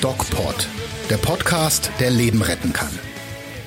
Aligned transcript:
DocPod, 0.00 0.66
der 1.10 1.18
Podcast, 1.18 1.90
der 2.00 2.10
Leben 2.10 2.40
retten 2.40 2.72
kann. 2.72 2.88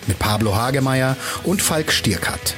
Mit 0.07 0.17
Pablo 0.17 0.55
Hagemeyer 0.55 1.15
und 1.43 1.61
Falk 1.61 1.91
Stierkat. 1.91 2.55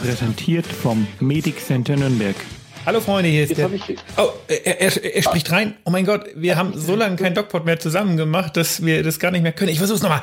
Präsentiert 0.00 0.66
vom 0.66 1.08
Medic 1.18 1.58
Center 1.58 1.96
Nürnberg. 1.96 2.36
Hallo 2.84 3.00
Freunde, 3.00 3.28
hier 3.28 3.42
ist 3.42 3.58
der. 3.58 3.68
Oh, 4.16 4.28
er, 4.46 4.80
er, 4.80 5.04
er, 5.04 5.22
spricht 5.22 5.50
rein. 5.50 5.74
Oh 5.84 5.90
mein 5.90 6.06
Gott, 6.06 6.26
wir 6.36 6.56
haben 6.56 6.78
so 6.78 6.94
lange 6.94 7.16
kein 7.16 7.34
DocPod 7.34 7.64
mehr 7.64 7.80
zusammen 7.80 8.16
gemacht, 8.16 8.56
dass 8.56 8.84
wir 8.84 9.02
das 9.02 9.18
gar 9.18 9.32
nicht 9.32 9.42
mehr 9.42 9.50
können. 9.50 9.72
Ich 9.72 9.78
versuch's 9.78 10.02
nochmal. 10.02 10.20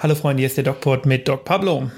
Hallo 0.00 0.16
Freunde, 0.16 0.40
hier 0.40 0.48
ist 0.48 0.56
der 0.56 0.64
DocPod 0.64 1.06
mit 1.06 1.28
Doc 1.28 1.44
Pablo. 1.44 1.92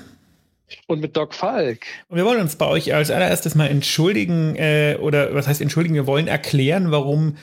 Und 0.87 1.01
mit 1.01 1.17
Doc 1.17 1.35
Falk. 1.35 1.81
Und 2.09 2.17
wir 2.17 2.25
wollen 2.25 2.41
uns 2.41 2.57
bei 2.57 2.67
euch 2.67 2.95
als 2.95 3.11
allererstes 3.11 3.55
mal 3.55 3.67
entschuldigen, 3.67 4.57
äh, 4.57 4.97
oder 5.01 5.35
was 5.35 5.47
heißt 5.47 5.61
entschuldigen, 5.61 5.95
wir 5.95 6.07
wollen 6.07 6.29
erklären, 6.29 6.91
warum 6.91 7.37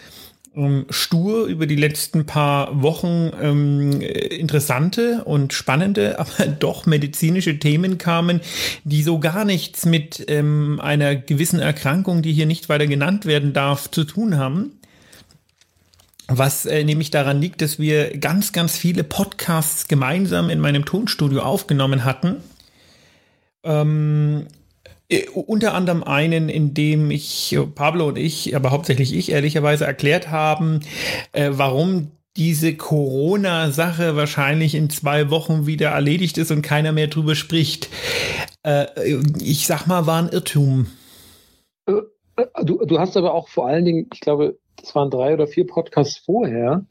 ähm, 0.56 0.86
stur 0.90 1.46
über 1.46 1.68
die 1.68 1.76
letzten 1.76 2.26
paar 2.26 2.82
Wochen 2.82 3.32
ähm, 3.42 4.02
interessante 4.02 5.24
und 5.24 5.54
spannende, 5.54 6.20
aber 6.20 6.48
doch 6.48 6.86
medizinische 6.86 7.60
Themen 7.60 7.98
kamen, 7.98 8.42
die 8.84 9.04
so 9.04 9.20
gar 9.20 9.46
nichts 9.46 9.86
mit 9.86 10.26
ähm, 10.28 10.80
einer 10.82 11.16
gewissen 11.16 11.60
Erkrankung, 11.60 12.22
die 12.22 12.34
hier 12.34 12.46
nicht 12.46 12.70
weiter 12.70 12.88
genannt 12.88 13.26
werden 13.26 13.54
darf, 13.54 13.90
zu 13.90 14.04
tun 14.04 14.38
haben. 14.38 14.74
Was 16.28 16.68
äh, 16.68 16.84
nämlich 16.84 17.10
daran 17.10 17.42
liegt, 17.42 17.62
dass 17.62 17.80
wir 17.80 18.16
ganz, 18.18 18.52
ganz 18.52 18.78
viele 18.78 19.04
Podcasts 19.04 19.88
gemeinsam 19.88 20.52
in 20.52 20.60
meinem 20.60 20.86
Tonstudio 20.86 21.42
aufgenommen 21.42 22.06
hatten. 22.06 22.38
Ähm, 23.64 24.48
äh, 25.10 25.28
unter 25.30 25.74
anderem 25.74 26.04
einen, 26.04 26.50
in 26.50 26.74
dem 26.74 27.12
ich, 27.12 27.58
Pablo 27.76 28.10
und 28.10 28.18
ich, 28.18 28.56
aber 28.56 28.72
hauptsächlich 28.72 29.14
ich 29.16 29.32
ehrlicherweise 29.32 29.86
erklärt 29.86 30.30
haben, 30.30 30.82
äh, 31.32 31.50
warum 31.54 32.12
diese 32.38 32.76
Corona-Sache 32.76 34.16
wahrscheinlich 34.16 34.76
in 34.76 34.90
zwei 34.90 35.30
Wochen 35.30 35.66
wieder 35.66 35.90
erledigt 35.90 36.38
ist 36.38 36.52
und 36.52 36.62
keiner 36.62 36.92
mehr 36.92 37.08
drüber 37.08 37.36
spricht. 37.36 37.90
Äh, 38.64 38.86
ich 39.42 39.68
sag 39.68 39.88
mal, 39.88 40.06
war 40.06 40.22
ein 40.22 40.30
Irrtum. 40.30 40.88
Äh, 41.88 41.94
äh, 42.38 42.46
du, 42.64 42.86
du 42.86 43.00
hast 43.00 43.18
aber 43.18 43.34
auch 43.34 43.50
vor 43.50 43.68
allen 43.68 43.86
Dingen, 43.86 44.08
ich 44.14 44.20
glaube, 44.22 44.58
das 44.78 44.96
waren 44.96 45.10
drei 45.10 45.34
oder 45.34 45.48
vier 45.48 45.68
Podcasts 45.68 46.18
vorher, 46.18 46.86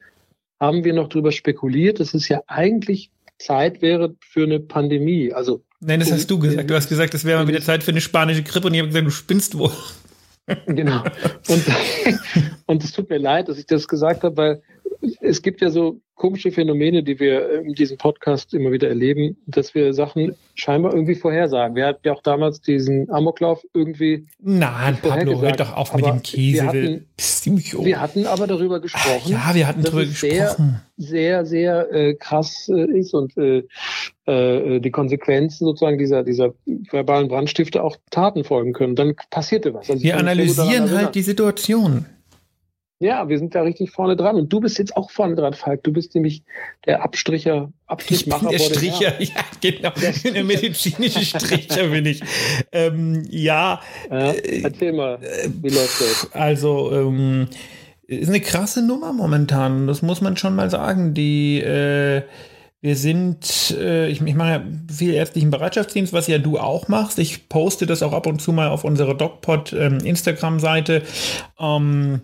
haben 0.60 0.84
wir 0.84 0.92
noch 0.92 1.08
drüber 1.08 1.32
spekuliert, 1.32 2.00
dass 2.00 2.14
es 2.14 2.28
ja 2.28 2.42
eigentlich 2.46 3.10
Zeit 3.38 3.80
wäre 3.80 4.16
für 4.20 4.42
eine 4.42 4.58
Pandemie. 4.58 5.32
Also 5.32 5.62
Nein, 5.80 6.00
das 6.00 6.10
hast 6.10 6.30
du 6.30 6.38
gesagt. 6.38 6.68
Du 6.68 6.74
hast 6.74 6.88
gesagt, 6.88 7.14
es 7.14 7.24
wäre 7.24 7.38
mal 7.38 7.48
wieder 7.48 7.60
Zeit 7.60 7.84
für 7.84 7.92
eine 7.92 8.00
spanische 8.00 8.42
Grippe 8.42 8.66
und 8.66 8.74
ich 8.74 8.80
habe 8.80 8.88
gesagt, 8.88 9.06
du 9.06 9.10
spinnst 9.10 9.56
wohl. 9.56 9.72
Genau. 10.66 11.04
Und, 11.48 11.64
und 12.66 12.84
es 12.84 12.92
tut 12.92 13.10
mir 13.10 13.18
leid, 13.18 13.48
dass 13.48 13.58
ich 13.58 13.66
das 13.66 13.86
gesagt 13.86 14.24
habe, 14.24 14.36
weil 14.36 14.62
es 15.20 15.42
gibt 15.42 15.60
ja 15.60 15.70
so 15.70 16.00
komische 16.18 16.50
Phänomene, 16.50 17.02
die 17.02 17.18
wir 17.20 17.62
in 17.62 17.74
diesem 17.74 17.96
Podcast 17.96 18.52
immer 18.52 18.72
wieder 18.72 18.88
erleben, 18.88 19.36
dass 19.46 19.74
wir 19.74 19.94
Sachen 19.94 20.34
scheinbar 20.54 20.92
irgendwie 20.92 21.14
vorhersagen. 21.14 21.76
Wir 21.76 21.86
hatten 21.86 22.00
ja 22.04 22.12
auch 22.12 22.22
damals 22.22 22.60
diesen 22.60 23.08
Amoklauf 23.10 23.64
irgendwie. 23.72 24.26
Nein, 24.40 24.98
Pablo, 25.00 25.40
hört 25.40 25.60
doch 25.60 25.76
auf 25.76 25.94
mit 25.94 26.04
dem 26.04 26.22
Käse. 26.22 26.62
Wir 26.62 26.66
hatten, 26.66 27.84
wir 27.84 28.00
hatten 28.00 28.26
aber 28.26 28.46
darüber 28.46 28.80
gesprochen. 28.80 29.30
Ja, 29.30 29.54
wir 29.54 29.66
hatten 29.66 29.82
darüber 29.82 30.04
gesprochen. 30.04 30.80
Sehr, 30.96 31.44
sehr, 31.44 31.46
sehr 31.46 31.92
äh, 31.92 32.14
krass 32.14 32.68
äh, 32.68 32.98
ist 32.98 33.14
und 33.14 33.36
äh, 33.36 33.62
äh, 34.26 34.80
die 34.80 34.90
Konsequenzen 34.90 35.64
sozusagen 35.64 35.98
dieser, 35.98 36.24
dieser 36.24 36.52
verbalen 36.90 37.28
Brandstifte 37.28 37.82
auch 37.82 37.96
Taten 38.10 38.42
folgen 38.42 38.72
können. 38.72 38.96
Dann 38.96 39.14
passierte 39.30 39.72
was. 39.72 39.88
Also 39.88 40.02
wir 40.02 40.16
analysieren 40.16 40.90
halt 40.90 41.14
die 41.14 41.22
Situation. 41.22 42.06
Ja, 43.00 43.28
wir 43.28 43.38
sind 43.38 43.54
da 43.54 43.62
richtig 43.62 43.92
vorne 43.92 44.16
dran. 44.16 44.34
Und 44.34 44.52
du 44.52 44.58
bist 44.58 44.78
jetzt 44.78 44.96
auch 44.96 45.10
vorne 45.10 45.36
dran, 45.36 45.54
Falk. 45.54 45.84
Du 45.84 45.92
bist 45.92 46.14
nämlich 46.16 46.42
der 46.84 47.04
Abstricher, 47.04 47.72
Abstrichmacher. 47.86 48.50
Ich 48.50 48.58
bin 48.58 48.58
der 48.58 48.74
Stricher, 48.74 49.22
ja, 49.22 49.44
genau. 49.60 49.90
Der, 50.02 50.32
der 50.32 50.44
medizinische 50.44 51.24
Stricher 51.24 51.86
bin 51.88 52.06
ich. 52.06 52.20
Ähm, 52.72 53.24
ja. 53.30 53.80
ja. 54.10 54.32
Erzähl 54.32 54.92
mal, 54.92 55.20
wie 55.20 55.68
läuft 55.68 56.00
das? 56.00 56.32
Also, 56.32 56.92
ähm, 56.92 57.48
ist 58.08 58.28
eine 58.28 58.40
krasse 58.40 58.84
Nummer 58.84 59.12
momentan. 59.12 59.86
Das 59.86 60.02
muss 60.02 60.20
man 60.20 60.36
schon 60.36 60.56
mal 60.56 60.68
sagen. 60.68 61.14
Die, 61.14 61.60
äh, 61.60 62.22
wir 62.80 62.96
sind, 62.96 63.76
äh, 63.78 64.08
ich, 64.08 64.22
ich 64.22 64.34
mache 64.34 64.50
ja 64.50 64.62
viel 64.92 65.14
ärztlichen 65.14 65.50
Bereitschaftsdienst, 65.50 66.12
was 66.12 66.26
ja 66.26 66.38
du 66.38 66.58
auch 66.58 66.88
machst. 66.88 67.18
Ich 67.20 67.48
poste 67.48 67.86
das 67.86 68.02
auch 68.02 68.12
ab 68.12 68.26
und 68.26 68.40
zu 68.40 68.52
mal 68.52 68.68
auf 68.68 68.82
unserer 68.82 69.14
DocPod 69.14 69.72
ähm, 69.72 69.98
Instagram-Seite. 69.98 71.02
Ähm, 71.60 72.22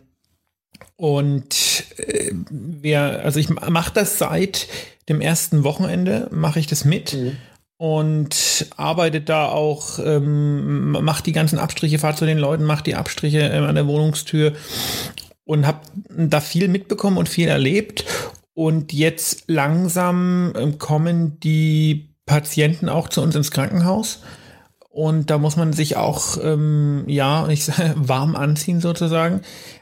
und 0.97 1.85
äh, 1.97 2.33
wir, 2.51 3.25
also 3.25 3.41
ich 3.41 3.49
mache 3.49 3.93
das 3.95 4.19
seit 4.19 4.69
dem 5.09 5.21
ersten 5.21 5.65
Wochenende, 5.65 6.29
mache 6.31 6.61
ich 6.61 6.67
das 6.67 6.85
mit. 6.85 7.15
Mhm. 7.15 7.37
Und 7.77 8.67
arbeite 8.77 9.21
da 9.21 9.49
auch, 9.49 9.99
ähm, 9.99 10.93
macht 10.93 11.27
die 11.27 11.33
ganzen 11.33 11.59
Abstriche, 11.59 11.99
fahrt 11.99 12.17
zu 12.17 12.25
den 12.25 12.39
Leuten, 12.39 12.65
macht 12.65 12.87
die 12.87 12.95
Abstriche 12.95 13.41
ähm, 13.41 13.65
an 13.65 13.75
der 13.75 13.89
Wohnungstür 13.89 14.53
und 15.45 15.67
habe 15.67 15.81
da 16.09 16.41
viel 16.41 16.69
mitbekommen 16.69 17.19
und 17.19 17.29
viel 17.29 17.49
erlebt. 17.49 18.05
Und 18.55 18.93
jetzt 18.93 19.45
langsam 19.49 20.53
ähm, 20.57 20.79
kommen 20.79 21.41
die 21.41 22.15
Patienten 22.27 22.89
auch 22.89 23.09
zu 23.09 23.21
uns 23.21 23.35
ins 23.35 23.51
Krankenhaus. 23.51 24.23
Und 24.95 25.29
da 25.29 25.39
muss 25.39 25.57
man 25.57 25.73
sich 25.73 25.97
auch, 25.97 26.39
ähm, 26.41 27.03
ja, 27.09 27.49
ich 27.49 27.65
sage, 27.65 27.95
warm 27.97 28.37
anziehen 28.37 28.81
sozusagen. 28.81 29.41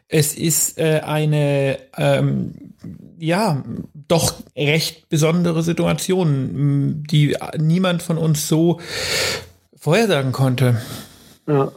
Es 0.08 0.34
ist 0.34 0.78
äh, 0.78 1.02
eine, 1.04 1.76
ähm, 1.98 2.72
ja, 3.18 3.62
doch 4.08 4.32
recht 4.56 5.10
besondere 5.10 5.62
Situation, 5.62 7.04
die 7.10 7.36
niemand 7.58 8.02
von 8.02 8.16
uns 8.16 8.48
so 8.48 8.80
vorhersagen 9.76 10.32
konnte. 10.32 10.80
Ja. 11.46 11.70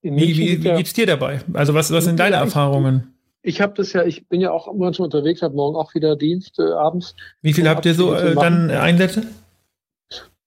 Wie, 0.00 0.36
wie, 0.38 0.64
wie 0.64 0.72
geht's 0.72 0.94
dir 0.94 1.06
dabei? 1.06 1.42
Also 1.52 1.74
was, 1.74 1.92
was 1.92 2.04
sind 2.04 2.18
deine 2.18 2.36
Erfahrungen? 2.36 3.14
Ich 3.42 3.60
habe 3.60 3.74
das 3.76 3.92
ja, 3.92 4.04
ich 4.04 4.26
bin 4.26 4.40
ja 4.40 4.52
auch 4.52 4.72
manchmal 4.74 5.04
unterwegs, 5.04 5.42
habe 5.42 5.54
morgen 5.54 5.76
auch 5.76 5.94
wieder 5.94 6.16
Dienst 6.16 6.58
äh, 6.58 6.72
abends. 6.72 7.14
Wie 7.42 7.52
viel 7.52 7.68
habt 7.68 7.84
ihr 7.84 7.94
so 7.94 8.14
äh, 8.14 8.34
dann 8.34 8.70
Einsätze? 8.70 9.24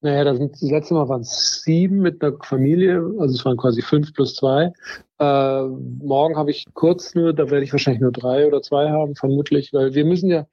Naja, 0.02 0.24
da 0.26 0.36
sind, 0.36 0.54
das 0.54 0.62
letzte 0.62 0.94
Mal 0.94 1.10
waren 1.10 1.22
es 1.22 1.64
sieben 1.64 2.00
mit 2.00 2.24
einer 2.24 2.38
Familie, 2.44 3.02
also 3.20 3.34
es 3.34 3.44
waren 3.46 3.58
quasi 3.58 3.82
fünf 3.82 4.14
plus 4.14 4.36
zwei. 4.36 4.72
Äh, 5.20 5.64
morgen 5.64 6.38
habe 6.38 6.52
ich 6.52 6.66
kurz 6.76 7.16
nur, 7.16 7.34
da 7.34 7.50
werde 7.50 7.64
ich 7.64 7.72
wahrscheinlich 7.72 8.02
nur 8.02 8.12
drei 8.12 8.46
oder 8.46 8.62
zwei 8.62 8.92
haben, 8.92 9.16
vermutlich, 9.16 9.74
weil 9.74 9.96
wir 9.96 10.06
müssen 10.06 10.30
ja, 10.30 10.46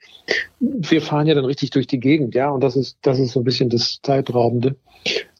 wir 0.60 1.02
fahren 1.02 1.26
ja 1.26 1.34
dann 1.34 1.44
richtig 1.44 1.70
durch 1.70 1.86
die 1.86 2.00
Gegend, 2.00 2.34
ja, 2.34 2.48
und 2.48 2.62
das 2.62 2.74
ist, 2.74 2.96
das 3.02 3.18
ist 3.18 3.32
so 3.32 3.40
ein 3.40 3.44
bisschen 3.44 3.68
das 3.68 4.00
Zeitraubende. 4.02 4.76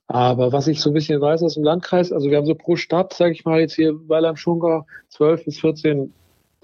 Aber 0.07 0.53
was 0.53 0.67
ich 0.67 0.83
so 0.83 0.91
ein 0.91 0.95
bisschen 0.95 1.21
weiß 1.21 1.43
aus 1.43 1.55
dem 1.55 1.65
Landkreis, 1.65 2.13
also 2.13 2.29
wir 2.29 2.37
haben 2.37 2.47
so 2.47 2.55
pro 2.55 2.77
Stadt, 2.77 3.15
sage 3.15 3.33
ich 3.33 3.47
mal, 3.47 3.61
jetzt 3.61 3.75
hier 3.75 3.95
Weil 4.07 4.27
am 4.27 4.37
zwölf 4.37 5.45
bis 5.47 5.61
14 5.61 6.13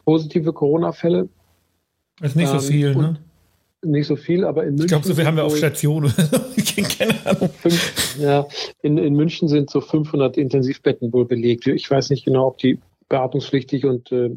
positive 0.05 0.53
Corona-Fälle. 0.53 1.29
Das 2.21 2.33
ist 2.33 2.37
nicht 2.37 2.53
ähm, 2.53 2.61
so 2.61 2.67
viel, 2.67 2.95
ne? 2.95 3.17
Nicht 3.83 4.07
so 4.07 4.17
viel, 4.17 4.45
aber 4.45 4.65
in 4.65 4.71
München. 4.71 4.85
Ich 4.85 4.89
glaube, 4.89 5.07
so 5.07 5.15
viel 5.15 5.27
haben 5.27 5.37
wir 5.37 5.45
auf 5.45 5.57
Station. 5.57 6.13
Keine 6.99 7.15
Ahnung. 7.27 7.51
Fünf, 7.61 8.17
ja, 8.19 8.47
in, 8.83 8.99
in 8.99 9.15
München 9.15 9.49
sind 9.49 9.71
so 9.71 9.81
500 9.81 10.37
Intensivbetten 10.37 11.13
wohl 11.13 11.25
belegt. 11.25 11.67
Ich 11.67 11.91
weiß 11.91 12.11
nicht 12.11 12.25
genau, 12.25 12.49
ob 12.49 12.59
die 12.59 12.79
beatmungspflichtig 13.09 13.85
und 13.85 14.13
äh, 14.13 14.31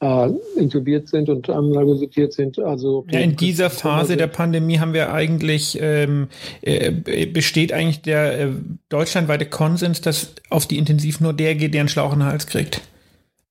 äh, 0.00 0.30
intubiert 0.56 1.08
sind 1.08 1.28
und 1.28 1.50
analysiert 1.50 2.32
sind. 2.32 2.58
Also 2.58 3.06
ja, 3.10 3.20
in 3.20 3.36
dieser 3.36 3.70
Phase 3.70 4.16
der 4.16 4.28
Pandemie 4.28 4.78
haben 4.78 4.94
wir 4.94 5.12
eigentlich 5.12 5.78
ähm, 5.80 6.28
äh, 6.62 7.26
besteht 7.26 7.72
eigentlich 7.72 8.02
der 8.02 8.40
äh, 8.40 8.48
deutschlandweite 8.88 9.46
Konsens, 9.46 10.00
dass 10.00 10.34
auf 10.48 10.66
die 10.66 10.78
Intensiv 10.78 11.20
nur 11.20 11.32
der 11.32 11.54
geht, 11.54 11.74
der 11.74 11.80
einen 11.80 11.88
Schlauch 11.88 12.12
in 12.12 12.20
den 12.20 12.28
Hals 12.28 12.46
kriegt. 12.46 12.80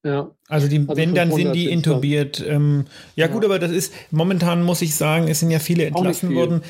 Ja. 0.03 0.31
Also, 0.47 0.67
die, 0.67 0.79
also 0.79 0.95
wenn, 0.95 1.13
dann 1.13 1.31
sind 1.31 1.53
die 1.53 1.69
intubiert. 1.69 2.43
Ähm, 2.47 2.85
ja, 3.15 3.25
ja, 3.25 3.31
gut, 3.31 3.43
aber 3.43 3.59
das 3.59 3.71
ist, 3.71 3.93
momentan 4.11 4.63
muss 4.63 4.81
ich 4.81 4.95
sagen, 4.95 5.27
es 5.27 5.39
sind 5.39 5.51
ja 5.51 5.59
viele 5.59 5.85
entlassen 5.85 6.33
worden. 6.33 6.61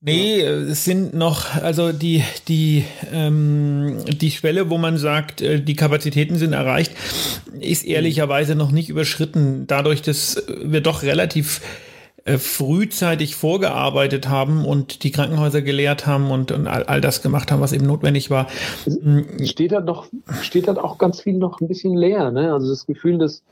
Nee, 0.00 0.42
ja. 0.42 0.50
es 0.50 0.84
sind 0.84 1.14
noch, 1.14 1.54
also 1.54 1.92
die, 1.92 2.22
die, 2.48 2.84
ähm, 3.10 4.04
die 4.06 4.30
Schwelle, 4.30 4.68
wo 4.68 4.76
man 4.76 4.98
sagt, 4.98 5.40
äh, 5.40 5.60
die 5.60 5.76
Kapazitäten 5.76 6.36
sind 6.36 6.52
erreicht, 6.52 6.92
ist 7.58 7.84
ehrlicherweise 7.84 8.54
noch 8.54 8.70
nicht 8.70 8.90
überschritten. 8.90 9.66
Dadurch, 9.66 10.02
dass 10.02 10.42
wir 10.62 10.82
doch 10.82 11.02
relativ 11.02 11.58
äh, 11.58 11.93
frühzeitig 12.26 13.36
vorgearbeitet 13.36 14.28
haben 14.28 14.64
und 14.64 15.02
die 15.02 15.10
Krankenhäuser 15.10 15.60
gelehrt 15.60 16.06
haben 16.06 16.30
und, 16.30 16.52
und 16.52 16.66
all, 16.66 16.84
all, 16.84 17.00
das 17.02 17.20
gemacht 17.20 17.52
haben, 17.52 17.60
was 17.60 17.72
eben 17.72 17.86
notwendig 17.86 18.30
war. 18.30 18.46
Steht 19.42 19.72
da 19.72 19.80
doch, 19.80 20.06
steht 20.40 20.66
da 20.66 20.76
auch 20.76 20.96
ganz 20.96 21.20
viel 21.20 21.34
noch 21.34 21.60
ein 21.60 21.68
bisschen 21.68 21.94
leer, 21.94 22.30
ne? 22.30 22.52
Also 22.52 22.68
das 22.70 22.86
Gefühl, 22.86 23.18
dass, 23.18 23.42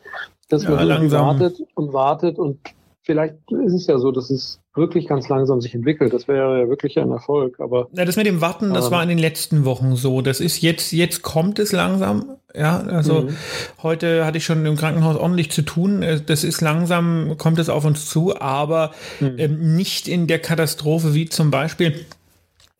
dass 0.49 0.67
man 0.67 0.89
ja, 0.89 1.11
wartet 1.11 1.63
und 1.75 1.93
wartet 1.93 2.39
und 2.39 2.59
vielleicht 3.03 3.35
ist 3.51 3.75
es 3.75 3.87
ja 3.87 3.99
so, 3.99 4.13
dass 4.13 4.31
es 4.31 4.61
wirklich 4.75 5.07
ganz 5.07 5.29
langsam 5.29 5.61
sich 5.61 5.75
entwickelt. 5.75 6.13
Das 6.13 6.29
wäre 6.29 6.61
ja 6.61 6.69
wirklich 6.69 6.99
ein 6.99 7.11
Erfolg. 7.11 7.61
Aber 7.61 7.89
ja, 7.93 8.05
das 8.05 8.17
mit 8.17 8.27
dem 8.27 8.41
Warten, 8.41 8.73
das 8.73 8.87
ähm, 8.87 8.93
war 8.93 9.03
in 9.03 9.09
den 9.09 9.19
letzten 9.19 9.65
Wochen 9.65 9.97
so. 9.97 10.23
Das 10.23 10.41
ist 10.41 10.63
jetzt, 10.63 10.93
jetzt 10.93 11.23
kommt 11.23 11.59
es 11.59 11.73
langsam. 11.73 12.37
Ja, 12.55 12.81
also 12.81 13.23
mhm. 13.23 13.37
heute 13.83 14.25
hatte 14.25 14.39
ich 14.39 14.45
schon 14.45 14.65
im 14.65 14.77
Krankenhaus 14.77 15.17
ordentlich 15.17 15.51
zu 15.51 15.63
tun. 15.63 16.03
Äh, 16.03 16.21
das 16.21 16.45
ist 16.45 16.61
langsam, 16.61 17.37
kommt 17.39 17.59
es 17.59 17.69
auf 17.69 17.85
uns 17.85 18.09
zu, 18.09 18.41
aber 18.41 18.93
mhm. 19.21 19.35
ähm, 19.39 19.77
nicht 19.77 20.09
in 20.09 20.27
der 20.27 20.39
Katastrophe 20.39 21.15
wie 21.15 21.29
zum 21.29 21.51
Beispiel 21.51 22.07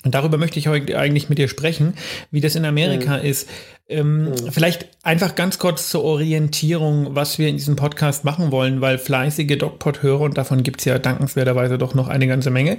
und 0.05 0.15
darüber 0.15 0.37
möchte 0.37 0.59
ich 0.59 0.69
heute 0.69 0.99
eigentlich 0.99 1.29
mit 1.29 1.39
dir 1.39 1.49
sprechen, 1.49 1.95
wie 2.31 2.41
das 2.41 2.57
in 2.57 2.65
Amerika 2.65 3.19
mhm. 3.19 3.25
ist. 3.25 3.49
Ähm, 3.93 4.25
mhm. 4.25 4.35
Vielleicht 4.51 4.89
einfach 5.05 5.35
ganz 5.35 5.59
kurz 5.59 5.89
zur 5.89 6.05
Orientierung, 6.05 7.17
was 7.17 7.39
wir 7.39 7.49
in 7.49 7.57
diesem 7.57 7.75
Podcast 7.75 8.25
machen 8.25 8.53
wollen, 8.53 8.81
weil 8.81 8.99
fleißige 8.99 9.59
DocPod-Hörer, 9.59 10.21
und 10.21 10.39
davon 10.39 10.63
gibt 10.63 10.81
es 10.81 10.85
ja 10.85 10.99
dankenswerterweise 10.99 11.77
doch 11.77 11.95
noch 11.95 12.07
eine 12.07 12.29
ganze 12.29 12.51
Menge, 12.51 12.77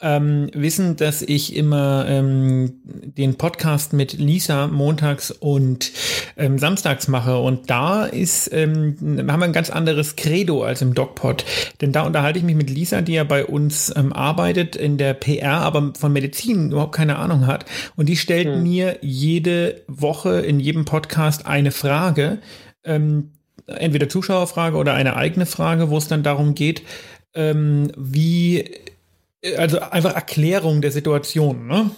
ähm, 0.00 0.48
wissen, 0.54 0.96
dass 0.96 1.22
ich 1.22 1.56
immer 1.56 2.06
ähm, 2.08 2.74
den 2.84 3.34
Podcast 3.34 3.92
mit 3.92 4.12
Lisa 4.12 4.68
montags 4.68 5.32
und 5.32 5.90
ähm, 6.36 6.58
samstags 6.58 7.08
mache. 7.08 7.38
Und 7.38 7.68
da 7.68 8.04
ist, 8.04 8.48
ähm, 8.52 8.96
haben 9.28 9.40
wir 9.40 9.46
ein 9.46 9.52
ganz 9.52 9.70
anderes 9.70 10.14
Credo 10.14 10.62
als 10.62 10.82
im 10.82 10.94
DocPod. 10.94 11.44
Denn 11.80 11.90
da 11.90 12.02
unterhalte 12.02 12.38
ich 12.38 12.44
mich 12.44 12.56
mit 12.56 12.70
Lisa, 12.70 13.02
die 13.02 13.14
ja 13.14 13.24
bei 13.24 13.44
uns 13.44 13.92
ähm, 13.96 14.12
arbeitet 14.12 14.76
in 14.76 14.98
der 14.98 15.14
PR, 15.14 15.62
aber 15.62 15.92
von 15.98 16.12
Medizin 16.12 16.70
überhaupt 16.70 16.94
keine 16.94 17.16
Ahnung 17.16 17.48
hat. 17.48 17.64
Und 17.96 18.08
die 18.08 18.16
stellt 18.16 18.54
mhm. 18.54 18.62
mir 18.62 18.98
jede 19.00 19.82
Woche 19.88 20.40
in 20.46 20.60
jedem 20.60 20.84
Podcast 20.84 21.46
eine 21.46 21.70
Frage, 21.70 22.38
ähm, 22.84 23.32
entweder 23.66 24.08
Zuschauerfrage 24.08 24.76
oder 24.76 24.94
eine 24.94 25.16
eigene 25.16 25.46
Frage, 25.46 25.90
wo 25.90 25.98
es 25.98 26.08
dann 26.08 26.22
darum 26.22 26.54
geht, 26.54 26.82
ähm, 27.34 27.90
wie, 27.96 28.64
äh, 29.42 29.56
also 29.56 29.80
einfach 29.80 30.14
Erklärung 30.14 30.80
der 30.80 30.92
Situation. 30.92 31.66
Ne? 31.66 31.90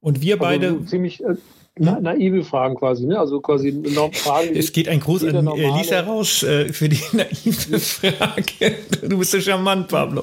Und 0.00 0.20
wir 0.22 0.34
also 0.34 0.44
beide. 0.44 0.84
Ziemlich. 0.86 1.22
Äh 1.22 1.36
na, 1.78 1.98
naive 2.00 2.44
Fragen 2.44 2.74
quasi, 2.74 3.06
ne? 3.06 3.18
Also 3.18 3.40
quasi 3.40 3.72
Fragen. 4.12 4.54
Es 4.54 4.72
geht 4.72 4.88
ein 4.88 5.00
Gruß 5.00 5.24
an 5.24 5.46
äh, 5.46 5.78
Lisa 5.78 6.00
raus 6.00 6.42
äh, 6.42 6.70
für 6.70 6.90
die 6.90 7.00
naive 7.12 7.78
Frage. 7.80 8.76
Du 9.00 9.18
bist 9.18 9.30
so 9.30 9.40
charmant, 9.40 9.88
Pablo. 9.88 10.22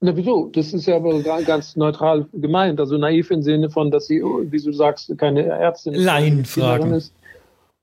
Na 0.00 0.14
wieso? 0.16 0.50
Das 0.52 0.74
ist 0.74 0.86
ja 0.86 0.96
aber 0.96 1.22
ganz 1.22 1.76
neutral 1.76 2.26
gemeint. 2.32 2.78
Also 2.80 2.98
naiv 2.98 3.30
im 3.30 3.42
Sinne 3.42 3.70
von, 3.70 3.90
dass 3.90 4.06
sie, 4.06 4.22
wie 4.22 4.62
du 4.62 4.72
sagst, 4.72 5.16
keine 5.16 5.44
Ärztin 5.44 5.94
ist. 5.94 6.04
Laienfragen. 6.04 6.92
Ist. 6.92 7.14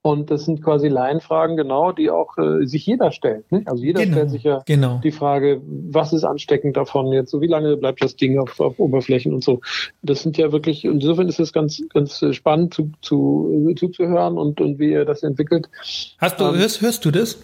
Und 0.06 0.30
das 0.30 0.44
sind 0.44 0.62
quasi 0.62 0.90
Laienfragen, 0.90 1.56
genau, 1.56 1.94
die 1.94 2.10
auch 2.10 2.38
äh, 2.38 2.66
sich 2.66 2.86
jeder 2.86 3.12
stellt. 3.12 3.50
Nicht? 3.54 3.70
Also 3.70 3.82
jeder 3.82 4.02
genau, 4.02 4.18
stellt 4.18 4.32
sich 4.32 4.44
ja 4.44 4.62
genau. 4.66 5.00
die 5.02 5.14
Frage, 5.14 5.62
was 5.66 6.12
ist 6.12 6.26
ansteckend 6.26 6.76
davon 6.76 7.08
jetzt? 7.14 7.32
So 7.32 7.40
wie 7.40 7.48
lange 7.48 7.78
bleibt 7.78 8.04
das 8.04 8.18
Ding 8.18 8.38
auf, 8.38 8.60
auf 8.60 8.78
Oberflächen 8.80 9.34
und 9.34 9.46
so. 9.46 9.62
Das 10.02 10.22
sind 10.22 10.38
ja 10.38 10.52
wirklich, 10.52 10.84
insofern 10.84 11.30
ist 11.30 11.40
es 11.40 11.54
ganz, 11.54 11.82
ganz 11.94 12.22
spannend 12.32 12.74
zu, 12.74 12.92
zu, 13.02 13.74
zuzuhören 13.78 14.38
und, 14.38 14.60
und 14.60 14.78
wie 14.78 14.92
ihr 14.92 15.06
das 15.06 15.24
entwickelt. 15.24 15.70
Hast 16.18 16.38
du, 16.38 16.44
ähm, 16.44 16.56
hörst, 16.58 16.82
hörst 16.82 17.06
du 17.06 17.12
das? 17.12 17.38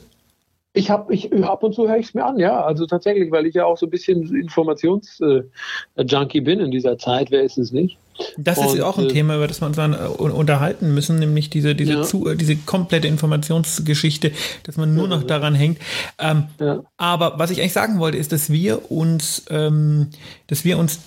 Ich 0.74 0.92
habe, 0.92 1.14
ich 1.14 1.34
ab 1.44 1.64
und 1.64 1.74
zu 1.74 1.88
höre 1.88 1.98
ich 1.98 2.08
es 2.08 2.14
mir 2.14 2.26
an, 2.26 2.38
ja. 2.38 2.64
Also 2.64 2.86
tatsächlich, 2.86 3.32
weil 3.32 3.48
ich 3.48 3.56
ja 3.56 3.66
auch 3.66 3.78
so 3.78 3.88
ein 3.88 3.90
bisschen 3.90 4.36
Informationsjunkie 4.36 6.38
äh, 6.38 6.42
bin 6.42 6.60
in 6.60 6.70
dieser 6.70 6.98
Zeit. 6.98 7.32
Wer 7.32 7.42
ist 7.42 7.58
es 7.58 7.72
nicht? 7.72 7.98
Das 8.38 8.58
und, 8.58 8.76
ist 8.76 8.82
auch 8.82 8.98
ein 8.98 9.06
äh, 9.06 9.10
Thema, 9.10 9.36
über 9.36 9.48
das 9.48 9.62
wir 9.62 9.66
uns 9.66 9.78
dann 9.78 9.94
äh, 9.94 9.98
unterhalten 9.98 10.94
müssen, 10.94 11.20
nämlich 11.20 11.50
diese, 11.50 11.74
diese, 11.74 11.94
ja. 11.94 12.02
zu, 12.04 12.36
diese 12.36 12.56
komplette 12.56 13.08
Informationsgeschichte, 13.08 14.32
dass 14.64 14.78
man 14.78 14.94
nur 14.94 15.10
ja, 15.10 15.16
noch 15.16 15.24
daran 15.24 15.56
hängt. 15.56 15.80
Ähm, 16.20 16.46
ja. 16.60 16.84
Aber 16.98 17.40
was 17.40 17.50
ich 17.50 17.60
eigentlich 17.60 17.74
sagen 17.74 18.00
wollte, 18.00 18.18
ist, 18.18 18.32
dass 18.32 18.52
wir 18.52 18.92
uns, 18.92 19.46
ähm, 19.50 20.10
dass 20.48 20.66
wir 20.66 20.78
uns 20.78 21.00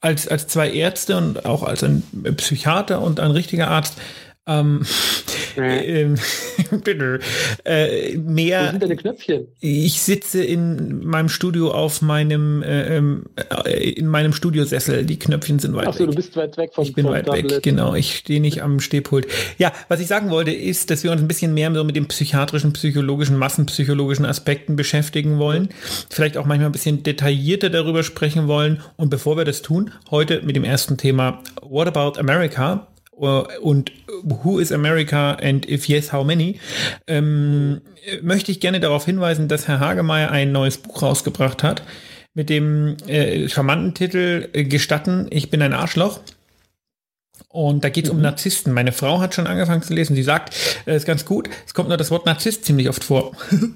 als, 0.00 0.26
als 0.26 0.48
zwei 0.48 0.70
Ärzte 0.70 1.16
und 1.16 1.44
auch 1.44 1.62
als 1.62 1.84
ein 1.84 2.02
Psychiater 2.36 3.02
und 3.02 3.20
ein 3.20 3.30
richtiger 3.30 3.68
Arzt 3.68 3.98
ähm, 4.46 4.82
äh, 5.56 6.08
bitte. 6.84 7.20
Äh, 7.64 8.16
mehr. 8.16 8.66
Wo 8.66 8.70
sind 8.70 8.82
deine 8.82 8.96
Knöpfchen? 8.96 9.46
Ich 9.60 10.02
sitze 10.02 10.42
in 10.42 11.04
meinem 11.04 11.28
Studio 11.28 11.70
auf 11.70 12.02
meinem 12.02 12.62
äh, 12.62 12.96
ähm, 12.96 13.26
äh, 13.64 13.90
in 13.90 14.08
meinem 14.08 14.32
Studiosessel. 14.32 15.04
Die 15.04 15.18
Knöpfchen 15.18 15.58
sind 15.58 15.74
weit 15.76 15.88
Ach 15.88 15.92
so, 15.92 16.00
weg. 16.00 16.10
du 16.10 16.16
bist 16.16 16.36
weit 16.36 16.56
weg 16.56 16.72
vom 16.74 16.84
Ich 16.84 16.92
bin 16.92 17.04
vom 17.04 17.14
weit 17.14 17.26
Tablet. 17.26 17.50
weg, 17.50 17.62
genau. 17.62 17.94
Ich 17.94 18.16
stehe 18.16 18.40
nicht 18.40 18.62
am 18.62 18.80
Stehpult. 18.80 19.26
Ja, 19.58 19.72
was 19.88 20.00
ich 20.00 20.08
sagen 20.08 20.30
wollte, 20.30 20.50
ist, 20.50 20.90
dass 20.90 21.04
wir 21.04 21.12
uns 21.12 21.20
ein 21.20 21.28
bisschen 21.28 21.54
mehr 21.54 21.72
so 21.72 21.84
mit 21.84 21.94
den 21.94 22.08
psychiatrischen, 22.08 22.72
psychologischen, 22.72 23.36
massenpsychologischen 23.36 24.24
Aspekten 24.24 24.74
beschäftigen 24.74 25.38
wollen. 25.38 25.68
Vielleicht 26.10 26.36
auch 26.36 26.46
manchmal 26.46 26.70
ein 26.70 26.72
bisschen 26.72 27.02
detaillierter 27.02 27.70
darüber 27.70 28.02
sprechen 28.02 28.48
wollen. 28.48 28.80
Und 28.96 29.10
bevor 29.10 29.36
wir 29.36 29.44
das 29.44 29.62
tun, 29.62 29.92
heute 30.10 30.42
mit 30.42 30.56
dem 30.56 30.64
ersten 30.64 30.96
Thema 30.96 31.42
What 31.62 31.88
About 31.88 32.18
America? 32.18 32.88
Und 33.22 33.92
Who 34.22 34.58
is 34.58 34.72
America 34.72 35.32
and 35.32 35.68
if 35.68 35.88
yes, 35.88 36.12
how 36.12 36.24
many, 36.24 36.58
ähm, 37.06 37.80
möchte 38.22 38.50
ich 38.50 38.60
gerne 38.60 38.80
darauf 38.80 39.04
hinweisen, 39.04 39.48
dass 39.48 39.68
Herr 39.68 39.80
Hagemeyer 39.80 40.30
ein 40.30 40.52
neues 40.52 40.78
Buch 40.78 41.02
rausgebracht 41.02 41.62
hat 41.62 41.82
mit 42.34 42.48
dem 42.50 42.96
äh, 43.06 43.48
charmanten 43.48 43.94
Titel 43.94 44.48
äh, 44.52 44.64
Gestatten, 44.64 45.26
ich 45.30 45.50
bin 45.50 45.62
ein 45.62 45.72
Arschloch. 45.72 46.20
Und 47.48 47.84
da 47.84 47.90
geht 47.90 48.04
es 48.06 48.10
mhm. 48.10 48.18
um 48.18 48.22
Narzissten. 48.22 48.72
Meine 48.72 48.92
Frau 48.92 49.20
hat 49.20 49.34
schon 49.34 49.46
angefangen 49.46 49.82
zu 49.82 49.92
lesen. 49.92 50.16
Sie 50.16 50.22
sagt, 50.22 50.54
äh, 50.86 50.96
ist 50.96 51.06
ganz 51.06 51.24
gut. 51.24 51.50
Es 51.66 51.74
kommt 51.74 51.88
nur 51.88 51.98
das 51.98 52.10
Wort 52.10 52.24
Narzisst 52.24 52.64
ziemlich 52.64 52.88
oft 52.88 53.04
vor. 53.04 53.32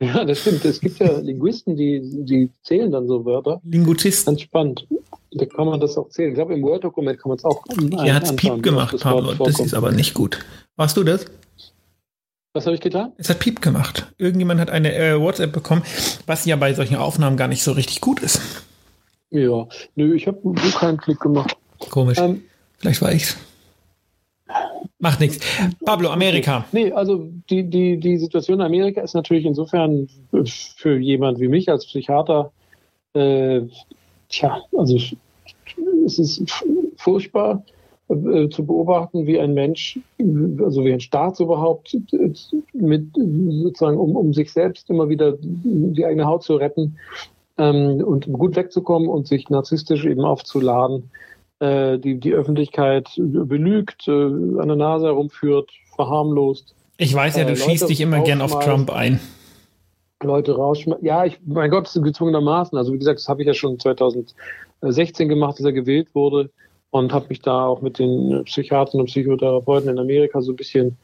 Ja, 0.00 0.24
das 0.24 0.40
stimmt. 0.40 0.64
Es 0.64 0.80
gibt 0.80 0.98
ja 0.98 1.18
Linguisten, 1.22 1.76
die, 1.76 2.00
die 2.02 2.50
zählen 2.62 2.90
dann 2.90 3.06
so 3.06 3.24
Wörter. 3.24 3.60
Linguist. 3.64 4.26
Ganz 4.26 4.40
spannend. 4.42 4.86
Da 5.34 5.46
kann 5.46 5.66
man 5.66 5.80
das 5.80 5.96
auch 5.98 6.08
zählen. 6.08 6.30
Ich 6.30 6.34
glaube, 6.36 6.54
im 6.54 6.62
Word-Dokument 6.62 7.18
kann 7.18 7.30
man 7.30 7.38
es 7.38 7.44
auch. 7.44 7.64
Er 8.04 8.14
hat 8.14 8.24
es 8.24 8.36
Piep 8.36 8.62
gemacht, 8.62 8.96
Pablo. 9.00 9.34
Das 9.34 9.58
ist 9.58 9.74
aber 9.74 9.90
nicht 9.90 10.14
gut. 10.14 10.38
Warst 10.76 10.96
du 10.96 11.02
das? 11.02 11.26
Was 12.52 12.66
habe 12.66 12.76
ich 12.76 12.80
getan? 12.80 13.12
Es 13.16 13.28
hat 13.28 13.40
Piep 13.40 13.60
gemacht. 13.60 14.12
Irgendjemand 14.16 14.60
hat 14.60 14.70
eine 14.70 14.94
äh, 14.94 15.20
WhatsApp 15.20 15.52
bekommen, 15.52 15.82
was 16.26 16.44
ja 16.44 16.54
bei 16.54 16.72
solchen 16.72 16.96
Aufnahmen 16.96 17.36
gar 17.36 17.48
nicht 17.48 17.64
so 17.64 17.72
richtig 17.72 18.00
gut 18.00 18.20
ist. 18.20 18.40
Ja, 19.30 19.66
nö, 19.96 20.14
ich 20.14 20.28
habe 20.28 20.38
so 20.42 20.78
keinen 20.78 20.98
Klick 20.98 21.18
gemacht. 21.18 21.56
Komisch. 21.90 22.18
Ähm, 22.18 22.44
Vielleicht 22.78 23.02
war 23.02 23.12
ich's. 23.12 23.36
Macht 25.00 25.18
nichts. 25.18 25.44
Pablo, 25.84 26.10
Amerika. 26.10 26.64
Nee, 26.70 26.92
also 26.92 27.28
die, 27.50 27.68
die, 27.68 27.98
die 27.98 28.18
Situation 28.18 28.60
in 28.60 28.66
Amerika 28.66 29.00
ist 29.00 29.14
natürlich 29.14 29.44
insofern 29.44 30.08
für 30.76 30.96
jemand 30.96 31.40
wie 31.40 31.48
mich 31.48 31.68
als 31.68 31.86
Psychiater 31.86 32.52
äh, 33.14 33.62
tja, 34.28 34.62
also 34.76 34.98
es 36.04 36.18
ist 36.18 36.42
furchtbar 36.96 37.64
äh, 38.08 38.48
zu 38.50 38.66
beobachten, 38.66 39.26
wie 39.26 39.40
ein 39.40 39.54
Mensch, 39.54 39.98
also 40.62 40.84
wie 40.84 40.92
ein 40.92 41.00
Staat 41.00 41.40
überhaupt 41.40 41.96
mit 42.72 43.06
sozusagen, 43.14 43.96
um, 43.96 44.16
um 44.16 44.34
sich 44.34 44.52
selbst 44.52 44.90
immer 44.90 45.08
wieder 45.08 45.34
die 45.40 46.04
eigene 46.04 46.26
Haut 46.26 46.42
zu 46.42 46.56
retten 46.56 46.98
ähm, 47.56 48.04
und 48.04 48.30
gut 48.32 48.56
wegzukommen 48.56 49.08
und 49.08 49.26
sich 49.26 49.48
narzisstisch 49.48 50.04
eben 50.04 50.20
aufzuladen, 50.20 51.10
äh, 51.60 51.98
die, 51.98 52.18
die 52.18 52.34
Öffentlichkeit 52.34 53.08
belügt, 53.16 54.06
äh, 54.06 54.12
an 54.12 54.68
der 54.68 54.76
Nase 54.76 55.06
herumführt, 55.06 55.70
verharmlost. 55.94 56.74
Ich 56.98 57.14
weiß 57.14 57.36
ja, 57.36 57.44
du 57.44 57.52
äh, 57.52 57.56
schießt 57.56 57.88
dich 57.88 58.00
immer 58.00 58.20
gern 58.20 58.40
auf 58.40 58.58
Trump 58.60 58.90
ein. 58.90 59.20
Leute 60.22 60.56
rausschmeißen. 60.56 61.04
Ja, 61.04 61.24
ich, 61.24 61.38
mein 61.44 61.70
Gott, 61.70 61.90
gezwungenermaßen. 61.92 62.76
Also 62.76 62.92
wie 62.92 62.98
gesagt, 62.98 63.18
das 63.18 63.28
habe 63.28 63.42
ich 63.42 63.46
ja 63.46 63.54
schon 63.54 63.78
2016 64.92 65.28
gemacht, 65.28 65.56
als 65.56 65.64
er 65.64 65.72
gewählt 65.72 66.08
wurde 66.14 66.50
und 66.90 67.12
habe 67.12 67.26
mich 67.28 67.40
da 67.40 67.66
auch 67.66 67.82
mit 67.82 67.98
den 67.98 68.44
Psychiatern 68.44 69.00
und 69.00 69.06
Psychotherapeuten 69.06 69.88
in 69.88 69.98
Amerika 69.98 70.40
so 70.40 70.52
ein 70.52 70.56
bisschen 70.56 70.96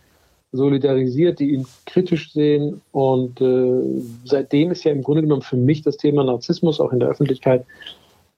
solidarisiert, 0.52 1.38
die 1.38 1.52
ihn 1.52 1.66
kritisch 1.86 2.32
sehen. 2.32 2.80
Und 2.92 3.40
äh, 3.40 4.02
seitdem 4.24 4.70
ist 4.70 4.84
ja 4.84 4.92
im 4.92 5.02
Grunde 5.02 5.22
genommen 5.22 5.42
für 5.42 5.56
mich 5.56 5.82
das 5.82 5.96
Thema 5.96 6.24
Narzissmus 6.24 6.80
auch 6.80 6.92
in 6.92 7.00
der 7.00 7.08
Öffentlichkeit 7.08 7.64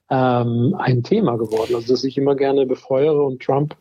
ähm, 0.09 0.75
ein 0.77 1.03
Thema 1.03 1.37
geworden. 1.37 1.75
Also 1.75 1.93
dass 1.93 2.03
ich 2.03 2.17
immer 2.17 2.35
gerne 2.35 2.65
befeuere 2.65 3.25
und 3.25 3.41
Trump 3.41 3.75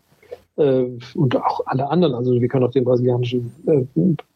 äh, 0.56 0.84
und 1.14 1.36
auch 1.36 1.60
alle 1.66 1.88
anderen. 1.88 2.14
Also 2.14 2.40
wir 2.40 2.48
können 2.48 2.64
auch 2.64 2.70
den 2.70 2.84
brasilianischen 2.84 3.52
äh, 3.66 3.82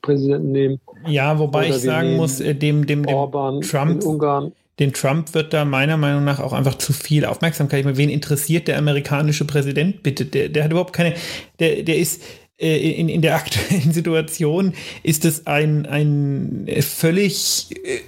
Präsidenten 0.02 0.52
nehmen. 0.52 0.80
Ja, 1.06 1.38
wobei 1.38 1.68
ich 1.68 1.76
sagen 1.76 2.16
muss, 2.16 2.40
äh, 2.40 2.54
dem, 2.54 2.86
dem, 2.86 3.04
dem 3.04 3.14
Orban 3.14 3.60
Trump, 3.62 4.04
Ungarn. 4.04 4.52
Dem 4.78 4.92
Trump 4.92 5.32
wird 5.32 5.54
da 5.54 5.64
meiner 5.64 5.96
Meinung 5.96 6.24
nach 6.24 6.38
auch 6.38 6.52
einfach 6.52 6.76
zu 6.76 6.92
viel 6.92 7.24
Aufmerksamkeit. 7.24 7.80
Ich 7.80 7.84
meine, 7.86 7.96
wen 7.96 8.10
interessiert 8.10 8.68
der 8.68 8.76
amerikanische 8.76 9.46
Präsident 9.46 10.02
bitte? 10.02 10.26
Der, 10.26 10.48
der 10.50 10.64
hat 10.64 10.70
überhaupt 10.70 10.92
keine, 10.92 11.14
der, 11.58 11.82
der 11.82 11.96
ist, 11.96 12.22
äh, 12.58 12.76
in, 12.76 13.08
in 13.08 13.22
der 13.22 13.34
aktuellen 13.36 13.92
Situation 13.92 14.74
ist 15.02 15.24
es 15.24 15.46
ein, 15.46 15.86
ein 15.86 16.68
völlig 16.80 17.68
äh, 17.84 18.00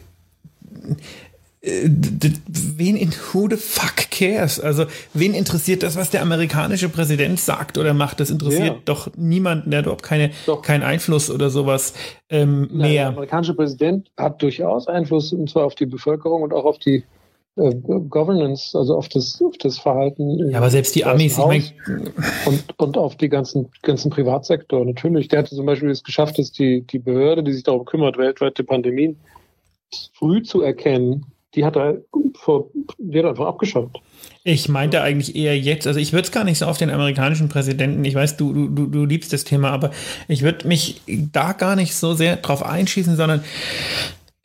wen 1.61 2.97
in 2.97 3.11
who 3.11 3.49
the 3.49 3.57
fuck 3.57 4.11
cares? 4.11 4.61
Also, 4.61 4.87
wen 5.13 5.35
interessiert 5.35 5.83
das, 5.83 5.97
was 5.97 6.11
der 6.11 6.23
amerikanische 6.23 6.89
Präsident 6.89 7.41
sagt 7.41 7.79
oder 7.79 7.95
macht? 7.95 8.21
Das 8.21 8.31
interessiert 8.31 8.67
ja. 8.67 8.77
doch 8.85 9.09
niemanden, 9.17 9.71
der 9.71 9.79
hat 9.79 9.87
überhaupt 9.87 10.05
keine, 10.05 10.31
keinen 10.63 10.83
Einfluss 10.83 11.31
oder 11.31 11.51
sowas 11.51 11.95
ähm, 12.31 12.69
mehr. 12.73 12.89
der 12.89 13.09
amerikanische 13.09 13.55
Präsident 13.55 14.11
hat 14.17 14.41
durchaus 14.41 14.87
Einfluss, 14.87 15.33
und 15.33 15.51
zwar 15.51 15.65
auf 15.65 15.75
die 15.75 15.87
Bevölkerung 15.87 16.43
und 16.43 16.53
auch 16.53 16.65
auf 16.65 16.79
die 16.79 17.05
äh, 17.57 17.75
Governance, 17.75 18.79
also 18.79 18.97
auf 18.97 19.09
das, 19.09 19.43
auf 19.43 19.59
das 19.59 19.79
Verhalten. 19.79 20.51
Ja, 20.51 20.59
aber 20.59 20.71
selbst 20.71 20.95
die 20.95 21.05
Amis, 21.05 21.39
ich 21.39 21.45
mein, 21.45 22.13
und, 22.47 22.65
und 22.77 22.97
auf 22.97 23.17
die 23.17 23.29
ganzen, 23.29 23.69
ganzen 23.83 24.11
Privatsektor, 24.11 24.85
natürlich. 24.85 25.27
Der 25.27 25.41
hatte 25.41 25.57
zum 25.57 25.67
Beispiel 25.67 25.91
es 25.91 26.05
geschafft, 26.05 26.39
dass 26.39 26.53
die, 26.53 26.83
die 26.83 27.01
Behörde, 27.01 27.43
die 27.43 27.53
sich 27.53 27.65
darum 27.65 27.85
kümmert, 27.85 28.17
weltweite 28.17 28.63
Pandemien 28.63 29.17
früh 30.13 30.43
zu 30.43 30.63
erkennen, 30.63 31.27
die 31.55 31.65
hat 31.65 31.77
er 31.77 31.99
vor, 32.35 32.71
er 33.11 33.25
einfach 33.25 33.47
abgeschafft. 33.47 34.01
Ich 34.45 34.69
meinte 34.69 35.03
eigentlich 35.03 35.35
eher 35.35 35.59
jetzt, 35.59 35.87
also 35.87 35.99
ich 35.99 36.13
würde 36.13 36.27
es 36.27 36.33
gar 36.33 36.45
nicht 36.45 36.59
so 36.59 36.67
auf 36.67 36.79
den 36.79 36.91
amerikanischen 36.91 37.49
Präsidenten, 37.49 38.05
ich 38.05 38.15
weiß, 38.15 38.37
du, 38.37 38.69
du, 38.69 38.87
du 38.87 39.05
liebst 39.05 39.33
das 39.33 39.45
Thema, 39.45 39.71
aber 39.71 39.91
ich 40.29 40.43
würde 40.43 40.69
mich 40.69 41.01
da 41.07 41.53
gar 41.53 41.77
nicht 41.77 41.95
so 41.95 42.15
sehr 42.15 42.37
drauf 42.37 42.63
einschießen, 42.63 43.17
sondern 43.17 43.43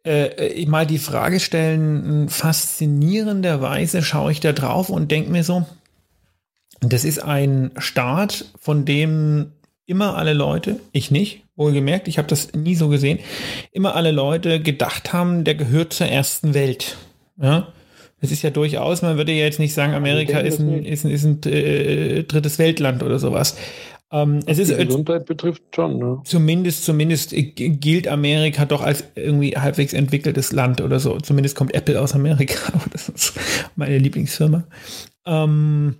äh, 0.05 0.65
mal 0.65 0.85
die 0.85 0.97
Frage 0.97 1.39
stellen, 1.39 2.29
faszinierenderweise 2.29 4.01
schaue 4.01 4.31
ich 4.31 4.39
da 4.39 4.51
drauf 4.51 4.89
und 4.89 5.11
denke 5.11 5.31
mir 5.31 5.43
so, 5.43 5.65
das 6.81 7.05
ist 7.05 7.19
ein 7.19 7.71
Staat, 7.77 8.45
von 8.59 8.85
dem 8.85 9.53
immer 9.85 10.17
alle 10.17 10.33
Leute, 10.33 10.79
ich 10.91 11.11
nicht, 11.11 11.43
wohlgemerkt, 11.55 12.07
ich 12.07 12.17
habe 12.17 12.27
das 12.27 12.53
nie 12.53 12.75
so 12.75 12.89
gesehen, 12.89 13.19
immer 13.71 13.95
alle 13.95 14.11
Leute 14.11 14.61
gedacht 14.61 15.13
haben, 15.13 15.43
der 15.43 15.55
gehört 15.55 15.93
zur 15.93 16.07
ersten 16.07 16.53
Welt. 16.53 16.97
Ja, 17.41 17.67
es 18.21 18.31
ist 18.31 18.41
ja 18.41 18.49
durchaus, 18.51 19.01
man 19.01 19.17
würde 19.17 19.33
ja 19.33 19.43
jetzt 19.43 19.59
nicht 19.59 19.73
sagen, 19.73 19.93
Amerika 19.93 20.39
ist 20.39 20.59
ein, 20.59 20.85
ist 20.85 21.03
ein, 21.03 21.11
ist 21.11 21.25
ein 21.25 21.43
äh, 21.51 22.23
drittes 22.23 22.57
Weltland 22.57 23.03
oder 23.03 23.19
sowas. 23.19 23.57
Ähm, 24.13 24.39
es 24.45 24.59
ist, 24.59 24.77
Gesundheit 24.77 25.25
betrifft 25.25 25.63
schon. 25.75 25.97
Ne? 25.97 26.21
Zumindest, 26.23 26.85
zumindest 26.85 27.33
gilt 27.33 28.07
Amerika 28.07 28.65
doch 28.65 28.81
als 28.81 29.03
irgendwie 29.15 29.57
halbwegs 29.57 29.91
entwickeltes 29.91 30.51
Land 30.51 30.81
oder 30.81 30.99
so. 30.99 31.17
Zumindest 31.19 31.55
kommt 31.55 31.73
Apple 31.73 31.99
aus 31.99 32.13
Amerika. 32.13 32.71
Das 32.91 33.09
ist 33.09 33.33
meine 33.75 33.97
Lieblingsfirma. 33.97 34.63
Ähm, 35.25 35.95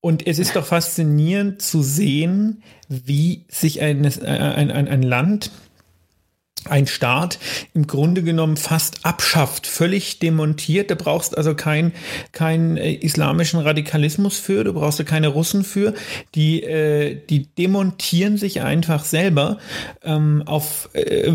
und 0.00 0.26
es 0.26 0.38
ist 0.38 0.56
doch 0.56 0.64
faszinierend 0.64 1.60
zu 1.60 1.82
sehen, 1.82 2.62
wie 2.88 3.44
sich 3.48 3.82
ein, 3.82 4.04
ein, 4.04 4.70
ein, 4.70 4.88
ein 4.88 5.02
Land 5.02 5.50
ein 6.68 6.86
Staat 6.86 7.38
im 7.74 7.86
Grunde 7.86 8.22
genommen 8.22 8.56
fast 8.56 9.04
abschafft, 9.04 9.66
völlig 9.66 10.18
demontiert. 10.18 10.90
Da 10.90 10.94
brauchst 10.94 11.36
also 11.36 11.54
keinen 11.54 11.92
kein 12.32 12.76
äh, 12.76 12.92
islamischen 12.92 13.60
Radikalismus 13.60 14.38
für, 14.38 14.64
du 14.64 14.72
brauchst 14.72 15.04
keine 15.06 15.28
Russen 15.28 15.64
für. 15.64 15.94
Die, 16.34 16.62
äh, 16.62 17.18
die 17.28 17.46
demontieren 17.46 18.36
sich 18.36 18.60
einfach 18.60 19.04
selber, 19.04 19.58
ähm, 20.02 20.42
auf, 20.46 20.90
äh, 20.92 21.32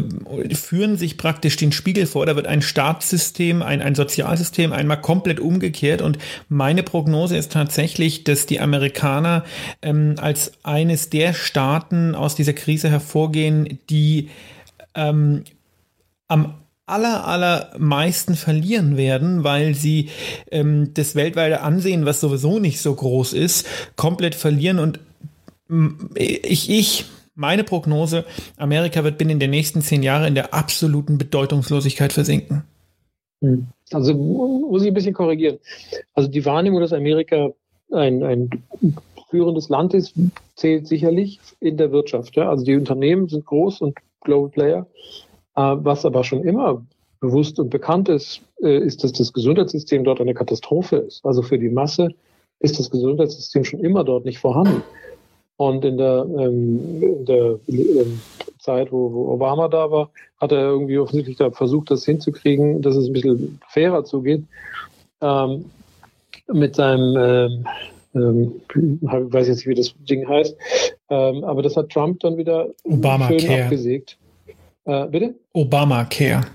führen 0.54 0.98
sich 0.98 1.18
praktisch 1.18 1.58
den 1.58 1.72
Spiegel 1.72 2.06
vor. 2.06 2.26
Da 2.26 2.36
wird 2.36 2.48
ein 2.48 2.62
Staatssystem, 2.62 3.62
ein, 3.62 3.82
ein 3.82 3.96
Sozialsystem 3.96 4.74
einmal 4.74 5.02
komplett 5.02 5.40
umgekehrt. 5.40 6.02
Und 6.02 6.18
meine 6.50 6.84
Prognose 6.84 7.38
ist 7.38 7.52
tatsächlich, 7.52 8.24
dass 8.24 8.46
die 8.46 8.60
Amerikaner 8.60 9.44
ähm, 9.82 10.16
als 10.20 10.52
eines 10.64 11.10
der 11.10 11.34
Staaten 11.34 12.16
aus 12.16 12.36
dieser 12.36 12.54
Krise 12.54 12.90
hervorgehen, 12.90 13.80
die 13.90 14.30
ähm, 14.96 15.44
am 16.28 16.56
aller, 16.86 17.26
allermeisten 17.28 18.36
verlieren 18.36 18.96
werden, 18.98 19.44
weil 19.44 19.74
sie 19.74 20.10
ähm, 20.52 20.94
das 20.94 21.16
weltweite 21.16 21.62
Ansehen, 21.62 22.06
was 22.06 22.22
sowieso 22.22 22.60
nicht 22.60 22.80
so 22.80 22.94
groß 22.94 23.34
ist, 23.34 23.68
komplett 23.96 24.36
verlieren. 24.36 24.80
Und 24.80 25.00
ich, 26.16 26.70
ich, 26.70 27.06
meine 27.34 27.64
Prognose, 27.64 28.26
Amerika 28.58 29.04
wird 29.04 29.18
binnen 29.18 29.40
der 29.40 29.48
nächsten 29.48 29.82
zehn 29.82 30.04
Jahre 30.04 30.28
in 30.28 30.36
der 30.36 30.54
absoluten 30.54 31.18
Bedeutungslosigkeit 31.18 32.14
versinken. 32.14 32.64
Hm. 33.42 33.68
Also 33.92 34.14
muss 34.14 34.82
ich 34.84 34.90
ein 34.90 34.94
bisschen 34.94 35.14
korrigieren. 35.14 35.58
Also 36.14 36.30
die 36.30 36.46
Wahrnehmung, 36.46 36.82
dass 36.82 36.94
Amerika 36.94 37.50
ein, 37.92 38.24
ein 38.24 38.50
führendes 39.30 39.70
Land 39.70 39.94
ist, 39.94 40.14
zählt 40.56 40.88
sicherlich 40.88 41.40
in 41.60 41.78
der 41.78 41.92
Wirtschaft. 41.92 42.36
Ja? 42.36 42.50
Also 42.50 42.64
die 42.64 42.76
Unternehmen 42.76 43.28
sind 43.28 43.46
groß 43.46 43.82
und 43.82 43.98
Global 44.26 44.50
Player. 44.50 44.86
Äh, 45.56 45.76
was 45.78 46.06
aber 46.06 46.24
schon 46.24 46.44
immer 46.44 46.86
bewusst 47.20 47.60
und 47.60 47.70
bekannt 47.70 48.10
ist, 48.10 48.42
äh, 48.62 48.78
ist, 48.80 49.04
dass 49.04 49.14
das 49.14 49.34
Gesundheitssystem 49.34 50.04
dort 50.04 50.22
eine 50.22 50.34
Katastrophe 50.34 50.98
ist. 50.98 51.26
Also 51.26 51.42
für 51.42 51.58
die 51.58 51.70
Masse 51.70 52.10
ist 52.60 52.80
das 52.80 52.90
Gesundheitssystem 52.90 53.64
schon 53.64 53.80
immer 53.80 54.04
dort 54.04 54.26
nicht 54.26 54.40
vorhanden. 54.40 54.84
Und 55.58 55.86
in 55.86 55.98
der, 55.98 56.26
ähm, 56.38 57.02
in 57.02 57.26
der 57.26 57.60
ähm, 57.70 58.20
Zeit, 58.60 58.92
wo, 58.92 59.14
wo, 59.14 59.32
Obama 59.32 59.70
da 59.70 59.90
war, 59.90 60.10
hat 60.38 60.52
er 60.52 60.60
irgendwie 60.60 60.98
offensichtlich 61.00 61.38
da 61.38 61.50
versucht, 61.52 61.92
das 61.92 62.04
hinzukriegen, 62.04 62.82
dass 62.82 62.96
es 62.96 63.08
ein 63.08 63.14
bisschen 63.14 63.60
fairer 63.70 64.04
zugeht. 64.04 64.44
Ähm, 65.22 65.66
mit 66.52 66.76
seinem, 66.76 67.66
ähm, 68.16 68.62
ähm, 68.76 69.00
ich 69.02 69.34
weiß 69.34 69.48
jetzt 69.48 69.58
nicht, 69.58 69.68
wie 69.68 69.76
das 69.76 69.94
Ding 70.10 70.28
heißt, 70.28 70.56
ähm, 71.10 71.44
aber 71.44 71.62
das 71.62 71.76
hat 71.76 71.90
Trump 71.90 72.20
dann 72.22 72.38
wieder 72.38 72.68
Obama 72.84 73.28
schön 73.28 73.40
Care. 73.40 73.64
abgesägt. 73.64 74.18
Äh, 74.86 75.08
bitte? 75.08 75.36
Obamacare. 75.54 76.46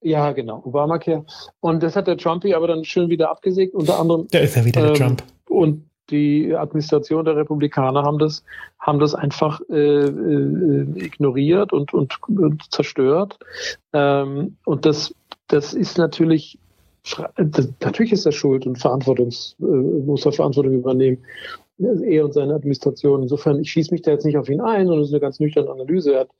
Ja, 0.00 0.32
genau, 0.32 0.62
Obamacare. 0.64 1.24
Und 1.60 1.82
das 1.82 1.96
hat 1.96 2.06
der 2.06 2.18
Trumpy 2.18 2.54
aber 2.54 2.66
dann 2.66 2.84
schön 2.84 3.08
wieder 3.08 3.30
abgesägt, 3.30 3.74
unter 3.74 3.98
anderem. 3.98 4.26
Da 4.30 4.40
ist 4.40 4.56
ja 4.56 4.64
wieder 4.64 4.82
der 4.82 4.94
Trump. 4.94 5.22
Und 5.48 5.84
die 6.10 6.54
Administration 6.54 7.24
der 7.24 7.36
Republikaner 7.36 8.02
haben 8.02 8.18
das, 8.18 8.44
haben 8.78 8.98
das 8.98 9.14
einfach 9.14 9.60
äh, 9.70 9.74
äh, 9.74 10.86
ignoriert 10.96 11.72
und, 11.72 11.94
und, 11.94 12.18
und 12.28 12.70
zerstört. 12.70 13.38
Ähm, 13.92 14.56
und 14.64 14.84
das, 14.84 15.14
das 15.48 15.72
ist 15.72 15.96
natürlich 15.96 16.58
natürlich 17.80 18.12
ist 18.12 18.26
er 18.26 18.32
schuld 18.32 18.66
und 18.66 18.78
Verantwortungs, 18.78 19.56
äh, 19.60 19.64
muss 19.64 20.24
er 20.24 20.32
Verantwortung 20.32 20.72
übernehmen. 20.72 21.18
Er 21.78 22.24
und 22.24 22.32
seine 22.32 22.54
Administration. 22.54 23.22
Insofern, 23.22 23.60
ich 23.60 23.70
schieße 23.70 23.92
mich 23.92 24.02
da 24.02 24.12
jetzt 24.12 24.24
nicht 24.24 24.38
auf 24.38 24.48
ihn 24.48 24.60
ein, 24.60 24.86
sondern 24.86 25.02
es 25.02 25.08
ist 25.08 25.14
eine 25.14 25.20
ganz 25.20 25.40
nüchterne 25.40 25.70
Analyse. 25.70 26.14
Er 26.14 26.20
hat 26.20 26.30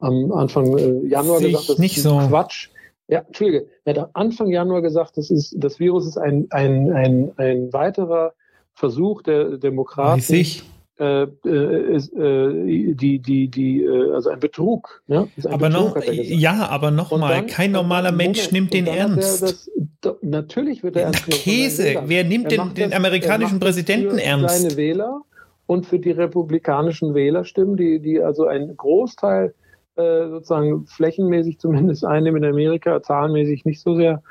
am 0.00 0.32
Anfang 0.32 0.76
äh, 0.76 1.06
Januar 1.06 1.38
Sehe 1.38 1.50
gesagt, 1.50 1.70
das 1.70 1.78
nicht 1.78 1.96
ist 1.96 2.02
so. 2.02 2.18
Quatsch. 2.18 2.68
Ja, 3.08 3.20
Entschuldige. 3.20 3.66
Er 3.84 3.94
hat 3.94 4.10
Anfang 4.14 4.48
Januar 4.48 4.82
gesagt, 4.82 5.16
das, 5.16 5.30
ist, 5.30 5.54
das 5.56 5.80
Virus 5.80 6.06
ist 6.06 6.18
ein, 6.18 6.46
ein, 6.50 6.92
ein, 6.92 7.32
ein 7.36 7.72
weiterer 7.72 8.34
Versuch 8.74 9.22
der 9.22 9.58
Demokraten, 9.58 10.20
Weiß 10.20 10.30
ich 10.30 10.64
äh, 11.02 11.22
äh, 11.44 11.96
äh, 11.96 12.94
die, 12.94 13.18
die, 13.18 13.48
die, 13.48 13.88
also 14.14 14.30
ein 14.30 14.38
Betrug. 14.38 15.02
Ja, 15.08 15.22
ein 15.22 15.46
aber 15.46 15.68
Betrug, 15.68 15.96
noch, 15.96 16.04
ja, 16.06 16.68
aber 16.68 16.92
nochmal, 16.92 17.44
kein 17.46 17.72
normaler 17.72 18.12
Mensch 18.12 18.52
nimmt 18.52 18.72
den 18.72 18.86
ernst. 18.86 19.42
Das, 19.42 19.68
das, 20.00 20.14
natürlich 20.22 20.84
wird 20.84 20.94
er 20.94 21.06
ernst 21.06 21.24
genommen. 21.24 21.42
Käse, 21.42 22.02
wer 22.06 22.22
nimmt 22.22 22.52
den, 22.52 22.74
den 22.74 22.94
amerikanischen 22.94 23.58
Präsidenten 23.58 24.16
ernst? 24.18 24.60
Seine 24.60 24.76
Wähler 24.76 25.22
und 25.66 25.86
für 25.86 25.98
die 25.98 26.12
republikanischen 26.12 27.14
Wählerstimmen, 27.14 27.76
die, 27.76 27.98
die 27.98 28.20
also 28.20 28.46
ein 28.46 28.76
Großteil 28.76 29.54
äh, 29.96 30.28
sozusagen 30.28 30.86
flächenmäßig 30.86 31.58
zumindest 31.58 32.04
einnehmen 32.04 32.44
in 32.44 32.50
Amerika, 32.50 33.02
zahlenmäßig 33.02 33.64
nicht 33.64 33.80
so 33.80 33.96
sehr, 33.96 34.22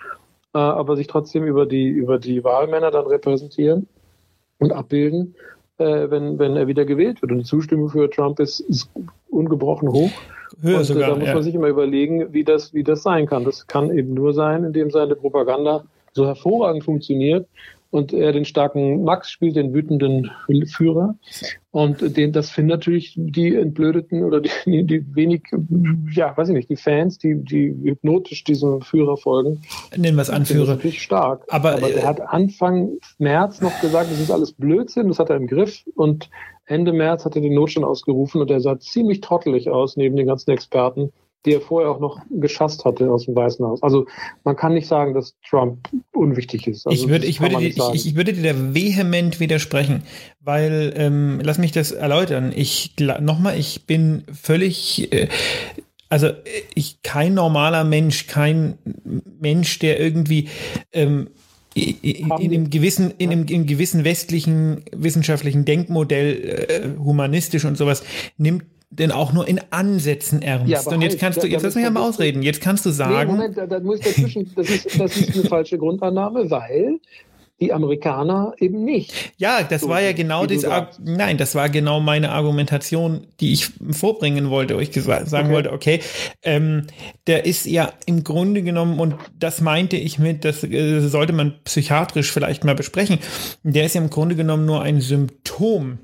aber 0.54 0.96
sich 0.96 1.08
trotzdem 1.08 1.46
über 1.46 1.66
die, 1.66 1.90
über 1.90 2.18
die 2.18 2.46
Wahlmänner 2.46 2.92
dann 2.92 3.08
repräsentieren 3.08 3.88
und 4.60 4.72
abbilden 4.72 5.36
äh, 5.82 6.12
wenn, 6.12 6.40
wenn 6.40 6.56
er 6.56 6.68
wieder 6.68 6.86
gewählt 6.86 7.22
wird. 7.22 7.32
Und 7.32 7.40
die 7.40 7.46
Zustimmung 7.46 7.90
für 7.90 8.10
Trump 8.10 8.40
ist, 8.40 8.60
ist 8.62 8.90
ungebrochen 9.30 9.90
hoch. 9.90 10.12
Höher 10.62 10.76
und, 10.76 10.82
äh, 10.82 10.86
sogar, 10.86 11.10
da 11.10 11.16
muss 11.16 11.28
ja. 11.28 11.34
man 11.34 11.44
sich 11.44 11.56
immer 11.56 11.68
überlegen, 11.68 12.34
wie 12.34 12.44
das, 12.44 12.74
wie 12.74 12.84
das 12.84 13.04
sein 13.04 13.26
kann. 13.26 13.44
Das 13.44 13.68
kann 13.68 13.96
eben 13.96 14.14
nur 14.14 14.34
sein, 14.34 14.64
indem 14.64 14.92
seine 14.92 15.16
Propaganda 15.16 15.84
so 16.14 16.26
hervorragend 16.26 16.84
funktioniert, 16.84 17.48
und 17.92 18.14
er 18.14 18.32
den 18.32 18.46
starken 18.46 19.04
Max 19.04 19.30
spielt, 19.30 19.58
den 19.58 19.74
wütenden 19.74 20.32
Führer. 20.66 21.16
Und 21.72 22.18
den, 22.18 22.32
das 22.32 22.50
finden 22.50 22.70
natürlich 22.70 23.14
die 23.18 23.56
Entblödeten 23.56 24.24
oder 24.24 24.42
die, 24.42 24.84
die 24.86 25.16
wenig, 25.16 25.44
ja, 26.14 26.36
weiß 26.36 26.50
ich 26.50 26.56
nicht, 26.56 26.70
die 26.70 26.78
Fans, 26.78 27.18
die, 27.18 27.36
die 27.36 27.76
hypnotisch 27.84 28.44
diesem 28.46 28.82
Führer 28.82 29.18
folgen. 29.18 29.62
Nennen 29.96 30.16
wir 30.16 30.22
es 30.22 30.30
Anführer. 30.30 30.66
Das 30.66 30.78
natürlich 30.78 31.02
stark. 31.02 31.46
Aber, 31.50 31.74
Aber 31.74 31.92
er 31.92 32.08
hat 32.08 32.22
Anfang 32.22 32.98
März 33.20 33.62
noch 33.62 33.80
gesagt, 33.82 34.10
das 34.10 34.20
ist 34.20 34.32
alles 34.32 34.54
Blödsinn, 34.54 35.10
das 35.10 35.20
hat 35.20 35.30
er 35.30 35.36
im 35.36 35.48
Griff. 35.48 35.84
Und 35.96 36.30
Ende 36.66 36.94
März 36.94 37.26
hat 37.26 37.36
er 37.36 37.42
den 37.42 37.54
Notstand 37.54 37.86
ausgerufen 37.86 38.42
und 38.42 38.50
er 38.50 38.62
sah 38.62 38.80
ziemlich 38.80 39.20
trottelig 39.20 39.70
aus 39.70 39.98
neben 39.98 40.16
den 40.16 40.28
ganzen 40.28 40.52
Experten 40.52 41.12
die 41.46 41.54
er 41.54 41.62
vorher 41.62 41.90
auch 41.90 42.00
noch 42.00 42.20
geschasst 42.30 42.86
hatte 42.86 43.12
aus 43.12 43.26
dem 43.26 43.36
Weißen 43.36 43.66
Haus. 43.66 43.82
Also 43.82 44.06
man 44.44 44.56
kann 44.56 44.74
nicht 44.74 44.88
sagen, 44.88 45.14
dass 45.14 45.36
Trump 45.48 45.90
unwichtig 46.14 46.68
ist. 46.68 46.86
Also 46.86 47.04
ich, 47.04 47.10
würde, 47.10 47.26
ich, 47.26 47.42
würde 47.42 47.58
dir, 47.58 47.68
ich, 47.68 48.06
ich, 48.06 48.16
würde 48.16 48.34
dir 48.34 48.54
da 48.54 48.74
vehement 48.74 49.40
widersprechen, 49.40 50.04
weil, 50.40 50.94
ähm, 50.96 51.40
lass 51.44 51.58
mich 51.58 51.72
das 51.72 51.92
erläutern. 51.92 52.54
Ich 52.56 52.96
nochmal, 53.20 53.58
ich 53.58 53.86
bin 53.88 54.24
völlig, 54.32 55.12
äh, 55.12 55.28
also 56.10 56.30
ich 56.76 57.02
kein 57.02 57.34
normaler 57.34 57.84
Mensch, 57.84 58.28
kein 58.28 58.78
Mensch, 59.40 59.80
der 59.80 60.00
irgendwie 60.00 60.50
ähm, 60.92 61.30
in, 61.74 61.96
in, 62.02 62.32
einem 62.32 62.70
gewissen, 62.70 63.14
in 63.18 63.32
einem, 63.32 63.46
in 63.46 63.66
gewissen 63.66 64.04
westlichen 64.04 64.84
wissenschaftlichen 64.92 65.66
Denkmodell, 65.66 66.68
äh, 66.68 67.00
humanistisch 67.00 67.66
und 67.66 67.78
sowas, 67.78 68.04
nimmt 68.38 68.66
denn 68.92 69.12
auch 69.12 69.34
nur 69.34 69.48
in 69.48 69.60
Ansätzen 69.72 70.42
ernst? 70.42 70.68
Ja, 70.68 70.82
und 70.82 71.02
jetzt 71.02 71.20
kannst 71.20 71.42
du, 71.42 71.48
jetzt 71.48 71.64
lass 71.64 71.76
mich 71.76 71.84
ja 71.84 71.90
mal 71.90 72.08
ausreden, 72.08 72.44
jetzt 72.44 72.62
kannst 72.62 72.86
du 72.86 72.92
sagen. 72.92 73.32
Nee, 73.32 73.38
Moment, 73.38 73.58
da, 73.58 73.66
da 73.66 73.80
muss 73.80 74.00
ich 74.00 74.06
dazwischen, 74.06 74.52
das 74.56 74.70
ist, 74.70 75.00
das 75.00 75.18
ist 75.18 75.34
eine 75.34 75.46
falsche 75.46 75.78
Grundannahme, 75.78 76.50
weil 76.52 77.00
die 77.62 77.72
Amerikaner 77.72 78.54
eben 78.58 78.84
nicht. 78.84 79.14
Ja, 79.38 79.62
das 79.62 79.82
so, 79.82 79.90
war 79.90 80.02
ja 80.02 80.14
genau 80.14 80.48
das. 80.48 80.66
Nein, 81.00 81.38
das 81.38 81.54
war 81.54 81.70
genau 81.70 82.00
meine 82.00 82.32
Argumentation, 82.32 83.28
die 83.40 83.54
ich 83.54 83.70
vorbringen 83.92 84.50
wollte, 84.50 84.76
wo 84.76 84.80
ich 84.80 84.92
sagen 84.92 85.30
okay. 85.30 85.52
wollte, 85.52 85.72
okay, 85.72 86.00
ähm, 86.42 86.88
der 87.28 87.46
ist 87.46 87.68
ja 87.68 87.94
im 88.08 88.24
Grunde 88.24 88.64
genommen, 88.64 89.00
und 89.00 89.16
das 89.38 89.62
meinte 89.62 89.96
ich 89.96 90.18
mit, 90.18 90.44
das 90.44 90.64
äh, 90.64 91.02
sollte 91.02 91.34
man 91.34 91.54
psychiatrisch 91.64 92.32
vielleicht 92.32 92.64
mal 92.64 92.76
besprechen, 92.76 93.20
der 93.62 93.86
ist 93.86 93.94
ja 93.94 94.02
im 94.02 94.10
Grunde 94.10 94.36
genommen 94.36 94.66
nur 94.66 94.82
ein 94.82 95.00
Symptom 95.00 96.00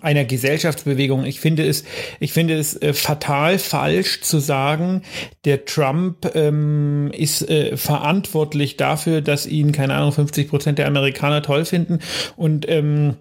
einer 0.00 0.24
Gesellschaftsbewegung. 0.24 1.24
Ich 1.24 1.40
finde 1.40 1.66
es, 1.66 1.84
ich 2.20 2.32
finde 2.32 2.54
es 2.54 2.80
äh, 2.80 2.92
fatal 2.92 3.58
falsch 3.58 4.20
zu 4.20 4.38
sagen, 4.38 5.02
der 5.44 5.64
Trump 5.64 6.30
ähm, 6.34 7.10
ist 7.12 7.48
äh, 7.48 7.76
verantwortlich 7.76 8.76
dafür, 8.76 9.22
dass 9.22 9.46
ihn, 9.46 9.72
keine 9.72 9.94
Ahnung, 9.94 10.12
50 10.12 10.48
Prozent 10.48 10.78
der 10.78 10.86
Amerikaner 10.86 11.42
toll 11.42 11.64
finden 11.64 11.98
und 12.36 12.68
ähm, 12.68 13.16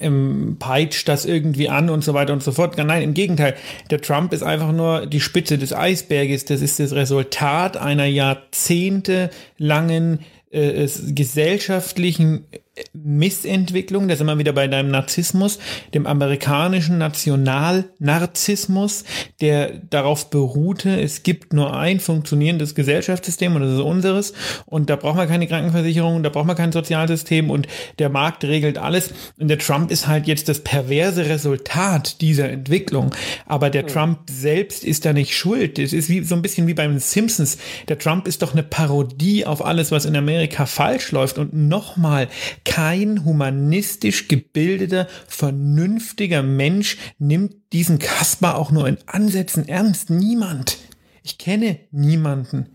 ähm, 0.00 0.56
peitscht 0.58 1.08
das 1.08 1.24
irgendwie 1.24 1.70
an 1.70 1.88
und 1.88 2.04
so 2.04 2.12
weiter 2.12 2.34
und 2.34 2.42
so 2.42 2.52
fort. 2.52 2.76
Nein, 2.76 3.02
im 3.02 3.14
Gegenteil. 3.14 3.54
Der 3.90 4.02
Trump 4.02 4.34
ist 4.34 4.42
einfach 4.42 4.72
nur 4.72 5.06
die 5.06 5.20
Spitze 5.20 5.56
des 5.56 5.72
Eisberges. 5.72 6.44
Das 6.44 6.60
ist 6.60 6.78
das 6.78 6.92
Resultat 6.92 7.78
einer 7.78 8.04
jahrzehntelangen 8.04 10.18
äh, 10.50 10.86
gesellschaftlichen 11.08 12.44
Missentwicklung, 12.92 14.08
da 14.08 14.16
sind 14.16 14.26
wir 14.26 14.38
wieder 14.38 14.52
bei 14.52 14.68
deinem 14.68 14.90
Narzissmus, 14.90 15.58
dem 15.94 16.06
amerikanischen 16.06 16.98
Nationalnarzissmus, 16.98 19.04
der 19.40 19.72
darauf 19.90 20.30
beruhte, 20.30 21.00
es 21.00 21.22
gibt 21.22 21.52
nur 21.52 21.76
ein 21.76 22.00
funktionierendes 22.00 22.74
Gesellschaftssystem 22.74 23.54
und 23.54 23.62
das 23.62 23.74
ist 23.74 23.80
unseres. 23.80 24.32
Und 24.66 24.90
da 24.90 24.96
braucht 24.96 25.16
man 25.16 25.28
keine 25.28 25.46
Krankenversicherung, 25.46 26.22
da 26.22 26.30
braucht 26.30 26.46
man 26.46 26.56
kein 26.56 26.72
Sozialsystem 26.72 27.50
und 27.50 27.66
der 27.98 28.08
Markt 28.08 28.44
regelt 28.44 28.78
alles. 28.78 29.12
Und 29.38 29.48
der 29.48 29.58
Trump 29.58 29.90
ist 29.90 30.06
halt 30.06 30.26
jetzt 30.26 30.48
das 30.48 30.60
perverse 30.60 31.26
Resultat 31.26 32.20
dieser 32.20 32.50
Entwicklung, 32.50 33.14
aber 33.46 33.70
der 33.70 33.84
mhm. 33.84 33.88
Trump 33.88 34.18
selbst 34.30 34.84
ist 34.84 35.04
da 35.04 35.12
nicht 35.12 35.36
schuld, 35.36 35.78
es 35.78 35.92
ist 35.92 36.08
wie, 36.08 36.24
so 36.24 36.34
ein 36.34 36.42
bisschen 36.42 36.66
wie 36.66 36.74
beim 36.74 36.98
Simpsons, 36.98 37.58
der 37.88 37.98
Trump 37.98 38.26
ist 38.26 38.42
doch 38.42 38.52
eine 38.52 38.62
Parodie 38.62 39.46
auf 39.46 39.64
alles, 39.64 39.90
was 39.90 40.04
in 40.04 40.16
Amerika 40.16 40.66
falsch 40.66 41.12
läuft. 41.12 41.38
Und 41.38 41.54
nochmal, 41.54 42.28
kein 42.68 43.24
humanistisch 43.24 44.28
gebildeter, 44.28 45.08
vernünftiger 45.26 46.42
Mensch 46.42 46.98
nimmt 47.18 47.54
diesen 47.72 47.98
Kasper 47.98 48.56
auch 48.56 48.70
nur 48.70 48.86
in 48.86 48.98
Ansätzen 49.06 49.66
ernst. 49.66 50.10
Niemand. 50.10 50.76
Ich 51.22 51.38
kenne 51.38 51.78
niemanden. 51.90 52.66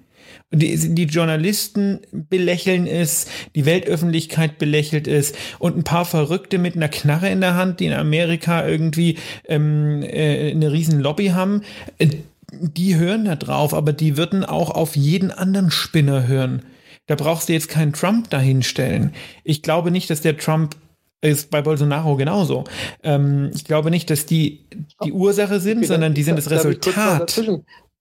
Die, 0.52 0.96
die, 0.96 1.04
Journalisten 1.04 2.00
belächeln 2.12 2.88
es, 2.88 3.28
die 3.56 3.66
Weltöffentlichkeit 3.66 4.58
belächelt 4.58 5.08
es 5.08 5.34
und 5.60 5.78
ein 5.78 5.84
paar 5.84 6.06
Verrückte 6.06 6.58
mit 6.58 6.76
einer 6.76 6.90
Knarre 6.90 7.30
in 7.30 7.42
der 7.42 7.56
Hand, 7.56 7.80
die 7.80 7.86
in 7.86 7.94
Amerika 7.94 8.68
irgendwie 8.68 9.18
ähm, 9.48 10.02
äh, 10.02 10.52
eine 10.52 10.72
riesen 10.72 11.00
Lobby 11.00 11.28
haben, 11.28 11.62
äh, 12.00 12.08
die 12.52 12.96
hören 12.96 13.26
da 13.26 13.36
drauf, 13.36 13.74
aber 13.74 13.94
die 13.94 14.18
würden 14.18 14.44
auch 14.44 14.70
auf 14.72 14.96
jeden 14.96 15.32
anderen 15.32 15.72
Spinner 15.72 16.28
hören. 16.28 16.64
Da 17.08 17.16
brauchst 17.16 17.50
du 17.50 17.54
jetzt 17.54 17.68
keinen 17.68 17.94
Trump 17.94 18.30
dahinstellen. 18.30 19.14
Ich 19.44 19.62
glaube 19.62 19.92
nicht, 19.92 20.10
dass 20.10 20.22
der 20.22 20.38
Trump 20.38 20.76
ist 21.22 21.50
bei 21.50 21.62
Bolsonaro 21.62 22.16
genauso. 22.16 22.66
Ähm, 23.02 23.52
ich 23.54 23.66
glaube 23.66 23.90
nicht, 23.90 24.10
dass 24.10 24.26
die 24.26 24.66
die 25.04 25.12
Ursache 25.12 25.60
sind, 25.60 25.80
okay, 25.80 25.88
sondern 25.88 26.14
die 26.14 26.24
sind 26.24 26.38
das 26.38 26.50
Resultat. 26.50 27.42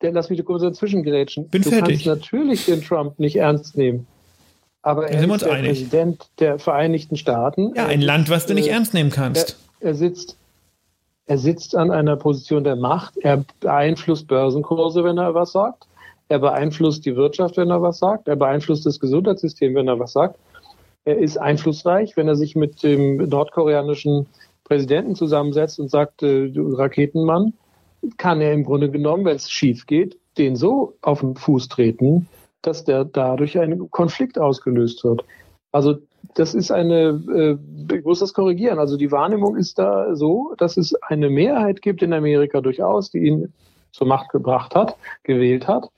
Lass 0.00 0.30
mich 0.30 0.44
kurz 0.44 0.62
dazwischen 0.62 1.04
gerätschen. 1.04 1.48
Bin 1.48 1.62
du 1.62 1.70
fertig. 1.70 2.04
kannst 2.04 2.06
natürlich 2.06 2.64
den 2.66 2.82
Trump 2.82 3.20
nicht 3.20 3.36
ernst 3.36 3.76
nehmen. 3.76 4.06
Aber 4.82 5.08
er 5.08 5.22
ist 5.22 5.42
der 5.42 5.52
einig. 5.52 5.70
Präsident 5.70 6.26
der 6.40 6.58
Vereinigten 6.58 7.16
Staaten. 7.16 7.72
Ja, 7.76 7.86
ein 7.86 8.00
Land, 8.00 8.28
was 8.28 8.46
du 8.46 8.54
nicht 8.54 8.66
äh, 8.66 8.72
ernst 8.72 8.94
nehmen 8.94 9.10
kannst. 9.10 9.56
Er, 9.78 9.90
er, 9.90 9.94
sitzt, 9.94 10.36
er 11.26 11.38
sitzt 11.38 11.76
an 11.76 11.92
einer 11.92 12.16
Position 12.16 12.64
der 12.64 12.74
Macht. 12.74 13.16
Er 13.18 13.44
beeinflusst 13.60 14.26
Börsenkurse, 14.26 15.04
wenn 15.04 15.18
er 15.18 15.34
was 15.34 15.52
sagt. 15.52 15.86
Er 16.32 16.38
beeinflusst 16.38 17.04
die 17.04 17.14
Wirtschaft, 17.14 17.58
wenn 17.58 17.68
er 17.68 17.82
was 17.82 17.98
sagt. 17.98 18.26
Er 18.26 18.36
beeinflusst 18.36 18.86
das 18.86 18.98
Gesundheitssystem, 18.98 19.74
wenn 19.74 19.86
er 19.86 19.98
was 19.98 20.14
sagt. 20.14 20.38
Er 21.04 21.18
ist 21.18 21.36
einflussreich, 21.36 22.16
wenn 22.16 22.26
er 22.26 22.36
sich 22.36 22.56
mit 22.56 22.82
dem 22.82 23.18
nordkoreanischen 23.28 24.26
Präsidenten 24.64 25.14
zusammensetzt 25.14 25.78
und 25.78 25.90
sagt, 25.90 26.22
äh, 26.22 26.50
Raketenmann, 26.56 27.52
kann 28.16 28.40
er 28.40 28.54
im 28.54 28.64
Grunde 28.64 28.90
genommen, 28.90 29.26
wenn 29.26 29.36
es 29.36 29.50
schief 29.50 29.84
geht, 29.86 30.16
den 30.38 30.56
so 30.56 30.94
auf 31.02 31.20
den 31.20 31.36
Fuß 31.36 31.68
treten, 31.68 32.26
dass 32.62 32.84
der 32.84 33.04
dadurch 33.04 33.58
ein 33.58 33.90
Konflikt 33.90 34.38
ausgelöst 34.38 35.04
wird. 35.04 35.26
Also 35.70 35.98
das 36.34 36.54
ist 36.54 36.70
eine, 36.70 37.58
äh, 37.90 37.94
ich 37.94 38.06
muss 38.06 38.20
das 38.20 38.32
korrigieren, 38.32 38.78
also 38.78 38.96
die 38.96 39.12
Wahrnehmung 39.12 39.54
ist 39.54 39.78
da 39.78 40.16
so, 40.16 40.54
dass 40.56 40.78
es 40.78 40.94
eine 41.02 41.28
Mehrheit 41.28 41.82
gibt 41.82 42.02
in 42.02 42.14
Amerika 42.14 42.62
durchaus, 42.62 43.10
die 43.10 43.18
ihn 43.18 43.52
zur 43.92 44.06
Macht 44.06 44.30
gebracht 44.30 44.74
hat, 44.74 44.96
gewählt 45.22 45.68
hat. 45.68 45.90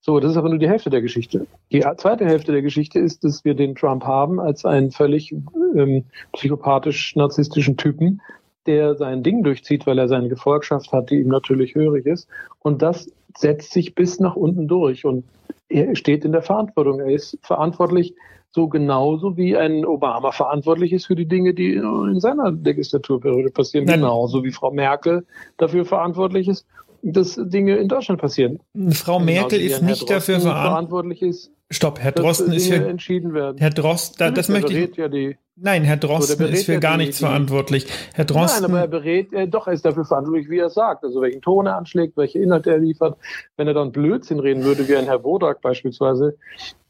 So, 0.00 0.18
das 0.18 0.32
ist 0.32 0.36
aber 0.36 0.48
nur 0.48 0.58
die 0.58 0.68
Hälfte 0.68 0.90
der 0.90 1.02
Geschichte. 1.02 1.46
Die 1.70 1.84
zweite 1.96 2.24
Hälfte 2.24 2.50
der 2.50 2.62
Geschichte 2.62 2.98
ist, 2.98 3.22
dass 3.22 3.44
wir 3.44 3.54
den 3.54 3.74
Trump 3.76 4.04
haben 4.04 4.40
als 4.40 4.64
einen 4.64 4.90
völlig 4.90 5.32
ähm, 5.32 6.06
psychopathisch-narzisstischen 6.32 7.76
Typen, 7.76 8.20
der 8.66 8.96
sein 8.96 9.22
Ding 9.22 9.44
durchzieht, 9.44 9.86
weil 9.86 9.98
er 9.98 10.08
seine 10.08 10.28
Gefolgschaft 10.28 10.92
hat, 10.92 11.10
die 11.10 11.20
ihm 11.20 11.28
natürlich 11.28 11.74
hörig 11.74 12.06
ist. 12.06 12.28
Und 12.58 12.82
das 12.82 13.10
setzt 13.36 13.72
sich 13.72 13.94
bis 13.94 14.18
nach 14.18 14.34
unten 14.34 14.66
durch. 14.66 15.04
Und 15.04 15.24
er 15.68 15.94
steht 15.94 16.24
in 16.24 16.32
der 16.32 16.42
Verantwortung. 16.42 16.98
Er 16.98 17.10
ist 17.10 17.38
verantwortlich 17.42 18.14
so 18.50 18.68
genauso 18.68 19.36
wie 19.36 19.56
ein 19.56 19.86
Obama 19.86 20.32
verantwortlich 20.32 20.92
ist 20.92 21.06
für 21.06 21.14
die 21.14 21.26
Dinge, 21.26 21.54
die 21.54 21.74
in 21.74 22.20
seiner 22.20 22.50
Legislaturperiode 22.50 23.50
passieren, 23.50 23.86
genauso 23.86 24.44
wie 24.44 24.50
Frau 24.50 24.70
Merkel 24.70 25.24
dafür 25.56 25.86
verantwortlich 25.86 26.48
ist 26.48 26.66
dass 27.02 27.34
Dinge 27.36 27.76
in 27.76 27.88
Deutschland 27.88 28.20
passieren. 28.20 28.60
Frau 28.90 29.18
Merkel 29.18 29.60
ist 29.60 29.82
nicht 29.82 30.08
dafür 30.08 30.40
verantwortlich 30.40 31.22
ist. 31.22 31.50
Stopp, 31.70 32.00
Herr 32.00 32.12
Drosten 32.12 32.52
ist 32.52 32.68
für 32.68 32.86
entschieden 32.86 33.32
werden. 33.32 33.56
Herr 33.58 33.70
Drosten, 33.70 34.16
da, 34.18 34.30
das 34.30 34.48
möchte 34.48 34.72
ich. 34.72 34.96
Ja 34.96 35.08
die, 35.08 35.38
nein, 35.56 35.84
Herr 35.84 35.96
Drosten 35.96 36.46
ist 36.46 36.66
für 36.66 36.74
ja 36.74 36.78
gar 36.78 36.98
nichts 36.98 37.18
die, 37.18 37.24
verantwortlich. 37.24 37.86
Herr 38.14 38.26
Drosten. 38.26 38.62
Nein, 38.62 38.70
aber 38.70 38.80
er 38.80 38.88
berät, 38.88 39.32
äh, 39.32 39.48
doch, 39.48 39.66
er 39.66 39.72
ist 39.72 39.84
dafür 39.84 40.04
verantwortlich, 40.04 40.50
wie 40.50 40.58
er 40.58 40.68
sagt. 40.68 41.02
Also 41.02 41.22
welchen 41.22 41.40
Ton 41.40 41.66
er 41.66 41.76
anschlägt, 41.76 42.16
welche 42.16 42.38
Inhalte 42.38 42.70
er 42.70 42.78
liefert. 42.78 43.16
Wenn 43.56 43.68
er 43.68 43.74
dann 43.74 43.90
Blödsinn 43.90 44.38
reden 44.38 44.64
würde, 44.64 44.86
wie 44.86 44.96
ein 44.96 45.06
Herr 45.06 45.24
Wodak 45.24 45.62
beispielsweise, 45.62 46.36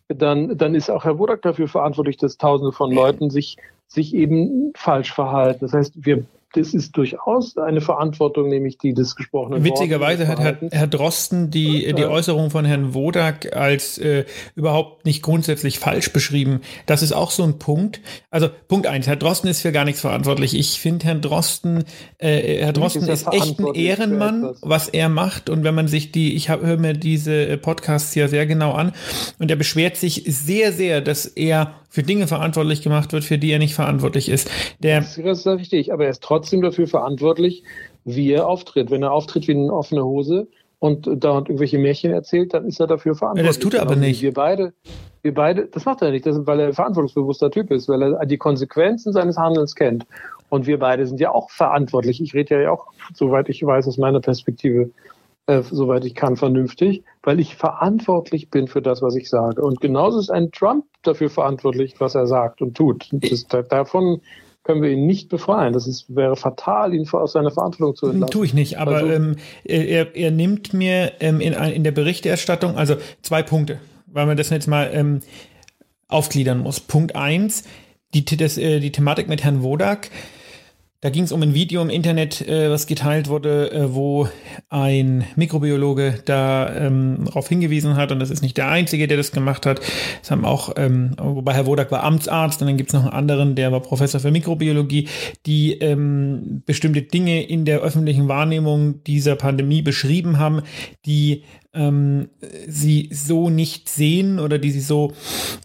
dann, 0.09 0.59
dann 0.59 0.75
ist 0.75 0.91
auch 0.91 1.05
Herr 1.05 1.19
Wodak 1.19 1.43
dafür 1.43 1.69
verantwortlich, 1.69 2.17
dass 2.17 2.37
Tausende 2.37 2.73
von 2.73 2.91
Leuten 2.91 3.31
sich, 3.31 3.57
sich 3.93 4.15
eben 4.15 4.73
falsch 4.75 5.13
verhalten. 5.13 5.61
Das 5.61 5.73
heißt, 5.73 6.05
wir 6.05 6.25
das 6.55 6.75
ist 6.75 6.97
durchaus 6.97 7.57
eine 7.57 7.81
Verantwortung, 7.81 8.49
nämlich 8.49 8.77
die 8.77 8.93
des 8.93 9.17
gesprochenen 9.17 9.65
Witzigerweise 9.65 10.29
hat 10.29 10.39
Herr, 10.39 10.59
Herr, 10.71 10.87
Drosten 10.87 11.51
die, 11.51 11.93
die 11.95 12.05
Äußerung 12.05 12.51
von 12.51 12.65
Herrn 12.65 12.95
Wodak 12.95 13.57
als 13.57 13.99
äh, 13.99 14.25
überhaupt 14.55 15.07
nicht 15.07 15.23
grundsätzlich 15.23 15.79
falsch 15.79 16.13
beschrieben. 16.13 16.61
Das 16.87 17.03
ist 17.03 17.13
auch 17.13 17.31
so 17.31 17.43
ein 17.43 17.59
Punkt. 17.59 18.01
Also 18.31 18.49
Punkt 18.69 18.87
eins, 18.87 19.07
Herr 19.07 19.17
Drosten 19.17 19.49
ist 19.49 19.63
für 19.63 19.73
gar 19.73 19.85
nichts 19.85 20.03
verantwortlich. 20.03 20.55
Ich 20.55 20.79
finde 20.79 21.07
Herrn 21.07 21.23
Drosten, 21.23 21.85
äh, 22.19 22.59
Herr 22.63 22.73
Drosten 22.73 23.03
ist, 23.03 23.27
ist 23.27 23.33
echt 23.33 23.59
ein 23.59 23.75
Ehrenmann, 23.75 24.55
was 24.61 24.89
er 24.89 25.09
macht. 25.09 25.49
Und 25.49 25.65
wenn 25.65 25.75
man 25.75 25.89
sich 25.89 26.13
die, 26.13 26.35
ich 26.35 26.51
höre 26.51 26.77
mir 26.77 26.93
diese 26.93 27.47
äh, 27.47 27.57
Podcasts 27.57 28.15
ja 28.15 28.29
sehr 28.29 28.47
genau 28.47 28.73
an 28.73 28.93
und 29.39 29.51
er 29.51 29.57
beschwert 29.57 29.97
sich 29.97 30.25
sehr, 30.27 30.73
sehr, 30.73 31.01
dass 31.01 31.25
er 31.25 31.75
für 31.93 32.03
Dinge 32.03 32.27
verantwortlich 32.27 32.81
gemacht 32.81 33.13
wird, 33.13 33.23
für 33.23 33.37
die 33.37 33.53
er 33.53 33.59
nicht 33.59 33.75
verantwortlich 33.75 33.82
ist. 34.29 34.51
Der, 34.81 35.01
das 35.01 35.19
ist 35.19 35.47
richtig, 35.47 35.93
aber 35.93 36.05
er 36.05 36.11
ist 36.11 36.23
trotzdem 36.23 36.63
dafür 36.63 36.87
verantwortlich, 36.87 37.65
wie 38.05 38.33
er 38.33 38.49
auftritt. 38.49 38.91
Wenn 38.91 39.03
er 39.03 39.13
auftritt 39.13 39.49
wie 39.49 39.53
eine 39.53 39.73
offene 39.73 40.05
Hose 40.05 40.49
und 40.79 41.07
dauernd 41.07 41.49
irgendwelche 41.49 41.79
Märchen 41.79 42.13
erzählt, 42.13 42.55
dann 42.55 42.67
ist 42.67 42.81
er 42.81 42.87
dafür 42.87 43.15
verantwortlich. 43.15 43.57
Das 43.57 43.59
tut 43.59 43.75
er 43.75 43.83
aber 43.83 43.97
nicht. 43.97 44.23
Wir 44.23 44.35
beide, 44.35 44.73
wir 45.23 45.35
beide, 45.35 45.67
das 45.67 45.85
macht 45.85 46.03
er 46.03 46.11
nicht, 46.11 46.27
das, 46.27 46.45
weil 46.47 46.61
er 46.61 46.67
ein 46.69 46.73
verantwortungsbewusster 46.73 47.51
Typ 47.51 47.71
ist, 47.71 47.89
weil 47.89 48.03
er 48.03 48.27
die 48.27 48.39
Konsequenzen 48.39 49.13
seines 49.13 49.37
Handelns 49.37 49.75
kennt. 49.75 50.07
Und 50.49 50.67
wir 50.67 50.79
beide 50.79 51.07
sind 51.07 51.21
ja 51.21 51.31
auch 51.31 51.51
verantwortlich. 51.51 52.21
Ich 52.21 52.35
rede 52.35 52.63
ja 52.63 52.71
auch, 52.71 52.89
soweit 53.15 53.49
ich 53.49 53.65
weiß, 53.65 53.87
aus 53.89 53.97
meiner 53.97 54.21
Perspektive 54.21 54.91
äh, 55.47 55.63
soweit 55.63 56.05
ich 56.05 56.15
kann, 56.15 56.37
vernünftig, 56.37 57.03
weil 57.23 57.41
ich 57.41 57.57
verantwortlich 57.57 58.51
bin 58.51 58.69
für 58.69 58.83
das, 58.83 59.03
was 59.03 59.17
ich 59.17 59.29
sage. 59.29 59.63
Und 59.63 59.81
genauso 59.81 60.19
ist 60.19 60.31
ein 60.31 60.53
Trump 60.53 60.85
dafür 61.03 61.31
verantwortlich, 61.31 61.95
was 61.99 62.15
er 62.15 62.27
sagt 62.27 62.63
und 62.63 62.77
tut. 62.77 63.09
Das, 63.11 63.47
davon 63.69 64.21
können 64.63 64.83
wir 64.83 64.91
ihn 64.91 65.07
nicht 65.07 65.29
befreien. 65.29 65.73
Das 65.73 65.87
ist, 65.87 66.15
wäre 66.15 66.37
fatal, 66.37 66.95
ihn 66.95 67.09
aus 67.11 67.33
seiner 67.33 67.51
Verantwortung 67.51 67.97
zu 67.97 68.07
entlassen. 68.07 68.33
Tue 68.33 68.47
ich 68.47 68.55
nicht, 68.55 68.79
aber 68.79 68.97
also, 68.97 69.11
ähm, 69.11 69.37
er, 69.65 70.15
er 70.15 70.31
nimmt 70.31 70.73
mir 70.73 71.13
ähm, 71.21 71.41
in, 71.41 71.53
in 71.53 71.83
der 71.83 71.93
Berichterstattung, 71.93 72.77
also 72.77 72.97
zwei 73.23 73.43
Punkte, 73.43 73.81
weil 74.07 74.27
man 74.27 74.37
das 74.37 74.51
jetzt 74.51 74.69
mal 74.69 74.91
ähm, 74.93 75.21
aufgliedern 76.07 76.59
muss. 76.59 76.79
Punkt 76.79 77.17
eins, 77.17 77.65
die, 78.15 78.25
das, 78.25 78.59
äh, 78.59 78.79
die 78.79 78.93
Thematik 78.93 79.29
mit 79.29 79.43
Herrn 79.43 79.63
Wodak 79.63 80.11
Da 81.03 81.11
ging 81.11 81.25
es 81.25 81.33
um 81.33 81.43
ein 81.43 81.53
Video 81.53 81.83
im 81.83 81.91
Internet, 81.91 82.47
äh, 82.47 82.71
was 82.71 82.87
geteilt 82.87 83.29
wurde, 83.29 83.73
äh, 83.73 83.93
wo 83.93 84.29
ein 84.69 85.25
Mikrobiologe 85.35 86.21
da 86.25 86.73
ähm, 86.77 87.25
darauf 87.25 87.49
hingewiesen 87.49 87.97
hat, 87.97 88.13
und 88.13 88.21
das 88.21 88.31
ist 88.31 88.41
nicht 88.41 88.57
der 88.57 88.69
Einzige, 88.69 89.09
der 89.09 89.17
das 89.17 89.33
gemacht 89.33 89.67
hat. 89.67 89.81
Das 90.21 90.31
haben 90.31 90.45
auch, 90.45 90.75
ähm, 90.77 91.17
wobei 91.19 91.55
Herr 91.55 91.67
Wodak 91.67 91.91
war 91.91 92.05
Amtsarzt, 92.05 92.61
und 92.61 92.69
dann 92.69 92.77
gibt 92.77 92.91
es 92.91 92.95
noch 92.95 93.03
einen 93.03 93.13
anderen, 93.13 93.57
der 93.57 93.73
war 93.73 93.81
Professor 93.81 94.21
für 94.21 94.31
Mikrobiologie, 94.31 95.09
die 95.45 95.73
ähm, 95.73 96.63
bestimmte 96.67 97.03
Dinge 97.03 97.43
in 97.43 97.65
der 97.65 97.81
öffentlichen 97.81 98.29
Wahrnehmung 98.29 99.03
dieser 99.03 99.35
Pandemie 99.35 99.83
beschrieben 99.83 100.39
haben, 100.39 100.63
die 101.05 101.43
ähm, 101.75 102.29
sie 102.67 103.09
so 103.13 103.51
nicht 103.51 103.89
sehen 103.89 104.39
oder 104.39 104.59
die 104.59 104.71
sie 104.71 104.81
so 104.81 105.13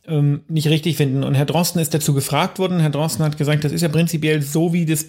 ähm, 0.07 0.41
nicht 0.47 0.67
richtig 0.67 0.97
finden. 0.97 1.23
Und 1.23 1.35
Herr 1.35 1.45
Drosten 1.45 1.81
ist 1.81 1.93
dazu 1.93 2.13
gefragt 2.13 2.59
worden. 2.59 2.79
Herr 2.79 2.89
Drosten 2.89 3.25
hat 3.25 3.37
gesagt, 3.37 3.63
das 3.63 3.71
ist 3.71 3.81
ja 3.81 3.89
prinzipiell 3.89 4.41
so, 4.41 4.73
wie 4.73 4.85
das 4.85 5.05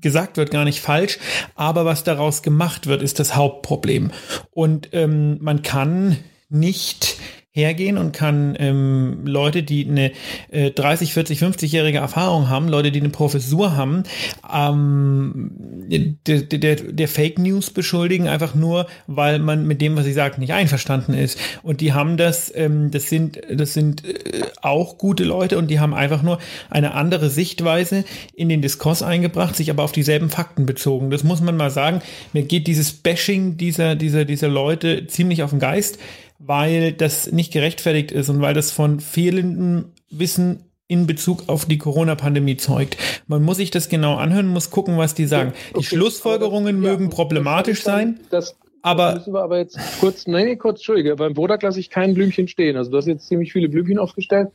gesagt 0.00 0.36
wird, 0.36 0.50
gar 0.50 0.64
nicht 0.64 0.80
falsch, 0.80 1.18
aber 1.54 1.84
was 1.84 2.04
daraus 2.04 2.42
gemacht 2.42 2.86
wird, 2.86 3.02
ist 3.02 3.18
das 3.18 3.34
Hauptproblem. 3.34 4.12
Und 4.52 4.90
ähm, 4.92 5.38
man 5.40 5.62
kann 5.62 6.16
nicht 6.48 7.16
hergehen 7.58 7.98
und 7.98 8.12
kann 8.12 8.56
ähm, 8.58 9.26
Leute, 9.26 9.62
die 9.62 9.86
eine 9.86 10.12
äh, 10.50 10.70
30, 10.70 11.12
40, 11.12 11.42
50-jährige 11.42 11.98
Erfahrung 11.98 12.48
haben, 12.48 12.68
Leute, 12.68 12.92
die 12.92 13.00
eine 13.00 13.08
Professur 13.10 13.76
haben, 13.76 14.04
ähm, 14.52 15.50
der, 15.88 16.42
der, 16.42 16.76
der 16.76 17.08
Fake 17.08 17.38
News 17.38 17.70
beschuldigen, 17.70 18.28
einfach 18.28 18.54
nur, 18.54 18.86
weil 19.06 19.40
man 19.40 19.66
mit 19.66 19.80
dem, 19.82 19.96
was 19.96 20.04
sie 20.04 20.12
sagt, 20.12 20.38
nicht 20.38 20.52
einverstanden 20.52 21.14
ist. 21.14 21.38
Und 21.62 21.80
die 21.80 21.92
haben 21.92 22.16
das, 22.16 22.52
ähm, 22.54 22.90
das 22.90 23.08
sind, 23.08 23.40
das 23.50 23.74
sind 23.74 24.04
äh, 24.04 24.42
auch 24.62 24.98
gute 24.98 25.24
Leute 25.24 25.58
und 25.58 25.68
die 25.68 25.80
haben 25.80 25.94
einfach 25.94 26.22
nur 26.22 26.38
eine 26.70 26.94
andere 26.94 27.28
Sichtweise 27.28 28.04
in 28.34 28.48
den 28.48 28.62
Diskurs 28.62 29.02
eingebracht, 29.02 29.56
sich 29.56 29.70
aber 29.70 29.82
auf 29.82 29.92
dieselben 29.92 30.30
Fakten 30.30 30.64
bezogen. 30.64 31.10
Das 31.10 31.24
muss 31.24 31.40
man 31.40 31.56
mal 31.56 31.70
sagen. 31.70 32.02
Mir 32.32 32.44
geht 32.44 32.66
dieses 32.68 32.92
Bashing 32.92 33.56
dieser, 33.56 33.96
dieser, 33.96 34.24
dieser 34.24 34.48
Leute 34.48 35.06
ziemlich 35.06 35.42
auf 35.42 35.50
den 35.50 35.58
Geist 35.58 35.98
weil 36.38 36.92
das 36.92 37.32
nicht 37.32 37.52
gerechtfertigt 37.52 38.12
ist 38.12 38.28
und 38.28 38.40
weil 38.40 38.54
das 38.54 38.70
von 38.70 39.00
fehlendem 39.00 39.92
Wissen 40.10 40.64
in 40.86 41.06
Bezug 41.06 41.48
auf 41.48 41.66
die 41.66 41.76
Corona-Pandemie 41.76 42.56
zeugt. 42.56 42.96
Man 43.26 43.42
muss 43.42 43.58
sich 43.58 43.70
das 43.70 43.90
genau 43.90 44.16
anhören, 44.16 44.46
muss 44.46 44.70
gucken, 44.70 44.96
was 44.96 45.14
die 45.14 45.26
sagen. 45.26 45.52
Okay, 45.70 45.80
die 45.80 45.84
Schlussfolgerungen 45.84 46.76
das, 46.76 46.90
mögen 46.90 47.04
ja, 47.04 47.10
problematisch 47.10 47.82
sein. 47.82 48.20
Das, 48.30 48.56
aber 48.80 49.14
müssen 49.14 49.34
wir 49.34 49.42
aber 49.42 49.58
jetzt 49.58 49.78
kurz, 50.00 50.26
nee, 50.26 50.56
kurz, 50.56 50.78
Entschuldige, 50.78 51.16
beim 51.16 51.36
Wodak 51.36 51.62
lasse 51.62 51.78
ich 51.78 51.90
kein 51.90 52.14
Blümchen 52.14 52.48
stehen. 52.48 52.76
Also 52.76 52.90
du 52.90 52.96
hast 52.96 53.06
jetzt 53.06 53.26
ziemlich 53.26 53.52
viele 53.52 53.68
Blümchen 53.68 53.98
aufgestellt, 53.98 54.48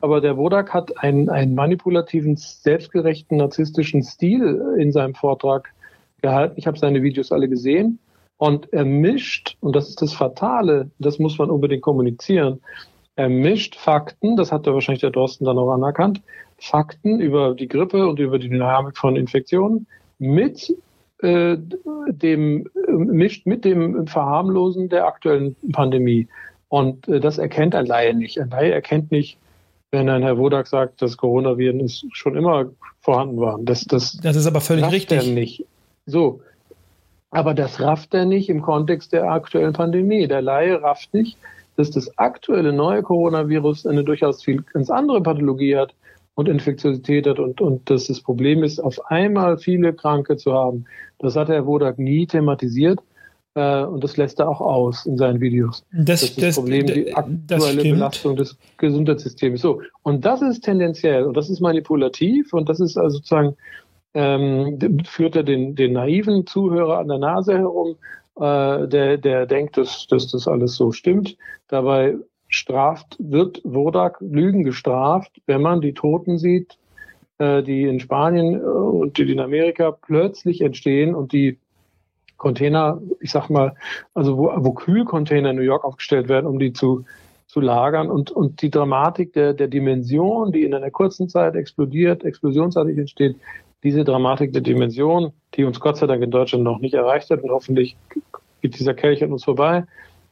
aber 0.00 0.22
der 0.22 0.38
Wodak 0.38 0.72
hat 0.72 0.96
einen, 0.98 1.28
einen 1.28 1.54
manipulativen, 1.54 2.36
selbstgerechten, 2.36 3.36
narzisstischen 3.36 4.02
Stil 4.02 4.62
in 4.78 4.90
seinem 4.90 5.14
Vortrag 5.14 5.68
gehalten. 6.22 6.54
Ich 6.56 6.66
habe 6.66 6.78
seine 6.78 7.02
Videos 7.02 7.30
alle 7.30 7.48
gesehen. 7.48 7.98
Und 8.44 8.70
er 8.74 8.84
mischt, 8.84 9.56
und 9.60 9.74
das 9.74 9.88
ist 9.88 10.02
das 10.02 10.12
Fatale, 10.12 10.90
das 10.98 11.18
muss 11.18 11.38
man 11.38 11.48
unbedingt 11.48 11.80
kommunizieren, 11.80 12.60
er 13.16 13.30
mischt 13.30 13.74
Fakten, 13.74 14.36
das 14.36 14.52
hat 14.52 14.66
er 14.66 14.74
wahrscheinlich 14.74 15.00
der 15.00 15.12
Drosten 15.12 15.46
dann 15.46 15.56
auch 15.56 15.72
anerkannt, 15.72 16.20
Fakten 16.58 17.20
über 17.20 17.54
die 17.54 17.68
Grippe 17.68 18.06
und 18.06 18.18
über 18.18 18.38
die 18.38 18.50
Dynamik 18.50 18.98
von 18.98 19.16
Infektionen 19.16 19.86
mit 20.18 20.76
äh, 21.22 21.56
dem, 21.56 22.68
mischt 22.86 23.46
mit 23.46 23.64
dem 23.64 24.06
Verharmlosen 24.06 24.90
der 24.90 25.06
aktuellen 25.06 25.56
Pandemie. 25.72 26.28
Und 26.68 27.08
äh, 27.08 27.20
das 27.20 27.38
erkennt 27.38 27.74
ein 27.74 27.86
Laie 27.86 28.12
nicht. 28.12 28.38
Ein 28.38 28.50
Laie 28.50 28.72
erkennt 28.72 29.10
nicht, 29.10 29.38
wenn 29.90 30.10
ein 30.10 30.22
Herr 30.22 30.36
Wodak 30.36 30.66
sagt, 30.66 31.00
dass 31.00 31.16
Coronaviren 31.16 31.80
ist 31.80 32.04
schon 32.12 32.36
immer 32.36 32.66
vorhanden 33.00 33.38
waren. 33.38 33.64
Das, 33.64 33.86
das, 33.86 34.18
das 34.18 34.36
ist 34.36 34.46
aber 34.46 34.60
völlig 34.60 34.92
richtig. 34.92 35.32
nicht. 35.32 35.64
So, 36.04 36.42
aber 37.34 37.52
das 37.52 37.80
rafft 37.80 38.14
er 38.14 38.26
nicht 38.26 38.48
im 38.48 38.62
Kontext 38.62 39.12
der 39.12 39.24
aktuellen 39.24 39.72
Pandemie. 39.72 40.28
Der 40.28 40.40
Laie 40.40 40.80
rafft 40.80 41.12
nicht, 41.12 41.36
dass 41.76 41.90
das 41.90 42.16
aktuelle 42.16 42.72
neue 42.72 43.02
Coronavirus 43.02 43.86
eine 43.86 44.04
durchaus 44.04 44.44
viel 44.44 44.62
ganz 44.62 44.88
andere 44.88 45.20
Pathologie 45.20 45.76
hat 45.76 45.94
und 46.36 46.48
Infektiosität 46.48 47.26
hat 47.26 47.40
und, 47.40 47.60
und 47.60 47.90
dass 47.90 48.06
das 48.06 48.20
Problem 48.20 48.62
ist, 48.62 48.78
auf 48.78 49.10
einmal 49.10 49.58
viele 49.58 49.92
Kranke 49.92 50.36
zu 50.36 50.52
haben. 50.52 50.84
Das 51.18 51.34
hat 51.34 51.48
Herr 51.48 51.66
Wodak 51.66 51.98
nie 51.98 52.24
thematisiert. 52.26 53.00
Äh, 53.56 53.82
und 53.82 54.04
das 54.04 54.16
lässt 54.16 54.38
er 54.38 54.48
auch 54.48 54.60
aus 54.60 55.04
in 55.04 55.16
seinen 55.16 55.40
Videos. 55.40 55.84
Das, 55.92 56.20
das 56.20 56.22
ist 56.22 56.36
das, 56.36 56.44
das 56.44 56.54
Problem, 56.56 56.86
die 56.86 57.14
aktuelle 57.14 57.82
Belastung 57.82 58.36
des 58.36 58.56
Gesundheitssystems. 58.78 59.60
So. 59.60 59.82
Und 60.02 60.24
das 60.24 60.40
ist 60.40 60.62
tendenziell 60.62 61.24
und 61.24 61.36
das 61.36 61.50
ist 61.50 61.60
manipulativ 61.60 62.52
und 62.52 62.68
das 62.68 62.78
ist 62.78 62.96
also 62.96 63.16
sozusagen 63.16 63.56
ähm, 64.14 64.78
führt 65.04 65.36
er 65.36 65.42
den, 65.42 65.74
den 65.74 65.92
naiven 65.92 66.46
Zuhörer 66.46 66.98
an 66.98 67.08
der 67.08 67.18
Nase 67.18 67.58
herum, 67.58 67.96
äh, 68.36 68.88
der, 68.88 69.18
der 69.18 69.46
denkt, 69.46 69.76
dass, 69.76 70.06
dass 70.06 70.30
das 70.30 70.48
alles 70.48 70.76
so 70.76 70.92
stimmt. 70.92 71.36
Dabei 71.68 72.16
straft, 72.48 73.16
wird 73.18 73.60
Wodak 73.64 74.18
Lügen 74.20 74.62
gestraft, 74.62 75.40
wenn 75.46 75.62
man 75.62 75.80
die 75.80 75.94
Toten 75.94 76.38
sieht, 76.38 76.78
äh, 77.38 77.62
die 77.62 77.82
in 77.84 78.00
Spanien 78.00 78.54
äh, 78.54 78.64
und 78.64 79.18
in 79.18 79.40
Amerika 79.40 79.90
plötzlich 79.90 80.60
entstehen 80.60 81.14
und 81.14 81.32
die 81.32 81.58
Container, 82.36 83.00
ich 83.20 83.30
sag 83.30 83.48
mal, 83.48 83.74
also 84.12 84.36
wo, 84.36 84.52
wo 84.56 84.72
Kühlcontainer 84.72 85.50
in 85.50 85.56
New 85.56 85.62
York 85.62 85.84
aufgestellt 85.84 86.28
werden, 86.28 86.46
um 86.46 86.58
die 86.58 86.72
zu, 86.72 87.04
zu 87.46 87.60
lagern 87.60 88.10
und, 88.10 88.30
und 88.30 88.62
die 88.62 88.70
Dramatik 88.70 89.32
der, 89.32 89.54
der 89.54 89.68
Dimension, 89.68 90.52
die 90.52 90.64
in 90.64 90.74
einer 90.74 90.90
kurzen 90.90 91.28
Zeit 91.28 91.54
explodiert, 91.54 92.24
explosionsartig 92.24 92.98
entsteht, 92.98 93.36
diese 93.84 94.02
Dramatik 94.04 94.52
der 94.52 94.62
Dimension, 94.62 95.32
die 95.54 95.64
uns 95.64 95.78
Gott 95.78 95.98
sei 95.98 96.06
Dank 96.06 96.22
in 96.22 96.30
Deutschland 96.30 96.64
noch 96.64 96.80
nicht 96.80 96.94
erreicht 96.94 97.30
hat 97.30 97.42
und 97.42 97.50
hoffentlich 97.50 97.96
geht 98.62 98.78
dieser 98.78 98.94
Kelch 98.94 99.22
an 99.22 99.32
uns 99.32 99.44
vorbei, 99.44 99.84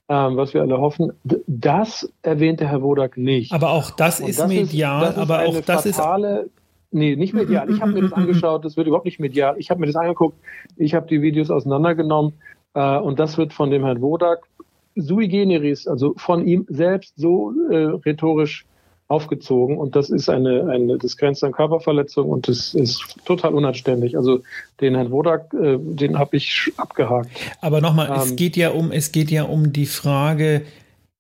ähm, 0.08 0.36
was 0.36 0.54
wir 0.54 0.62
alle 0.62 0.78
hoffen, 0.78 1.12
das 1.46 2.10
erwähnte 2.22 2.66
Herr 2.66 2.82
Wodak 2.82 3.16
nicht. 3.16 3.52
Aber 3.52 3.70
auch 3.70 3.90
das 3.90 4.20
und 4.20 4.28
ist 4.28 4.40
das 4.40 4.48
medial, 4.48 5.02
ist, 5.02 5.16
das 5.16 5.18
aber 5.18 5.44
auch 5.44 5.60
das 5.60 5.88
fatale, 5.88 6.40
ist 6.40 6.50
Nee, 6.94 7.16
nicht 7.16 7.32
medial. 7.32 7.70
Ich 7.70 7.80
habe 7.80 7.92
mir 7.92 8.02
das 8.02 8.12
angeschaut, 8.12 8.64
das 8.64 8.76
wird 8.76 8.86
überhaupt 8.86 9.06
nicht 9.06 9.18
medial. 9.18 9.56
Ich 9.58 9.70
habe 9.70 9.80
mir 9.80 9.86
das 9.86 9.96
angeguckt, 9.96 10.36
ich 10.76 10.94
habe 10.94 11.06
die 11.06 11.22
Videos 11.22 11.50
auseinandergenommen 11.50 12.34
äh, 12.74 12.98
und 12.98 13.18
das 13.18 13.38
wird 13.38 13.54
von 13.54 13.70
dem 13.70 13.84
Herrn 13.84 14.02
Wodak 14.02 14.46
sui 14.94 15.26
generis, 15.26 15.86
also 15.88 16.12
von 16.18 16.46
ihm 16.46 16.66
selbst 16.68 17.14
so 17.16 17.54
äh, 17.70 17.76
rhetorisch 18.04 18.66
aufgezogen 19.12 19.76
und 19.76 19.94
das 19.94 20.10
ist 20.10 20.28
eine, 20.28 20.68
eine 20.70 20.96
das 20.98 21.16
grenzt 21.16 21.44
an 21.44 21.52
Körperverletzung 21.52 22.28
und 22.30 22.48
das 22.48 22.74
ist 22.74 23.04
total 23.24 23.54
unanständig. 23.54 24.16
Also 24.16 24.40
den 24.80 24.94
Herrn 24.94 25.10
Wodak, 25.10 25.52
äh, 25.54 25.78
den 25.78 26.18
habe 26.18 26.36
ich 26.36 26.72
abgehakt. 26.78 27.28
Aber 27.60 27.80
nochmal, 27.80 28.08
ähm, 28.08 28.14
es 28.14 28.36
geht 28.36 28.56
ja 28.56 28.70
um, 28.70 28.90
es 28.90 29.12
geht 29.12 29.30
ja 29.30 29.44
um 29.44 29.72
die 29.72 29.86
Frage 29.86 30.62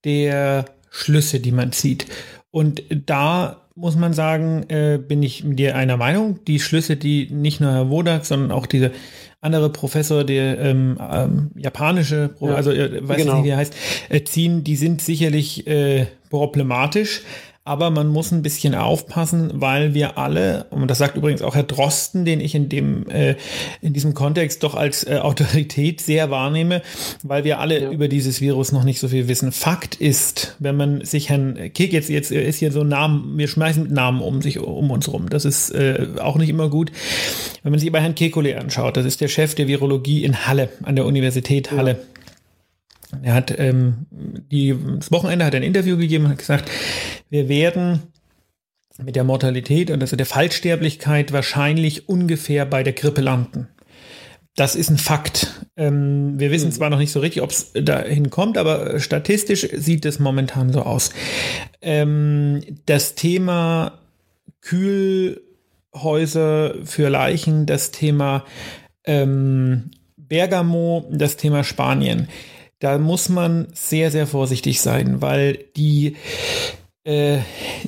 der 0.04 0.64
Schlüsse, 0.90 1.38
die 1.38 1.52
man 1.52 1.72
zieht. 1.72 2.06
Und 2.50 2.82
da 3.06 3.58
muss 3.74 3.96
man 3.96 4.12
sagen, 4.12 4.64
äh, 4.68 4.98
bin 4.98 5.22
ich 5.22 5.44
mit 5.44 5.58
dir 5.58 5.76
einer 5.76 5.96
Meinung. 5.96 6.38
Die 6.46 6.60
Schlüsse, 6.60 6.96
die 6.96 7.28
nicht 7.30 7.60
nur 7.60 7.72
Herr 7.72 7.90
Wodak, 7.90 8.24
sondern 8.24 8.52
auch 8.52 8.66
dieser 8.66 8.90
andere 9.40 9.70
Professor, 9.70 10.24
der 10.24 10.58
ähm, 10.60 10.98
ähm, 11.10 11.50
japanische, 11.56 12.30
ja, 12.40 12.54
also 12.54 12.70
äh, 12.70 13.06
weiß 13.06 13.16
genau. 13.16 13.36
nicht, 13.36 13.44
wie 13.44 13.50
er 13.50 13.56
heißt, 13.56 13.74
äh, 14.08 14.22
ziehen, 14.22 14.64
die 14.64 14.76
sind 14.76 15.02
sicherlich 15.02 15.66
äh, 15.66 16.06
problematisch. 16.30 17.22
Aber 17.64 17.90
man 17.90 18.08
muss 18.08 18.32
ein 18.32 18.42
bisschen 18.42 18.74
aufpassen, 18.74 19.52
weil 19.54 19.94
wir 19.94 20.18
alle, 20.18 20.66
und 20.70 20.90
das 20.90 20.98
sagt 20.98 21.16
übrigens 21.16 21.42
auch 21.42 21.54
Herr 21.54 21.62
Drosten, 21.62 22.24
den 22.24 22.40
ich 22.40 22.56
in 22.56 22.68
dem, 22.68 23.08
äh, 23.08 23.36
in 23.80 23.92
diesem 23.92 24.14
Kontext 24.14 24.64
doch 24.64 24.74
als 24.74 25.06
äh, 25.06 25.18
Autorität 25.18 26.00
sehr 26.00 26.28
wahrnehme, 26.28 26.82
weil 27.22 27.44
wir 27.44 27.60
alle 27.60 27.80
ja. 27.80 27.90
über 27.92 28.08
dieses 28.08 28.40
Virus 28.40 28.72
noch 28.72 28.82
nicht 28.82 28.98
so 28.98 29.06
viel 29.06 29.28
wissen. 29.28 29.52
Fakt 29.52 29.94
ist, 29.94 30.56
wenn 30.58 30.76
man 30.76 31.04
sich 31.04 31.28
Herrn 31.28 31.72
Kek 31.72 31.92
jetzt, 31.92 32.08
jetzt 32.08 32.32
ist 32.32 32.58
hier 32.58 32.72
so 32.72 32.80
ein 32.80 32.88
Namen, 32.88 33.38
wir 33.38 33.46
schmeißen 33.46 33.84
mit 33.84 33.92
Namen 33.92 34.22
um 34.22 34.42
sich, 34.42 34.58
um 34.58 34.90
uns 34.90 35.12
rum. 35.12 35.28
Das 35.28 35.44
ist 35.44 35.70
äh, 35.70 36.08
auch 36.20 36.38
nicht 36.38 36.48
immer 36.48 36.68
gut. 36.68 36.90
Wenn 37.62 37.70
man 37.70 37.78
sich 37.78 37.92
bei 37.92 38.00
Herrn 38.00 38.16
Kekule 38.16 38.58
anschaut, 38.58 38.96
das 38.96 39.06
ist 39.06 39.20
der 39.20 39.28
Chef 39.28 39.54
der 39.54 39.68
Virologie 39.68 40.24
in 40.24 40.48
Halle, 40.48 40.68
an 40.82 40.96
der 40.96 41.06
Universität 41.06 41.70
Halle. 41.70 41.92
Ja. 41.92 42.11
Er 43.22 43.34
hat 43.34 43.54
ähm, 43.58 44.06
die, 44.10 44.74
das 44.98 45.12
Wochenende 45.12 45.44
hat 45.44 45.54
ein 45.54 45.62
Interview 45.62 45.96
gegeben 45.96 46.24
und 46.24 46.30
hat 46.30 46.38
gesagt, 46.38 46.70
wir 47.28 47.48
werden 47.48 48.00
mit 49.02 49.16
der 49.16 49.24
Mortalität 49.24 49.90
und 49.90 50.00
also 50.00 50.16
der 50.16 50.26
Fallsterblichkeit 50.26 51.32
wahrscheinlich 51.32 52.08
ungefähr 52.08 52.64
bei 52.66 52.82
der 52.82 52.92
Grippe 52.92 53.20
landen. 53.20 53.68
Das 54.54 54.74
ist 54.76 54.90
ein 54.90 54.98
Fakt. 54.98 55.64
Ähm, 55.76 56.38
wir 56.38 56.50
wissen 56.50 56.66
hm. 56.66 56.72
zwar 56.72 56.90
noch 56.90 56.98
nicht 56.98 57.12
so 57.12 57.20
richtig, 57.20 57.42
ob 57.42 57.50
es 57.50 57.72
dahin 57.72 58.28
kommt, 58.28 58.58
aber 58.58 59.00
statistisch 59.00 59.66
sieht 59.72 60.04
es 60.04 60.18
momentan 60.18 60.72
so 60.72 60.82
aus. 60.82 61.10
Ähm, 61.80 62.60
das 62.84 63.14
Thema 63.14 63.98
Kühlhäuser 64.60 65.40
für 66.84 67.08
Leichen, 67.08 67.64
das 67.64 67.92
Thema 67.92 68.44
ähm, 69.04 69.90
Bergamo, 70.16 71.10
das 71.10 71.38
Thema 71.38 71.64
Spanien 71.64 72.28
da 72.82 72.98
muss 72.98 73.28
man 73.28 73.68
sehr, 73.74 74.10
sehr 74.10 74.26
vorsichtig 74.26 74.80
sein, 74.80 75.22
weil 75.22 75.58
die 75.76 76.16
äh, 77.04 77.38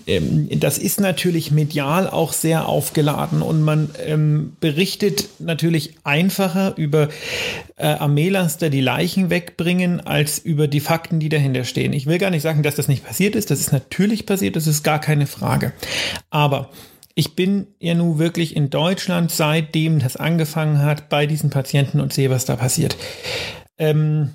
ähm, 0.06 0.48
das 0.58 0.78
ist 0.78 1.00
natürlich 1.00 1.50
medial 1.50 2.08
auch 2.08 2.32
sehr 2.32 2.68
aufgeladen 2.68 3.42
und 3.42 3.62
man 3.62 3.90
ähm, 4.04 4.56
berichtet 4.58 5.28
natürlich 5.38 5.94
einfacher 6.02 6.76
über 6.76 7.08
äh, 7.76 7.86
Armeelaster, 7.86 8.70
die 8.70 8.80
Leichen 8.80 9.30
wegbringen, 9.30 10.00
als 10.00 10.38
über 10.38 10.68
die 10.68 10.80
Fakten, 10.80 11.20
die 11.20 11.28
dahinter 11.28 11.64
stehen. 11.64 11.92
Ich 11.92 12.06
will 12.06 12.18
gar 12.18 12.30
nicht 12.30 12.42
sagen, 12.42 12.62
dass 12.62 12.74
das 12.74 12.88
nicht 12.88 13.04
passiert 13.04 13.36
ist. 13.36 13.50
Das 13.50 13.60
ist 13.60 13.72
natürlich 13.72 14.26
passiert, 14.26 14.56
das 14.56 14.66
ist 14.66 14.82
gar 14.82 15.00
keine 15.00 15.26
Frage. 15.26 15.72
Aber 16.30 16.70
ich 17.14 17.36
bin 17.36 17.68
ja 17.78 17.94
nun 17.94 18.18
wirklich 18.18 18.56
in 18.56 18.70
Deutschland, 18.70 19.30
seitdem 19.30 20.00
das 20.00 20.16
angefangen 20.16 20.82
hat, 20.82 21.08
bei 21.08 21.26
diesen 21.26 21.50
Patienten 21.50 22.00
und 22.00 22.12
sehe, 22.12 22.30
was 22.30 22.44
da 22.44 22.56
passiert. 22.56 22.96
Ähm, 23.78 24.30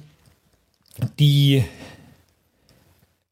die 1.19 1.63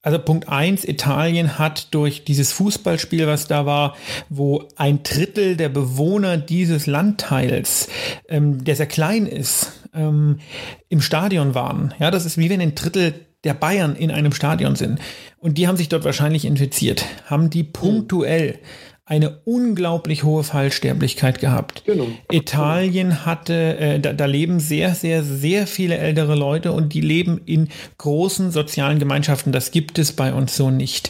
also 0.08 0.20
Punkt 0.20 0.48
eins: 0.48 0.86
Italien 0.86 1.60
hat 1.60 1.94
durch 1.94 2.24
dieses 2.24 2.54
Fußballspiel, 2.54 3.28
was 3.28 3.48
da 3.48 3.66
war, 3.66 3.96
wo 4.30 4.64
ein 4.78 5.04
Drittel 5.04 5.58
der 5.58 5.68
Bewohner 5.68 6.38
dieses 6.38 6.88
Landteils, 6.88 7.90
ähm, 8.30 8.64
der 8.64 8.78
sehr 8.78 8.86
klein 8.86 9.26
ist, 9.26 9.74
ähm, 9.94 10.40
im 10.88 11.02
Stadion 11.02 11.56
waren. 11.56 11.94
Ja, 12.00 12.10
das 12.10 12.26
ist 12.26 12.38
wie 12.38 12.50
wenn 12.50 12.62
ein 12.62 12.74
Drittel 12.74 13.16
der 13.44 13.54
Bayern 13.54 13.96
in 13.96 14.10
einem 14.10 14.32
Stadion 14.32 14.76
sind. 14.76 15.00
Und 15.40 15.58
die 15.58 15.68
haben 15.68 15.78
sich 15.78 15.90
dort 15.90 16.06
wahrscheinlich 16.06 16.46
infiziert, 16.46 17.06
haben 17.26 17.50
die 17.50 17.64
punktuell 17.64 18.60
eine 19.08 19.39
unglaublich 19.46 20.26
hohe 20.26 20.43
Fallsterblichkeit 20.43 21.39
gehabt. 21.39 21.84
Genau. 21.86 22.08
Italien 22.30 23.26
hatte, 23.26 23.78
äh, 23.78 24.00
da, 24.02 24.12
da 24.12 24.26
leben 24.26 24.60
sehr, 24.60 24.96
sehr, 24.96 25.24
sehr 25.24 25.65
viele 25.65 25.98
ältere 25.98 26.36
Leute 26.36 26.74
und 26.74 26.93
die 26.93 27.00
leben 27.00 27.39
in 27.46 27.70
großen 27.98 28.52
sozialen 28.52 29.00
Gemeinschaften. 29.00 29.54
Das 29.54 29.72
gibt 29.72 29.98
es 29.98 30.12
bei 30.12 30.34
uns 30.34 30.58
so 30.58 30.72
nicht. 30.72 31.10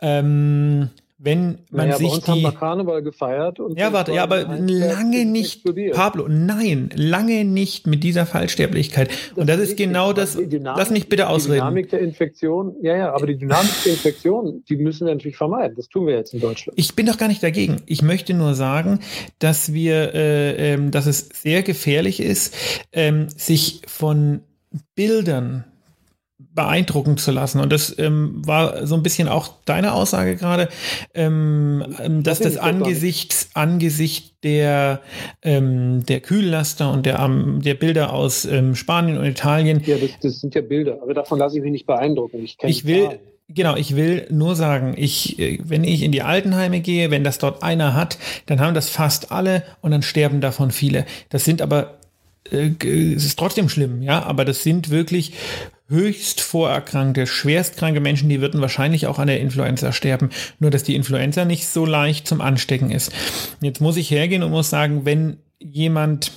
Ähm, 0.00 0.88
wenn 1.26 1.58
man 1.70 1.88
naja, 1.88 1.96
sich 1.96 2.08
bei 2.08 2.14
uns 2.14 2.24
die 2.24 2.30
haben 2.30 2.42
wir 2.42 2.52
Karneval 2.52 3.02
gefeiert 3.02 3.58
und 3.58 3.76
ja 3.76 3.92
warte 3.92 4.12
ja 4.12 4.22
aber 4.22 4.44
lange 4.44 5.24
nicht 5.24 5.56
explodiert. 5.56 5.96
Pablo 5.96 6.28
nein 6.28 6.88
lange 6.94 7.44
nicht 7.44 7.88
mit 7.88 8.04
dieser 8.04 8.26
Fallsterblichkeit. 8.26 9.08
Das 9.10 9.36
und 9.36 9.48
das 9.48 9.58
ist, 9.58 9.70
ist 9.70 9.76
genau 9.76 10.12
das 10.12 10.36
Dynamik, 10.36 10.78
lass 10.78 10.90
mich 10.90 11.08
bitte 11.08 11.28
ausreden. 11.28 11.54
Die 11.54 11.58
Dynamik 11.58 11.90
der 11.90 12.00
Infektion 12.00 12.76
ja 12.80 12.96
ja 12.96 13.12
aber 13.12 13.26
die 13.26 13.36
Dynamik 13.36 13.72
der 13.84 13.92
Infektion 13.92 14.62
die 14.68 14.76
müssen 14.76 15.08
wir 15.08 15.14
natürlich 15.14 15.36
vermeiden. 15.36 15.74
Das 15.76 15.88
tun 15.88 16.06
wir 16.06 16.14
jetzt 16.14 16.32
in 16.32 16.40
Deutschland. 16.40 16.78
Ich 16.78 16.94
bin 16.94 17.06
doch 17.06 17.18
gar 17.18 17.26
nicht 17.26 17.42
dagegen. 17.42 17.82
Ich 17.86 18.02
möchte 18.02 18.32
nur 18.32 18.54
sagen 18.54 19.00
dass 19.40 19.72
wir 19.72 20.14
äh, 20.14 20.74
äh, 20.74 20.90
dass 20.90 21.06
es 21.06 21.28
sehr 21.34 21.64
gefährlich 21.64 22.20
ist 22.20 22.54
äh, 22.92 23.26
sich 23.36 23.82
von 23.88 24.42
Bildern 24.94 25.64
beeindrucken 26.56 27.18
zu 27.18 27.30
lassen. 27.30 27.60
Und 27.60 27.72
das 27.72 27.96
ähm, 27.98 28.42
war 28.44 28.84
so 28.86 28.96
ein 28.96 29.04
bisschen 29.04 29.28
auch 29.28 29.50
deine 29.64 29.92
Aussage 29.92 30.34
gerade, 30.34 30.68
ähm, 31.14 31.84
ähm 32.02 32.24
dass 32.24 32.40
das, 32.40 32.54
das 32.54 32.62
angesichts, 32.62 33.50
angesichts 33.54 34.32
der, 34.42 35.00
ähm, 35.42 36.04
der 36.06 36.20
Kühllaster 36.20 36.90
und 36.90 37.06
der, 37.06 37.24
um, 37.24 37.62
der 37.62 37.74
Bilder 37.74 38.12
aus 38.12 38.44
ähm, 38.44 38.74
Spanien 38.74 39.18
und 39.18 39.26
Italien. 39.26 39.82
Ja, 39.86 39.96
das, 39.98 40.10
das, 40.20 40.40
sind 40.40 40.56
ja 40.56 40.62
Bilder, 40.62 40.98
aber 41.00 41.14
davon 41.14 41.38
lasse 41.38 41.56
ich 41.58 41.62
mich 41.62 41.72
nicht 41.72 41.86
beeindrucken. 41.86 42.42
Ich, 42.42 42.56
ich 42.60 42.84
will. 42.84 43.20
Genau, 43.48 43.76
ich 43.76 43.94
will 43.94 44.26
nur 44.28 44.56
sagen, 44.56 44.94
ich, 44.96 45.38
äh, 45.38 45.60
wenn 45.62 45.84
ich 45.84 46.02
in 46.02 46.10
die 46.10 46.22
Altenheime 46.22 46.80
gehe, 46.80 47.12
wenn 47.12 47.22
das 47.22 47.38
dort 47.38 47.62
einer 47.62 47.94
hat, 47.94 48.18
dann 48.46 48.60
haben 48.60 48.74
das 48.74 48.88
fast 48.88 49.30
alle 49.30 49.62
und 49.82 49.92
dann 49.92 50.02
sterben 50.02 50.40
davon 50.40 50.72
viele. 50.72 51.06
Das 51.28 51.44
sind 51.44 51.62
aber 51.62 51.98
äh, 52.50 52.70
es 52.84 53.24
ist 53.24 53.38
trotzdem 53.38 53.68
schlimm, 53.68 54.02
ja, 54.02 54.22
aber 54.24 54.44
das 54.44 54.62
sind 54.62 54.90
wirklich 54.90 55.34
höchst 55.88 56.40
vorerkrankte, 56.40 57.26
schwerstkranke 57.26 58.00
Menschen, 58.00 58.28
die 58.28 58.40
würden 58.40 58.60
wahrscheinlich 58.60 59.06
auch 59.06 59.18
an 59.18 59.28
der 59.28 59.40
Influenza 59.40 59.92
sterben. 59.92 60.30
Nur, 60.58 60.70
dass 60.70 60.82
die 60.82 60.96
Influenza 60.96 61.44
nicht 61.44 61.66
so 61.66 61.86
leicht 61.86 62.26
zum 62.26 62.40
Anstecken 62.40 62.90
ist. 62.90 63.12
Jetzt 63.60 63.80
muss 63.80 63.96
ich 63.96 64.10
hergehen 64.10 64.42
und 64.42 64.50
muss 64.50 64.70
sagen, 64.70 65.04
wenn 65.04 65.38
jemand 65.58 66.32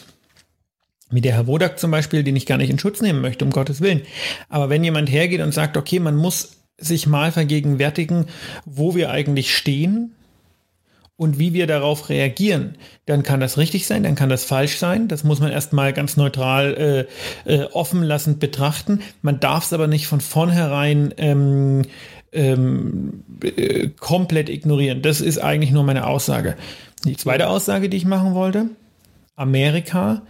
wie 1.11 1.21
der 1.21 1.33
Herr 1.33 1.47
Wodak 1.47 1.79
zum 1.79 1.91
Beispiel, 1.91 2.23
den 2.23 2.35
ich 2.35 2.45
gar 2.45 2.57
nicht 2.57 2.69
in 2.69 2.77
Schutz 2.77 3.01
nehmen 3.01 3.21
möchte, 3.21 3.43
um 3.43 3.51
Gottes 3.51 3.81
Willen. 3.81 4.03
Aber 4.47 4.69
wenn 4.69 4.83
jemand 4.83 5.09
hergeht 5.09 5.41
und 5.41 5.53
sagt, 5.53 5.75
okay, 5.75 5.99
man 5.99 6.15
muss 6.15 6.57
sich 6.77 7.07
mal 7.07 7.31
vergegenwärtigen, 7.31 8.27
wo 8.65 8.95
wir 8.95 9.09
eigentlich 9.09 9.55
stehen, 9.55 10.15
und 11.19 11.37
wie 11.37 11.51
wir 11.51 11.67
darauf 11.67 12.07
reagieren, 12.07 12.77
dann 13.05 13.23
kann 13.23 13.41
das 13.41 13.57
richtig 13.57 13.85
sein, 13.85 14.03
dann 14.03 14.15
kann 14.15 14.29
das 14.29 14.45
falsch 14.45 14.77
sein. 14.77 15.09
Das 15.09 15.25
muss 15.25 15.41
man 15.41 15.51
erstmal 15.51 15.91
ganz 15.91 16.15
neutral 16.15 17.07
äh, 17.45 17.53
äh, 17.53 17.65
offen 17.73 18.03
lassend 18.03 18.39
betrachten. 18.39 19.01
Man 19.21 19.41
darf 19.41 19.65
es 19.65 19.73
aber 19.73 19.87
nicht 19.87 20.07
von 20.07 20.21
vornherein 20.21 21.13
ähm, 21.17 21.81
ähm, 22.31 23.25
äh, 23.43 23.89
komplett 23.99 24.47
ignorieren. 24.47 25.01
Das 25.01 25.19
ist 25.19 25.39
eigentlich 25.39 25.71
nur 25.71 25.83
meine 25.83 26.07
Aussage. 26.07 26.55
Die 27.03 27.17
zweite 27.17 27.49
Aussage, 27.49 27.89
die 27.89 27.97
ich 27.97 28.05
machen 28.05 28.33
wollte, 28.33 28.69
Amerika, 29.35 30.21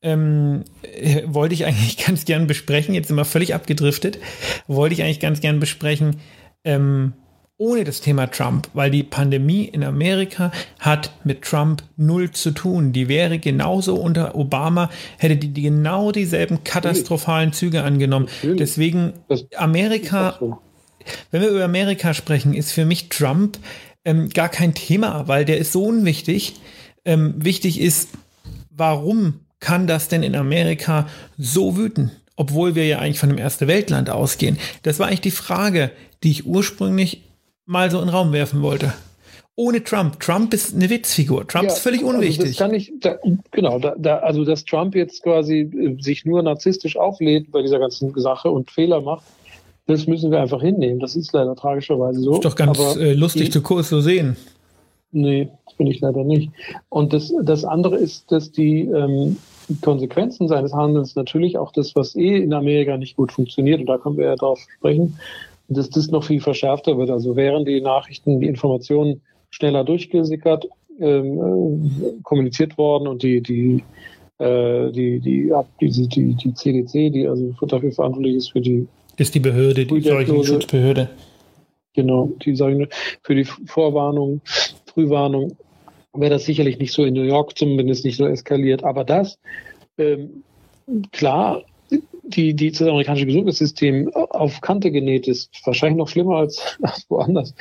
ähm, 0.00 0.62
äh, 0.82 1.22
wollte 1.26 1.54
ich 1.54 1.66
eigentlich 1.66 1.96
ganz 2.06 2.24
gern 2.24 2.46
besprechen, 2.46 2.94
jetzt 2.94 3.08
sind 3.08 3.16
wir 3.16 3.24
völlig 3.24 3.52
abgedriftet, 3.52 4.20
wollte 4.68 4.94
ich 4.94 5.02
eigentlich 5.02 5.18
ganz 5.18 5.40
gern 5.40 5.58
besprechen, 5.58 6.18
ähm, 6.62 7.14
ohne 7.58 7.84
das 7.84 8.00
Thema 8.00 8.26
Trump, 8.26 8.68
weil 8.74 8.90
die 8.90 9.02
Pandemie 9.02 9.64
in 9.64 9.82
Amerika 9.82 10.52
hat 10.78 11.12
mit 11.24 11.42
Trump 11.42 11.82
null 11.96 12.30
zu 12.30 12.50
tun. 12.50 12.92
Die 12.92 13.08
wäre 13.08 13.38
genauso 13.38 13.96
unter 13.96 14.34
Obama, 14.34 14.90
hätte 15.16 15.36
die, 15.36 15.48
die 15.48 15.62
genau 15.62 16.12
dieselben 16.12 16.64
katastrophalen 16.64 17.52
Züge 17.52 17.82
angenommen. 17.82 18.28
Deswegen 18.42 19.14
Amerika, 19.56 20.38
wenn 21.30 21.40
wir 21.40 21.48
über 21.48 21.64
Amerika 21.64 22.12
sprechen, 22.12 22.52
ist 22.52 22.72
für 22.72 22.84
mich 22.84 23.08
Trump 23.08 23.58
ähm, 24.04 24.28
gar 24.28 24.50
kein 24.50 24.74
Thema, 24.74 25.26
weil 25.26 25.44
der 25.44 25.58
ist 25.58 25.72
so 25.72 25.84
unwichtig. 25.84 26.56
Ähm, 27.06 27.34
wichtig 27.38 27.80
ist, 27.80 28.10
warum 28.70 29.40
kann 29.60 29.86
das 29.86 30.08
denn 30.08 30.22
in 30.22 30.36
Amerika 30.36 31.08
so 31.38 31.76
wüten? 31.76 32.12
Obwohl 32.36 32.74
wir 32.74 32.86
ja 32.86 32.98
eigentlich 32.98 33.18
von 33.18 33.30
einem 33.30 33.38
Erste 33.38 33.66
Weltland 33.66 34.10
ausgehen. 34.10 34.58
Das 34.82 34.98
war 34.98 35.06
eigentlich 35.06 35.22
die 35.22 35.30
Frage, 35.30 35.90
die 36.22 36.30
ich 36.30 36.46
ursprünglich 36.46 37.25
mal 37.66 37.90
so 37.90 37.98
in 37.98 38.06
den 38.06 38.14
Raum 38.14 38.32
werfen 38.32 38.62
wollte. 38.62 38.92
Ohne 39.58 39.82
Trump. 39.82 40.20
Trump 40.20 40.52
ist 40.52 40.74
eine 40.74 40.90
Witzfigur. 40.90 41.46
Trump 41.46 41.64
ja, 41.64 41.72
ist 41.72 41.78
völlig 41.78 42.04
unwichtig. 42.04 42.40
Also 42.40 42.50
das 42.50 42.58
kann 42.58 42.74
ich, 42.74 42.92
da, 43.00 43.16
genau, 43.50 43.78
da, 43.78 43.94
da, 43.98 44.18
also 44.18 44.44
dass 44.44 44.64
Trump 44.64 44.94
jetzt 44.94 45.22
quasi 45.22 45.60
äh, 45.60 46.02
sich 46.02 46.24
nur 46.24 46.42
narzisstisch 46.42 46.96
auflädt 46.96 47.50
bei 47.50 47.62
dieser 47.62 47.78
ganzen 47.78 48.12
Sache 48.20 48.50
und 48.50 48.70
Fehler 48.70 49.00
macht, 49.00 49.24
das 49.86 50.06
müssen 50.06 50.30
wir 50.30 50.40
einfach 50.40 50.60
hinnehmen. 50.60 51.00
Das 51.00 51.16
ist 51.16 51.32
leider 51.32 51.56
tragischerweise 51.56 52.20
so. 52.20 52.34
Ist 52.34 52.44
doch 52.44 52.56
ganz 52.56 52.78
Aber 52.78 53.00
äh, 53.00 53.14
lustig 53.14 53.50
die, 53.50 53.62
zu 53.62 53.82
so 53.82 54.00
sehen. 54.00 54.36
Nee, 55.12 55.48
das 55.64 55.74
bin 55.74 55.86
ich 55.86 56.00
leider 56.00 56.24
nicht. 56.24 56.50
Und 56.90 57.12
das, 57.12 57.32
das 57.42 57.64
andere 57.64 57.96
ist, 57.96 58.30
dass 58.30 58.52
die 58.52 58.80
ähm, 58.80 59.38
Konsequenzen 59.80 60.48
seines 60.48 60.74
Handelns 60.74 61.14
natürlich 61.16 61.56
auch 61.56 61.72
das, 61.72 61.96
was 61.96 62.14
eh 62.16 62.36
in 62.36 62.52
Amerika 62.52 62.96
nicht 62.98 63.16
gut 63.16 63.32
funktioniert, 63.32 63.80
und 63.80 63.86
da 63.86 63.96
können 63.96 64.18
wir 64.18 64.26
ja 64.26 64.36
drauf 64.36 64.60
sprechen, 64.76 65.18
dass 65.68 65.90
das 65.90 66.08
noch 66.08 66.24
viel 66.24 66.40
verschärfter 66.40 66.96
wird. 66.98 67.10
Also 67.10 67.36
wären 67.36 67.64
die 67.64 67.80
Nachrichten, 67.80 68.40
die 68.40 68.46
Informationen 68.46 69.22
schneller 69.50 69.84
durchgesickert, 69.84 70.66
ähm, 71.00 71.90
äh, 72.02 72.22
kommuniziert 72.22 72.78
worden 72.78 73.08
und 73.08 73.22
die, 73.22 73.40
die, 73.40 73.82
äh, 74.38 74.90
die, 74.92 75.20
die, 75.20 75.52
die, 75.80 76.08
die, 76.08 76.34
die 76.34 76.54
CDC, 76.54 77.12
die 77.12 77.26
also 77.26 77.52
dafür 77.66 77.92
verantwortlich 77.92 78.36
ist 78.36 78.52
für 78.52 78.60
die. 78.60 78.86
Ist 79.16 79.34
die 79.34 79.40
Behörde, 79.40 79.86
die 79.86 80.00
Seuchenschutzbehörde. 80.00 81.08
Genau, 81.94 82.30
die 82.44 82.54
sagen 82.54 82.88
für 83.22 83.34
die 83.34 83.44
Vorwarnung, 83.44 84.42
Frühwarnung 84.86 85.56
wäre 86.12 86.30
das 86.30 86.44
sicherlich 86.44 86.78
nicht 86.78 86.92
so 86.92 87.04
in 87.04 87.14
New 87.14 87.22
York 87.22 87.56
zumindest 87.56 88.04
nicht 88.04 88.16
so 88.16 88.26
eskaliert. 88.26 88.84
Aber 88.84 89.04
das, 89.04 89.38
ähm, 89.98 90.42
klar, 91.12 91.62
die, 92.26 92.54
die 92.54 92.70
das 92.70 92.82
amerikanische 92.82 93.26
Gesundheitssystem 93.26 94.12
auf 94.12 94.60
Kante 94.60 94.90
genäht 94.90 95.28
ist, 95.28 95.50
wahrscheinlich 95.64 95.98
noch 95.98 96.08
schlimmer 96.08 96.36
als, 96.36 96.78
als 96.82 97.06
woanders. 97.08 97.54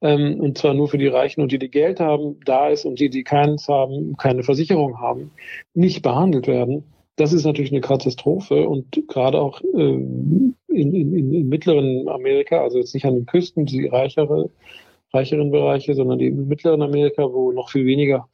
Ähm, 0.00 0.40
und 0.40 0.58
zwar 0.58 0.74
nur 0.74 0.88
für 0.88 0.98
die 0.98 1.06
Reichen 1.06 1.42
und 1.42 1.52
die, 1.52 1.58
die 1.58 1.70
Geld 1.70 2.00
haben, 2.00 2.40
da 2.44 2.68
ist 2.68 2.84
und 2.84 2.98
die, 2.98 3.10
die 3.10 3.24
keins 3.24 3.68
haben, 3.68 4.16
keine 4.16 4.42
Versicherung 4.42 5.00
haben, 5.00 5.30
nicht 5.74 6.02
behandelt 6.02 6.46
werden. 6.46 6.84
Das 7.16 7.32
ist 7.32 7.44
natürlich 7.44 7.72
eine 7.72 7.80
Katastrophe 7.80 8.68
und 8.68 9.02
gerade 9.08 9.40
auch 9.40 9.60
äh, 9.62 9.66
in, 9.76 10.54
in, 10.68 11.14
in, 11.14 11.48
mittleren 11.48 12.08
Amerika, 12.08 12.60
also 12.60 12.78
jetzt 12.78 12.94
nicht 12.94 13.06
an 13.06 13.14
den 13.14 13.26
Küsten, 13.26 13.64
die 13.64 13.86
reichere, 13.86 14.50
reicheren 15.12 15.50
Bereiche, 15.50 15.94
sondern 15.94 16.18
die 16.18 16.30
mittleren 16.30 16.82
Amerika, 16.82 17.22
wo 17.32 17.52
noch 17.52 17.70
viel 17.70 17.86
weniger 17.86 18.28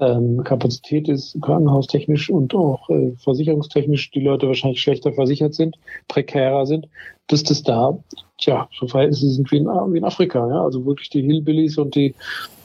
ähm, 0.00 0.42
Kapazität 0.44 1.08
ist, 1.08 1.40
krankenhaustechnisch 1.40 2.30
und 2.30 2.54
auch 2.54 2.88
äh, 2.90 3.12
versicherungstechnisch 3.16 4.10
die 4.10 4.20
Leute 4.20 4.48
wahrscheinlich 4.48 4.80
schlechter 4.80 5.12
versichert 5.12 5.54
sind, 5.54 5.76
prekärer 6.08 6.66
sind, 6.66 6.88
dass 7.28 7.42
das 7.42 7.62
da, 7.62 7.98
tja, 8.38 8.68
so 8.78 8.86
Verhältnisse 8.86 9.30
sind 9.30 9.50
wie 9.52 9.58
in, 9.58 9.66
wie 9.66 9.98
in 9.98 10.04
Afrika, 10.04 10.48
ja, 10.48 10.62
also 10.62 10.84
wirklich 10.84 11.10
die 11.10 11.22
Hillbillies 11.22 11.78
und 11.78 11.94
die 11.94 12.14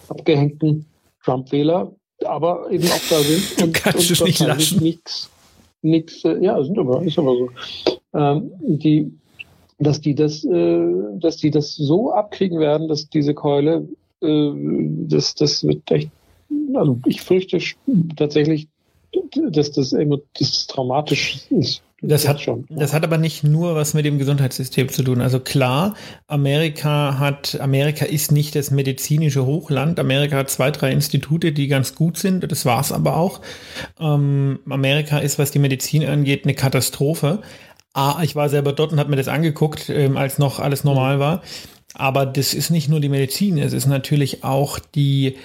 abgehängten 0.09 0.85
Trump-Wähler, 1.23 1.91
aber 2.25 2.69
eben 2.71 2.85
auch 2.85 3.09
da 3.09 3.19
sind. 3.19 3.57
Du 3.57 3.63
und, 3.65 3.73
kannst 3.73 4.09
und 4.09 4.11
es 4.11 4.23
nicht 4.23 4.39
lassen. 4.39 4.83
Nichts, 4.83 5.29
nix, 5.81 6.25
äh, 6.25 6.43
ja, 6.43 6.61
sind 6.63 6.77
aber, 6.79 7.03
ist 7.03 7.19
aber 7.19 7.35
so. 7.35 7.49
Ähm, 8.13 8.51
die 8.59 9.11
dass 9.79 10.01
die 10.01 10.13
das, 10.13 10.43
äh, 10.43 10.87
dass 11.19 11.37
die 11.37 11.51
das 11.51 11.75
so 11.75 12.11
abkriegen 12.11 12.59
werden, 12.59 12.87
dass 12.87 13.09
diese 13.09 13.33
Keule, 13.33 13.87
äh, 14.21 14.51
das, 15.07 15.35
das 15.35 15.65
wird 15.65 15.89
echt, 15.89 16.09
also 16.75 16.99
ich 17.05 17.21
fürchte 17.21 17.59
tatsächlich, 18.15 18.67
dass 19.35 19.71
das, 19.71 19.95
das 20.39 20.67
traumatisch 20.67 21.39
ist. 21.49 21.81
Das 22.01 22.27
hat, 22.29 22.39
schon. 22.39 22.65
das 22.69 22.93
hat 22.93 23.03
aber 23.03 23.17
nicht 23.17 23.43
nur 23.43 23.75
was 23.75 23.93
mit 23.93 24.05
dem 24.05 24.19
Gesundheitssystem 24.19 24.87
zu 24.87 25.03
tun. 25.03 25.19
Also 25.19 25.41
klar, 25.41 25.95
Amerika 26.27 27.19
hat, 27.19 27.59
Amerika 27.59 28.05
ist 28.05 28.31
nicht 28.31 28.55
das 28.55 28.71
medizinische 28.71 29.45
Hochland. 29.45 29.99
Amerika 29.99 30.37
hat 30.37 30.49
zwei, 30.49 30.71
drei 30.71 30.91
Institute, 30.91 31.51
die 31.51 31.67
ganz 31.67 31.95
gut 31.95 32.17
sind. 32.17 32.49
Das 32.49 32.65
war's 32.65 32.93
aber 32.93 33.17
auch. 33.17 33.41
Ähm, 33.99 34.59
Amerika 34.69 35.19
ist, 35.19 35.39
was 35.39 35.51
die 35.51 35.59
Medizin 35.59 36.05
angeht, 36.05 36.45
eine 36.45 36.53
Katastrophe. 36.53 37.41
Ah, 37.93 38.21
ich 38.23 38.33
war 38.33 38.47
selber 38.47 38.71
dort 38.71 38.93
und 38.93 38.99
habe 38.99 39.09
mir 39.09 39.17
das 39.17 39.27
angeguckt, 39.27 39.89
ähm, 39.89 40.15
als 40.15 40.37
noch 40.37 40.59
alles 40.59 40.85
normal 40.85 41.19
war. 41.19 41.41
Aber 41.95 42.25
das 42.25 42.53
ist 42.53 42.69
nicht 42.69 42.87
nur 42.87 43.01
die 43.01 43.09
Medizin, 43.09 43.57
es 43.57 43.73
ist 43.73 43.87
natürlich 43.87 44.43
auch 44.43 44.79
die, 44.79 45.35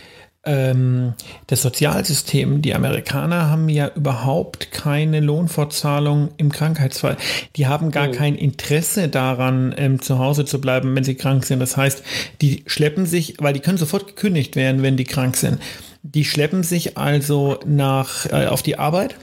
ähm, 0.46 1.14
das 1.46 1.62
Sozialsystem. 1.62 2.62
Die 2.62 2.74
Amerikaner 2.74 3.50
haben 3.50 3.68
ja 3.68 3.90
überhaupt 3.94 4.70
keine 4.70 5.20
Lohnfortzahlung 5.20 6.30
im 6.36 6.52
Krankheitsfall. 6.52 7.16
Die 7.56 7.66
haben 7.66 7.90
gar 7.90 8.08
oh. 8.08 8.12
kein 8.12 8.34
Interesse 8.34 9.08
daran, 9.08 9.74
ähm, 9.76 10.00
zu 10.00 10.18
Hause 10.18 10.44
zu 10.44 10.60
bleiben, 10.60 10.94
wenn 10.94 11.04
sie 11.04 11.14
krank 11.14 11.44
sind. 11.44 11.60
Das 11.60 11.76
heißt, 11.76 12.02
die 12.40 12.64
schleppen 12.66 13.06
sich, 13.06 13.36
weil 13.38 13.52
die 13.52 13.60
können 13.60 13.78
sofort 13.78 14.06
gekündigt 14.06 14.56
werden, 14.56 14.82
wenn 14.82 14.96
die 14.96 15.04
krank 15.04 15.36
sind. 15.36 15.58
Die 16.02 16.24
schleppen 16.24 16.62
sich 16.62 16.98
also 16.98 17.58
nach 17.66 18.26
äh, 18.26 18.46
auf 18.46 18.62
die 18.62 18.78
Arbeit 18.78 19.16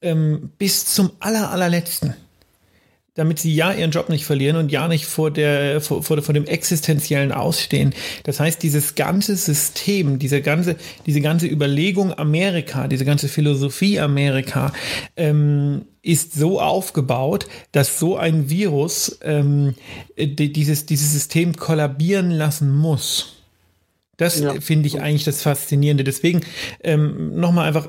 ähm, 0.00 0.50
bis 0.58 0.86
zum 0.86 1.10
aller 1.20 1.50
allerletzten 1.50 2.14
damit 3.14 3.38
sie 3.38 3.54
ja 3.54 3.72
ihren 3.72 3.92
Job 3.92 4.08
nicht 4.08 4.24
verlieren 4.24 4.56
und 4.56 4.72
ja 4.72 4.88
nicht 4.88 5.06
vor, 5.06 5.30
der, 5.30 5.80
vor, 5.80 6.02
vor, 6.02 6.20
vor 6.20 6.34
dem 6.34 6.46
existenziellen 6.46 7.30
Ausstehen. 7.30 7.94
Das 8.24 8.40
heißt, 8.40 8.62
dieses 8.62 8.96
ganze 8.96 9.36
System, 9.36 10.18
diese 10.18 10.42
ganze, 10.42 10.76
diese 11.06 11.20
ganze 11.20 11.46
Überlegung 11.46 12.12
Amerika, 12.12 12.88
diese 12.88 13.04
ganze 13.04 13.28
Philosophie 13.28 14.00
Amerika 14.00 14.72
ähm, 15.16 15.82
ist 16.02 16.34
so 16.34 16.60
aufgebaut, 16.60 17.46
dass 17.70 17.98
so 17.98 18.16
ein 18.16 18.50
Virus 18.50 19.18
ähm, 19.22 19.74
dieses, 20.18 20.86
dieses 20.86 21.12
System 21.12 21.56
kollabieren 21.56 22.30
lassen 22.30 22.72
muss. 22.72 23.43
Das 24.16 24.40
ja. 24.40 24.54
finde 24.60 24.86
ich 24.86 25.00
eigentlich 25.00 25.24
das 25.24 25.42
Faszinierende. 25.42 26.04
Deswegen 26.04 26.42
ähm, 26.82 27.38
nochmal 27.38 27.66
einfach, 27.66 27.88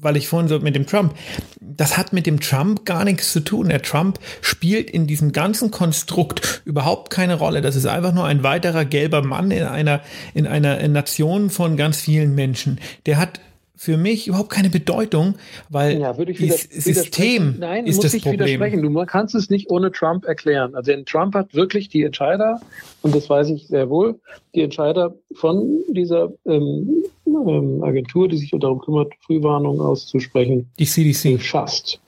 weil 0.00 0.16
ich 0.16 0.28
vorhin 0.28 0.48
so 0.48 0.58
mit 0.60 0.74
dem 0.74 0.86
Trump, 0.86 1.14
das 1.60 1.96
hat 1.96 2.12
mit 2.12 2.26
dem 2.26 2.40
Trump 2.40 2.84
gar 2.84 3.04
nichts 3.04 3.32
zu 3.32 3.40
tun. 3.40 3.68
Der 3.68 3.82
Trump 3.82 4.18
spielt 4.40 4.90
in 4.90 5.06
diesem 5.06 5.32
ganzen 5.32 5.70
Konstrukt 5.70 6.62
überhaupt 6.64 7.10
keine 7.10 7.34
Rolle. 7.34 7.60
Das 7.60 7.76
ist 7.76 7.86
einfach 7.86 8.12
nur 8.12 8.24
ein 8.24 8.42
weiterer 8.42 8.84
gelber 8.84 9.22
Mann 9.22 9.50
in 9.50 9.64
einer, 9.64 10.00
in 10.34 10.46
einer 10.46 10.86
Nation 10.88 11.50
von 11.50 11.76
ganz 11.76 12.00
vielen 12.00 12.34
Menschen. 12.34 12.80
Der 13.06 13.18
hat 13.18 13.40
für 13.78 13.96
mich 13.96 14.26
überhaupt 14.26 14.50
keine 14.50 14.70
Bedeutung, 14.70 15.36
weil 15.68 16.00
ja, 16.00 16.18
würde 16.18 16.32
ich 16.32 16.40
wieder, 16.40 16.54
das 16.54 16.64
System 16.64 17.56
Nein, 17.60 17.86
ist 17.86 17.96
muss 17.96 18.02
das 18.06 18.14
ich 18.14 18.22
Problem. 18.24 18.40
widersprechen. 18.40 18.82
Du 18.82 19.06
kannst 19.06 19.36
es 19.36 19.50
nicht 19.50 19.70
ohne 19.70 19.92
Trump 19.92 20.24
erklären. 20.24 20.74
Also 20.74 20.90
denn 20.90 21.06
Trump 21.06 21.34
hat 21.34 21.54
wirklich 21.54 21.88
die 21.88 22.02
Entscheider, 22.02 22.60
und 23.02 23.14
das 23.14 23.30
weiß 23.30 23.50
ich 23.50 23.68
sehr 23.68 23.88
wohl, 23.88 24.18
die 24.54 24.62
Entscheider 24.62 25.14
von 25.32 25.78
dieser 25.88 26.32
ähm, 26.44 27.04
ähm, 27.26 27.82
Agentur, 27.84 28.28
die 28.28 28.36
sich 28.36 28.50
darum 28.50 28.80
kümmert, 28.80 29.12
Frühwarnungen 29.24 29.80
auszusprechen, 29.80 30.68
die 30.78 30.86
CDC, 30.86 31.38
geschasst. 31.38 32.00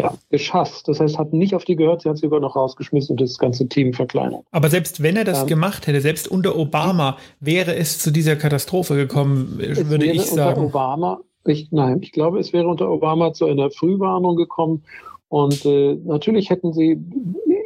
Ja, 0.00 0.12
geschasst. 0.28 0.88
Das 0.88 0.98
heißt, 0.98 1.18
hat 1.18 1.32
nicht 1.32 1.54
auf 1.54 1.64
die 1.64 1.76
gehört, 1.76 2.02
sie 2.02 2.08
hat 2.08 2.16
sie 2.16 2.26
sogar 2.26 2.40
noch 2.40 2.56
rausgeschmissen 2.56 3.12
und 3.12 3.20
das 3.20 3.38
ganze 3.38 3.68
Team 3.68 3.92
verkleinert. 3.92 4.44
Aber 4.50 4.68
selbst 4.68 5.02
wenn 5.02 5.16
er 5.16 5.24
das 5.24 5.42
ähm, 5.42 5.46
gemacht 5.46 5.86
hätte, 5.86 6.00
selbst 6.00 6.26
unter 6.26 6.56
Obama, 6.56 7.16
wäre 7.38 7.76
es 7.76 8.00
zu 8.00 8.10
dieser 8.10 8.34
Katastrophe 8.34 8.96
gekommen, 8.96 9.56
würde 9.58 10.06
ich 10.06 10.22
sagen. 10.22 10.62
Unter 10.62 10.76
Obama, 10.76 11.20
ich, 11.46 11.68
nein, 11.70 12.00
ich 12.02 12.10
glaube, 12.10 12.40
es 12.40 12.52
wäre 12.52 12.66
unter 12.66 12.90
Obama 12.90 13.32
zu 13.32 13.46
einer 13.46 13.70
Frühwarnung 13.70 14.34
gekommen. 14.34 14.82
Und 15.28 15.64
äh, 15.64 15.94
natürlich 16.04 16.50
hätten 16.50 16.72
sie 16.72 16.98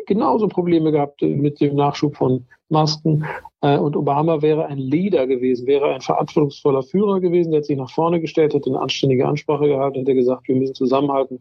genauso 0.06 0.48
Probleme 0.48 0.92
gehabt 0.92 1.22
mit 1.22 1.60
dem 1.60 1.76
Nachschub 1.76 2.16
von 2.16 2.46
Masken. 2.68 3.24
Äh, 3.60 3.76
und 3.78 3.96
Obama 3.96 4.40
wäre 4.40 4.66
ein 4.66 4.78
Leader 4.78 5.26
gewesen, 5.26 5.66
wäre 5.66 5.92
ein 5.94 6.00
verantwortungsvoller 6.00 6.82
Führer 6.82 7.20
gewesen, 7.20 7.50
der 7.50 7.62
sich 7.62 7.76
nach 7.76 7.90
vorne 7.90 8.20
gestellt 8.20 8.54
hätte, 8.54 8.70
eine 8.70 8.80
anständige 8.80 9.26
Ansprache 9.26 9.66
gehalten, 9.66 9.98
hätte 9.98 10.14
gesagt, 10.14 10.48
wir 10.48 10.54
müssen 10.54 10.74
zusammenhalten 10.74 11.40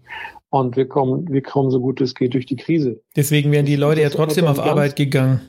und 0.50 0.76
wir 0.76 0.88
kommen, 0.88 1.32
wir 1.32 1.44
kommen 1.44 1.70
so 1.70 1.80
gut 1.80 2.02
es 2.02 2.16
geht 2.16 2.34
durch 2.34 2.46
die 2.46 2.56
Krise. 2.56 3.02
Deswegen 3.16 3.52
wären 3.52 3.66
die 3.66 3.76
Leute 3.76 4.02
ja 4.02 4.10
trotzdem 4.10 4.46
auf 4.46 4.58
ganz, 4.58 4.70
Arbeit 4.70 4.96
gegangen. 4.96 5.42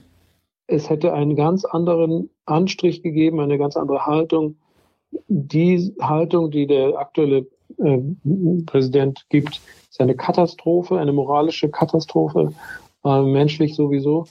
Es 0.67 0.91
hätte 0.91 1.15
einen 1.15 1.37
ganz 1.37 1.65
anderen 1.65 2.29
Anstrich 2.45 3.03
gegeben, 3.03 3.41
eine 3.41 3.57
ganz 3.57 3.77
andere 3.77 4.05
Haltung. 4.05 4.57
Die 5.29 5.95
Haltung, 6.01 6.51
die 6.51 6.67
der 6.67 6.99
aktuelle 6.99 7.47
äh, 7.79 7.99
Präsident 8.67 9.25
gibt, 9.31 9.63
ist 9.91 10.01
eine 10.01 10.15
Katastrophe, 10.15 10.99
eine 10.99 11.13
moralische 11.13 11.71
Katastrophe, 11.71 12.53
äh, 13.05 13.23
menschlich 13.23 13.75
sowieso. 13.75 14.27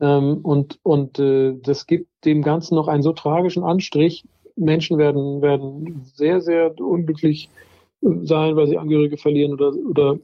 Ähm, 0.00 0.38
und 0.42 0.78
und 0.82 1.18
äh, 1.18 1.54
das 1.62 1.86
gibt 1.86 2.08
dem 2.24 2.42
Ganzen 2.42 2.74
noch 2.74 2.88
einen 2.88 3.02
so 3.02 3.12
tragischen 3.12 3.64
Anstrich. 3.64 4.24
Menschen 4.56 4.98
werden, 4.98 5.42
werden 5.42 6.02
sehr, 6.14 6.40
sehr 6.40 6.78
unglücklich 6.80 7.48
sein, 8.00 8.56
weil 8.56 8.66
sie 8.66 8.78
Angehörige 8.78 9.16
verlieren 9.16 9.52
oder, 9.52 9.72
oder 9.88 10.18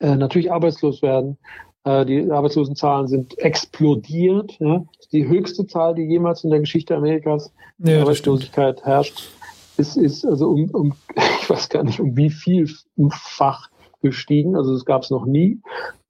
äh, 0.00 0.16
natürlich 0.16 0.52
arbeitslos 0.52 1.02
werden. 1.02 1.38
Äh, 1.84 2.06
die 2.06 2.30
Arbeitslosenzahlen 2.30 3.08
sind 3.08 3.38
explodiert. 3.38 4.56
Ja? 4.58 4.84
Die 5.12 5.26
höchste 5.26 5.66
Zahl, 5.66 5.94
die 5.94 6.02
jemals 6.02 6.44
in 6.44 6.50
der 6.50 6.60
Geschichte 6.60 6.96
Amerikas 6.96 7.52
ja, 7.78 8.00
Arbeitslosigkeit 8.00 8.84
herrscht, 8.84 9.30
ist, 9.76 9.96
ist 9.96 10.24
also 10.24 10.48
um, 10.48 10.70
um, 10.70 10.94
ich 11.40 11.50
weiß 11.50 11.68
gar 11.68 11.84
nicht, 11.84 12.00
um 12.00 12.16
wie 12.16 12.30
vielfach 12.30 13.68
gestiegen. 14.04 14.54
Also 14.54 14.72
das 14.72 14.84
gab 14.84 15.02
es 15.02 15.10
noch 15.10 15.26
nie. 15.26 15.60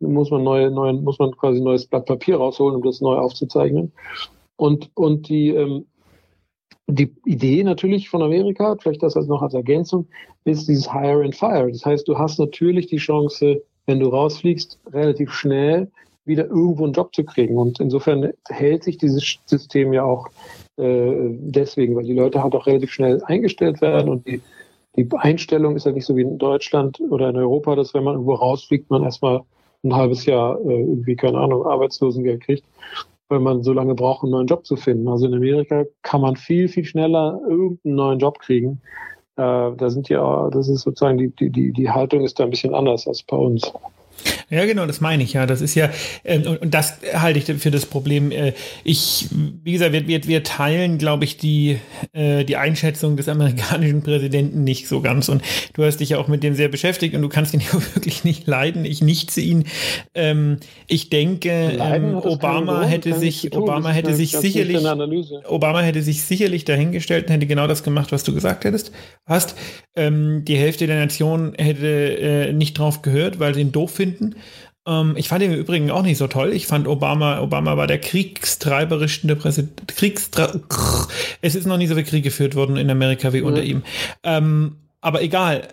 Da 0.00 0.08
muss 0.08 0.30
man 0.30 0.42
neue, 0.42 0.70
neue, 0.70 0.92
muss 0.92 1.18
man 1.18 1.32
quasi 1.32 1.60
ein 1.60 1.64
neues 1.64 1.86
Blatt 1.86 2.06
Papier 2.06 2.36
rausholen, 2.36 2.76
um 2.76 2.82
das 2.82 3.00
neu 3.00 3.16
aufzuzeichnen. 3.16 3.92
Und, 4.56 4.90
und 4.94 5.28
die, 5.28 5.48
ähm, 5.48 5.86
die 6.86 7.14
Idee 7.24 7.64
natürlich 7.64 8.10
von 8.10 8.22
Amerika, 8.22 8.76
vielleicht 8.78 9.02
das 9.02 9.16
als 9.16 9.26
noch 9.26 9.40
als 9.40 9.54
Ergänzung, 9.54 10.06
ist 10.44 10.68
dieses 10.68 10.92
Hire 10.92 11.24
and 11.24 11.34
Fire. 11.34 11.70
Das 11.70 11.86
heißt, 11.86 12.06
du 12.06 12.18
hast 12.18 12.38
natürlich 12.38 12.88
die 12.88 12.98
Chance, 12.98 13.62
wenn 13.86 14.00
du 14.00 14.08
rausfliegst, 14.08 14.78
relativ 14.92 15.32
schnell 15.32 15.90
wieder 16.26 16.46
irgendwo 16.46 16.84
einen 16.84 16.92
Job 16.92 17.14
zu 17.14 17.24
kriegen. 17.24 17.56
Und 17.56 17.80
insofern 17.80 18.32
hält 18.48 18.84
sich 18.84 18.98
dieses 18.98 19.38
System 19.46 19.92
ja 19.92 20.04
auch 20.04 20.28
äh, 20.76 21.30
deswegen, 21.38 21.94
weil 21.96 22.04
die 22.04 22.14
Leute 22.14 22.42
halt 22.42 22.54
auch 22.54 22.66
relativ 22.66 22.92
schnell 22.92 23.22
eingestellt 23.24 23.80
werden 23.80 24.08
und 24.08 24.26
die 24.26 24.40
die 24.96 25.08
Einstellung 25.16 25.76
ist 25.76 25.86
ja 25.86 25.92
nicht 25.92 26.06
so 26.06 26.16
wie 26.16 26.22
in 26.22 26.38
Deutschland 26.38 27.00
oder 27.10 27.28
in 27.28 27.36
Europa, 27.36 27.74
dass 27.74 27.94
wenn 27.94 28.04
man 28.04 28.14
irgendwo 28.14 28.34
rausfliegt, 28.34 28.90
man 28.90 29.02
erstmal 29.02 29.40
ein 29.82 29.94
halbes 29.94 30.24
Jahr 30.26 30.58
äh, 30.60 30.80
irgendwie, 30.80 31.16
keine 31.16 31.38
Ahnung, 31.38 31.66
Arbeitslosengeld 31.66 32.42
kriegt, 32.42 32.64
weil 33.28 33.40
man 33.40 33.62
so 33.62 33.72
lange 33.72 33.94
braucht, 33.94 34.22
einen 34.22 34.32
neuen 34.32 34.46
Job 34.46 34.64
zu 34.64 34.76
finden. 34.76 35.08
Also 35.08 35.26
in 35.26 35.34
Amerika 35.34 35.84
kann 36.02 36.20
man 36.20 36.36
viel, 36.36 36.68
viel 36.68 36.84
schneller 36.84 37.40
irgendeinen 37.48 37.94
neuen 37.94 38.18
Job 38.18 38.38
kriegen. 38.38 38.80
Äh, 39.36 39.72
da 39.76 39.90
sind 39.90 40.08
ja, 40.08 40.48
das 40.50 40.68
ist 40.68 40.82
sozusagen 40.82 41.18
die, 41.18 41.28
die, 41.28 41.50
die, 41.50 41.72
die 41.72 41.90
Haltung 41.90 42.22
ist 42.22 42.38
da 42.38 42.44
ein 42.44 42.50
bisschen 42.50 42.74
anders 42.74 43.06
als 43.06 43.22
bei 43.22 43.36
uns. 43.36 43.72
Ja, 44.50 44.66
genau, 44.66 44.86
das 44.86 45.00
meine 45.00 45.22
ich 45.22 45.32
ja. 45.32 45.46
Das 45.46 45.60
ist 45.60 45.74
ja, 45.74 45.90
äh, 46.22 46.38
und, 46.38 46.60
und, 46.60 46.74
das 46.74 46.98
halte 47.14 47.38
ich 47.38 47.60
für 47.60 47.70
das 47.70 47.86
Problem. 47.86 48.30
Äh, 48.30 48.52
ich, 48.84 49.28
wie 49.62 49.72
gesagt, 49.72 49.92
wir, 49.92 50.06
wir, 50.06 50.24
wir 50.24 50.42
teilen, 50.42 50.98
glaube 50.98 51.24
ich, 51.24 51.38
die, 51.38 51.78
äh, 52.12 52.44
die 52.44 52.56
Einschätzung 52.56 53.16
des 53.16 53.28
amerikanischen 53.28 54.02
Präsidenten 54.02 54.64
nicht 54.64 54.86
so 54.86 55.00
ganz. 55.00 55.28
Und 55.28 55.42
du 55.72 55.84
hast 55.84 55.98
dich 55.98 56.10
ja 56.10 56.18
auch 56.18 56.28
mit 56.28 56.42
dem 56.42 56.54
sehr 56.54 56.68
beschäftigt 56.68 57.14
und 57.14 57.22
du 57.22 57.28
kannst 57.28 57.54
ihn 57.54 57.60
ja 57.72 57.72
wirklich 57.72 58.24
nicht 58.24 58.46
leiden. 58.46 58.84
Ich 58.84 59.02
nichte 59.02 59.40
ihn. 59.40 59.64
Ähm, 60.14 60.58
ich 60.86 61.10
denke, 61.10 61.50
ähm, 61.80 62.16
Obama 62.16 62.84
hätte 62.84 63.14
sich, 63.14 63.54
Obama 63.54 63.90
hätte 63.90 64.14
sich 64.14 64.32
sicherlich, 64.32 64.78
Obama 65.46 65.80
hätte 65.80 66.02
sich 66.02 66.22
sicherlich 66.22 66.64
dahingestellt 66.64 67.26
und 67.26 67.32
hätte 67.32 67.46
genau 67.46 67.66
das 67.66 67.82
gemacht, 67.82 68.12
was 68.12 68.24
du 68.24 68.34
gesagt 68.34 68.64
hättest, 68.64 68.92
hast. 69.26 69.56
Ähm, 69.96 70.44
die 70.44 70.56
Hälfte 70.56 70.86
der 70.86 70.98
Nation 70.98 71.54
hätte 71.56 71.86
äh, 71.86 72.52
nicht 72.52 72.78
drauf 72.78 73.02
gehört, 73.02 73.38
weil 73.38 73.54
sie 73.54 73.60
ihn 73.60 73.72
doof 73.72 73.92
finden. 73.92 74.03
Ähm, 74.86 75.14
ich 75.16 75.28
fand 75.28 75.42
ihn 75.42 75.52
im 75.52 75.58
Übrigen 75.58 75.90
auch 75.90 76.02
nicht 76.02 76.18
so 76.18 76.26
toll. 76.26 76.52
Ich 76.52 76.66
fand 76.66 76.86
Obama, 76.86 77.40
Obama 77.40 77.76
war 77.76 77.86
der 77.86 77.98
kriegstreiberischste 77.98 79.36
Präsident. 79.36 79.88
Kriegstre 79.88 80.60
es 81.40 81.54
ist 81.54 81.66
noch 81.66 81.78
nie 81.78 81.86
so 81.86 81.94
viel 81.94 82.04
Krieg 82.04 82.24
geführt 82.24 82.54
worden 82.54 82.76
in 82.76 82.90
Amerika 82.90 83.32
wie 83.32 83.40
unter 83.40 83.62
ihm. 83.62 83.82
Ähm, 84.22 84.76
aber 85.00 85.20
egal, 85.20 85.68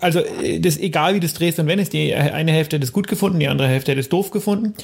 also 0.00 0.20
das 0.58 0.76
egal 0.76 1.14
wie 1.14 1.20
du 1.20 1.26
es 1.26 1.34
drehst 1.34 1.60
und 1.60 1.68
wenn 1.68 1.78
es 1.78 1.88
die 1.88 2.12
eine 2.12 2.50
Hälfte 2.50 2.74
hätte 2.74 2.84
es 2.84 2.92
gut 2.92 3.06
gefunden, 3.06 3.38
die 3.38 3.46
andere 3.46 3.68
Hälfte 3.68 3.92
hätte 3.92 4.00
es 4.00 4.08
doof 4.08 4.32
gefunden. 4.32 4.74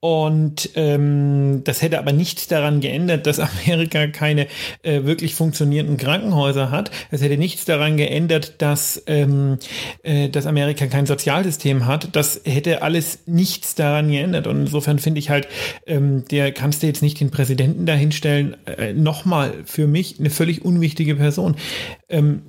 Und 0.00 0.70
ähm, 0.76 1.62
das 1.64 1.82
hätte 1.82 1.98
aber 1.98 2.12
nichts 2.12 2.46
daran 2.46 2.80
geändert, 2.80 3.26
dass 3.26 3.40
Amerika 3.40 4.06
keine 4.06 4.46
äh, 4.82 5.02
wirklich 5.02 5.34
funktionierenden 5.34 5.96
Krankenhäuser 5.96 6.70
hat. 6.70 6.92
Es 7.10 7.20
hätte 7.20 7.36
nichts 7.36 7.64
daran 7.64 7.96
geändert, 7.96 8.54
dass, 8.58 9.02
ähm, 9.06 9.58
äh, 10.04 10.28
dass 10.28 10.46
Amerika 10.46 10.86
kein 10.86 11.06
Sozialsystem 11.06 11.86
hat. 11.86 12.14
Das 12.14 12.40
hätte 12.44 12.82
alles 12.82 13.20
nichts 13.26 13.74
daran 13.74 14.10
geändert. 14.10 14.46
Und 14.46 14.60
insofern 14.60 15.00
finde 15.00 15.18
ich 15.18 15.30
halt, 15.30 15.48
ähm, 15.86 16.24
der 16.30 16.52
kannst 16.52 16.82
du 16.82 16.86
jetzt 16.86 17.02
nicht 17.02 17.18
den 17.18 17.30
Präsidenten 17.30 17.84
dahinstellen. 17.84 18.56
Äh, 18.66 18.92
Nochmal 18.92 19.52
für 19.64 19.88
mich 19.88 20.20
eine 20.20 20.30
völlig 20.30 20.64
unwichtige 20.64 21.16
Person. 21.16 21.56
Ähm, 22.08 22.42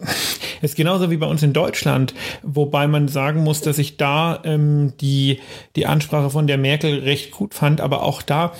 ist 0.62 0.76
genauso 0.76 1.10
wie 1.10 1.16
bei 1.16 1.26
uns 1.26 1.42
in 1.42 1.52
Deutschland, 1.52 2.14
wobei 2.42 2.86
man 2.86 3.08
sagen 3.08 3.42
muss, 3.42 3.60
dass 3.60 3.78
ich 3.78 3.96
da 3.96 4.40
ähm, 4.44 4.92
die, 5.00 5.40
die 5.76 5.86
Ansprache 5.86 6.30
von 6.30 6.46
der 6.46 6.58
Merkel 6.58 7.00
recht 7.00 7.30
gut 7.30 7.54
fand, 7.54 7.80
aber 7.80 8.02
auch 8.02 8.22
da, 8.22 8.52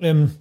ähm, 0.00 0.32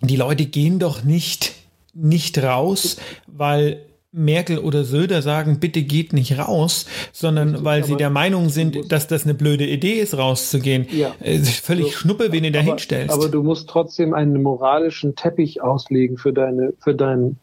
die 0.00 0.16
Leute 0.16 0.46
gehen 0.46 0.78
doch 0.78 1.04
nicht, 1.04 1.54
nicht 1.94 2.42
raus, 2.42 2.96
weil 3.26 3.80
Merkel 4.14 4.58
oder 4.58 4.84
Söder 4.84 5.22
sagen, 5.22 5.58
bitte 5.58 5.82
geht 5.82 6.12
nicht 6.12 6.38
raus, 6.38 6.86
sondern 7.12 7.64
weil 7.64 7.82
sie 7.84 7.96
der 7.96 8.10
Meinung 8.10 8.48
sind, 8.48 8.92
dass 8.92 9.08
das 9.08 9.24
eine 9.24 9.34
blöde 9.34 9.66
Idee 9.66 9.94
ist, 9.94 10.16
rauszugehen. 10.16 10.86
Ja. 10.92 11.14
Es 11.18 11.42
ist 11.42 11.66
völlig 11.66 11.86
so, 11.86 11.98
Schnuppe, 11.98 12.30
wen 12.30 12.44
du 12.44 12.52
da 12.52 12.60
hinstellst. 12.60 13.12
Aber 13.12 13.28
du 13.28 13.42
musst 13.42 13.68
trotzdem 13.68 14.14
einen 14.14 14.40
moralischen 14.40 15.16
Teppich 15.16 15.62
auslegen 15.62 16.16
für 16.16 16.32
deine, 16.32 16.74
für 16.78 16.94
deinen 16.94 17.38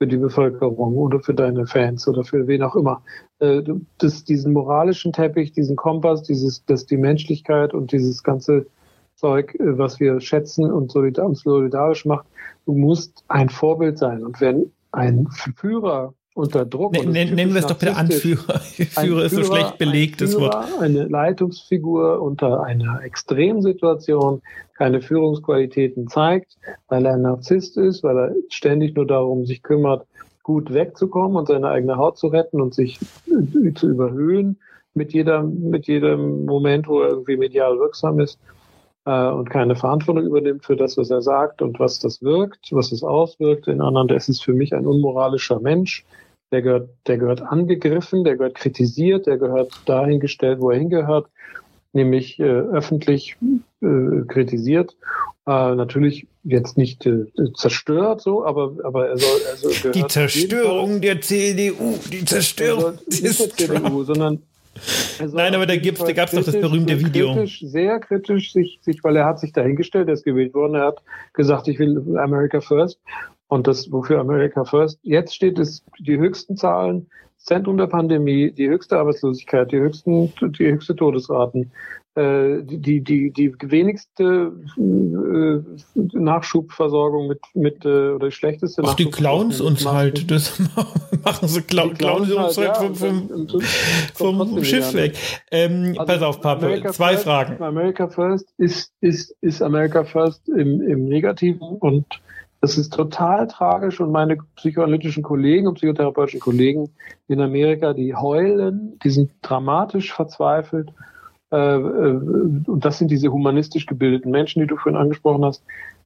für 0.00 0.06
die 0.06 0.16
Bevölkerung 0.16 0.96
oder 0.96 1.20
für 1.20 1.34
deine 1.34 1.66
Fans 1.66 2.08
oder 2.08 2.24
für 2.24 2.46
wen 2.46 2.62
auch 2.62 2.74
immer. 2.74 3.02
Äh, 3.38 3.62
das, 3.98 4.24
diesen 4.24 4.54
moralischen 4.54 5.12
Teppich, 5.12 5.52
diesen 5.52 5.76
Kompass, 5.76 6.22
dieses, 6.22 6.64
das, 6.64 6.86
die 6.86 6.96
Menschlichkeit 6.96 7.74
und 7.74 7.92
dieses 7.92 8.22
ganze 8.22 8.64
Zeug, 9.16 9.54
äh, 9.56 9.76
was 9.76 10.00
wir 10.00 10.22
schätzen 10.22 10.72
und 10.72 10.90
solidarisch 10.90 12.06
macht, 12.06 12.26
du 12.64 12.72
musst 12.72 13.24
ein 13.28 13.50
Vorbild 13.50 13.98
sein. 13.98 14.24
Und 14.24 14.40
wenn 14.40 14.72
ein 14.90 15.28
Führer 15.56 16.14
unter 16.34 16.64
Druck. 16.64 16.96
N 16.96 17.10
nennen 17.10 17.52
wir 17.52 17.60
es 17.60 17.66
doch 17.66 17.78
bitte 17.78 17.96
Anführer. 17.96 18.58
Führer 18.60 19.24
ist 19.24 19.34
so 19.34 19.44
schlecht 19.44 19.78
belegt, 19.78 20.20
das 20.20 20.38
Wort. 20.38 20.56
Eine 20.80 21.04
Leitungsfigur 21.04 22.22
unter 22.22 22.62
einer 22.62 23.02
Extremsituation 23.02 24.42
keine 24.76 25.02
Führungsqualitäten 25.02 26.08
zeigt, 26.08 26.56
weil 26.88 27.04
er 27.04 27.14
ein 27.14 27.22
Narzisst 27.22 27.76
ist, 27.76 28.02
weil 28.02 28.16
er 28.16 28.34
ständig 28.48 28.94
nur 28.94 29.06
darum 29.06 29.44
sich 29.44 29.62
kümmert, 29.62 30.06
gut 30.42 30.72
wegzukommen 30.72 31.36
und 31.36 31.48
seine 31.48 31.68
eigene 31.68 31.96
Haut 31.96 32.16
zu 32.16 32.28
retten 32.28 32.60
und 32.60 32.74
sich 32.74 32.98
äh, 33.28 33.74
zu 33.74 33.90
überhöhen 33.90 34.58
mit 34.94 35.12
jeder, 35.12 35.42
mit 35.42 35.86
jedem 35.86 36.46
Moment, 36.46 36.88
wo 36.88 37.02
er 37.02 37.10
irgendwie 37.10 37.36
medial 37.36 37.78
wirksam 37.78 38.20
ist 38.20 38.38
äh, 39.10 39.28
und 39.28 39.50
keine 39.50 39.74
Verantwortung 39.74 40.24
übernimmt 40.24 40.64
für 40.64 40.76
das, 40.76 40.96
was 40.96 41.10
er 41.10 41.20
sagt 41.20 41.62
und 41.62 41.80
was 41.80 41.98
das 41.98 42.22
wirkt, 42.22 42.68
was 42.70 42.92
es 42.92 43.02
auswirkt 43.02 43.66
in 43.66 43.80
anderen. 43.80 44.08
Das 44.08 44.28
ist 44.28 44.44
für 44.44 44.52
mich 44.52 44.72
ein 44.72 44.86
unmoralischer 44.86 45.58
Mensch. 45.58 46.04
Der 46.52 46.62
gehört, 46.62 46.90
der 47.06 47.18
gehört 47.18 47.42
angegriffen, 47.42 48.24
der 48.24 48.36
gehört 48.36 48.54
kritisiert, 48.54 49.26
der 49.26 49.38
gehört 49.38 49.72
dahingestellt, 49.86 50.60
wo 50.60 50.70
er 50.70 50.78
hingehört, 50.78 51.26
nämlich 51.92 52.38
äh, 52.38 52.44
öffentlich 52.44 53.36
äh, 53.82 54.22
kritisiert. 54.28 54.96
Äh, 55.46 55.74
natürlich 55.74 56.26
jetzt 56.44 56.76
nicht 56.76 57.06
äh, 57.06 57.26
zerstört 57.56 58.20
so, 58.20 58.44
aber 58.44 58.74
aber 58.84 59.08
er 59.08 59.18
soll 59.18 59.40
also 59.50 59.90
die 59.90 60.06
Zerstörung 60.06 61.00
der 61.00 61.20
CDU, 61.20 61.98
die 62.12 62.24
Zerstörung 62.24 62.98
des 63.06 63.38
der 63.38 63.50
CDU, 63.50 64.04
sondern 64.04 64.42
Nein, 65.32 65.54
aber 65.54 65.66
da, 65.66 65.76
gab 65.76 65.94
es 65.94 66.32
doch 66.32 66.44
das 66.44 66.60
berühmte 66.60 66.98
Video. 66.98 67.34
Kritisch, 67.34 67.60
sehr 67.60 67.98
kritisch, 68.00 68.52
sich, 68.52 68.78
sich, 68.82 69.02
weil 69.04 69.16
er 69.16 69.26
hat 69.26 69.38
sich 69.38 69.52
dahingestellt, 69.52 70.08
er 70.08 70.14
ist 70.14 70.24
gewählt 70.24 70.54
worden, 70.54 70.74
er 70.74 70.86
hat 70.86 71.02
gesagt, 71.34 71.68
ich 71.68 71.78
will 71.78 72.16
America 72.18 72.60
First. 72.60 73.00
Und 73.48 73.66
das, 73.66 73.90
wofür 73.90 74.20
America 74.20 74.64
First 74.64 74.98
jetzt 75.02 75.34
steht, 75.34 75.58
ist 75.58 75.84
die 75.98 76.18
höchsten 76.18 76.56
Zahlen, 76.56 77.08
Zentrum 77.36 77.78
der 77.78 77.86
Pandemie, 77.86 78.52
die 78.52 78.68
höchste 78.68 78.98
Arbeitslosigkeit, 78.98 79.72
die 79.72 79.78
höchsten, 79.78 80.32
die 80.40 80.70
höchste 80.70 80.94
Todesraten, 80.94 81.72
die, 82.62 83.00
die, 83.00 83.30
die 83.30 83.54
wenigste 83.62 84.52
äh, 84.76 85.60
Nachschubversorgung 85.94 87.28
mit, 87.28 87.40
mit 87.54 87.84
äh, 87.84 88.10
oder 88.10 88.28
die 88.28 88.32
schlechteste 88.32 88.82
Ach, 88.84 88.94
die 88.94 89.10
Clowns 89.10 89.60
uns 89.60 89.86
halt, 89.86 90.30
das 90.30 90.58
machen 91.24 91.48
sie, 91.48 91.62
Clown, 91.62 91.94
Clowns 91.94 92.30
uns 92.30 92.58
halt, 92.58 92.78
halt 92.78 92.96
vom, 92.96 93.48
vom, 94.14 94.38
vom 94.38 94.64
Schiff 94.64 94.92
weg. 94.94 95.16
Ähm, 95.50 95.94
also 95.96 96.12
pass 96.12 96.22
auf, 96.22 96.40
Papa, 96.40 96.66
America 96.66 96.92
zwei 96.92 97.12
First, 97.12 97.24
Fragen. 97.24 97.62
America 97.62 98.08
First 98.08 98.48
ist, 98.58 98.92
ist, 99.00 99.36
ist 99.40 99.62
America 99.62 100.04
First 100.04 100.48
im, 100.48 100.80
im 100.80 101.06
Negativen 101.06 101.60
und 101.60 102.06
das 102.60 102.76
ist 102.76 102.92
total 102.92 103.46
tragisch 103.48 104.00
und 104.00 104.12
meine 104.12 104.36
psychoanalytischen 104.56 105.22
Kollegen 105.22 105.66
und 105.66 105.74
psychotherapeutischen 105.74 106.40
Kollegen 106.40 106.90
in 107.28 107.40
Amerika, 107.40 107.94
die 107.94 108.14
heulen, 108.14 108.98
die 109.02 109.10
sind 109.10 109.30
dramatisch 109.40 110.12
verzweifelt. 110.12 110.90
Äh, 111.52 111.56
äh, 111.56 112.20
und 112.66 112.84
das 112.84 112.98
sind 112.98 113.10
diese 113.10 113.32
humanistisch 113.32 113.86
gebildeten 113.86 114.30
Menschen, 114.30 114.60
die 114.60 114.66
du 114.66 114.76
vorhin 114.76 115.00
angesprochen 115.00 115.44
hast, 115.44 115.62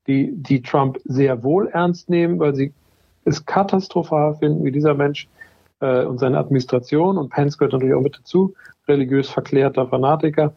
die, 0.07 0.32
die 0.32 0.62
Trump 0.62 0.99
sehr 1.05 1.42
wohl 1.42 1.68
ernst 1.68 2.11
nehmen, 2.11 2.38
weil 2.38 2.55
sie 2.55 2.72
es 3.24 3.45
katastrophal 3.45 4.34
finden, 4.34 4.64
wie 4.64 4.72
dieser 4.72 4.95
Mensch 4.95 5.28
äh, 5.80 6.05
und 6.05 6.18
seine 6.18 6.38
Administration 6.38 7.18
und 7.18 7.30
Pence 7.30 7.59
gehört 7.59 7.72
natürlich 7.72 7.95
auch 7.95 8.03
mit 8.03 8.16
dazu, 8.16 8.55
religiös 8.86 9.30
verklärter 9.30 9.86
Fanatiker, 9.86 10.55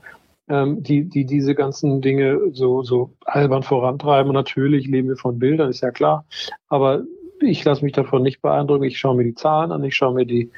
ähm, 0.49 0.83
die, 0.83 1.05
die 1.05 1.25
diese 1.25 1.55
ganzen 1.55 2.01
Dinge 2.01 2.39
so, 2.51 2.83
so 2.83 3.11
albern 3.25 3.63
vorantreiben. 3.63 4.29
Und 4.29 4.35
natürlich 4.35 4.87
leben 4.87 5.09
wir 5.09 5.17
von 5.17 5.39
Bildern, 5.39 5.69
ist 5.69 5.81
ja 5.81 5.91
klar. 5.91 6.25
Aber 6.67 7.03
ich 7.41 7.63
lasse 7.63 7.83
mich 7.83 7.93
davon 7.93 8.23
nicht 8.23 8.41
beeindrucken. 8.41 8.83
Ich 8.83 8.97
schaue 8.97 9.15
mir 9.15 9.23
die 9.23 9.35
Zahlen 9.35 9.71
an, 9.71 9.83
ich 9.83 9.95
schaue 9.95 10.13
mir 10.13 10.25
die, 10.25 10.51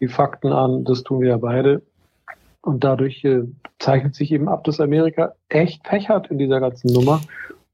die 0.00 0.08
Fakten 0.08 0.52
an. 0.52 0.84
Das 0.84 1.02
tun 1.02 1.20
wir 1.20 1.30
ja 1.30 1.36
beide. 1.36 1.82
Und 2.66 2.82
dadurch 2.82 3.24
äh, 3.24 3.44
zeichnet 3.78 4.16
sich 4.16 4.32
eben 4.32 4.48
ab, 4.48 4.64
dass 4.64 4.80
Amerika 4.80 5.34
echt 5.48 5.84
Pech 5.84 6.08
hat 6.08 6.32
in 6.32 6.38
dieser 6.38 6.58
ganzen 6.58 6.92
Nummer. 6.92 7.20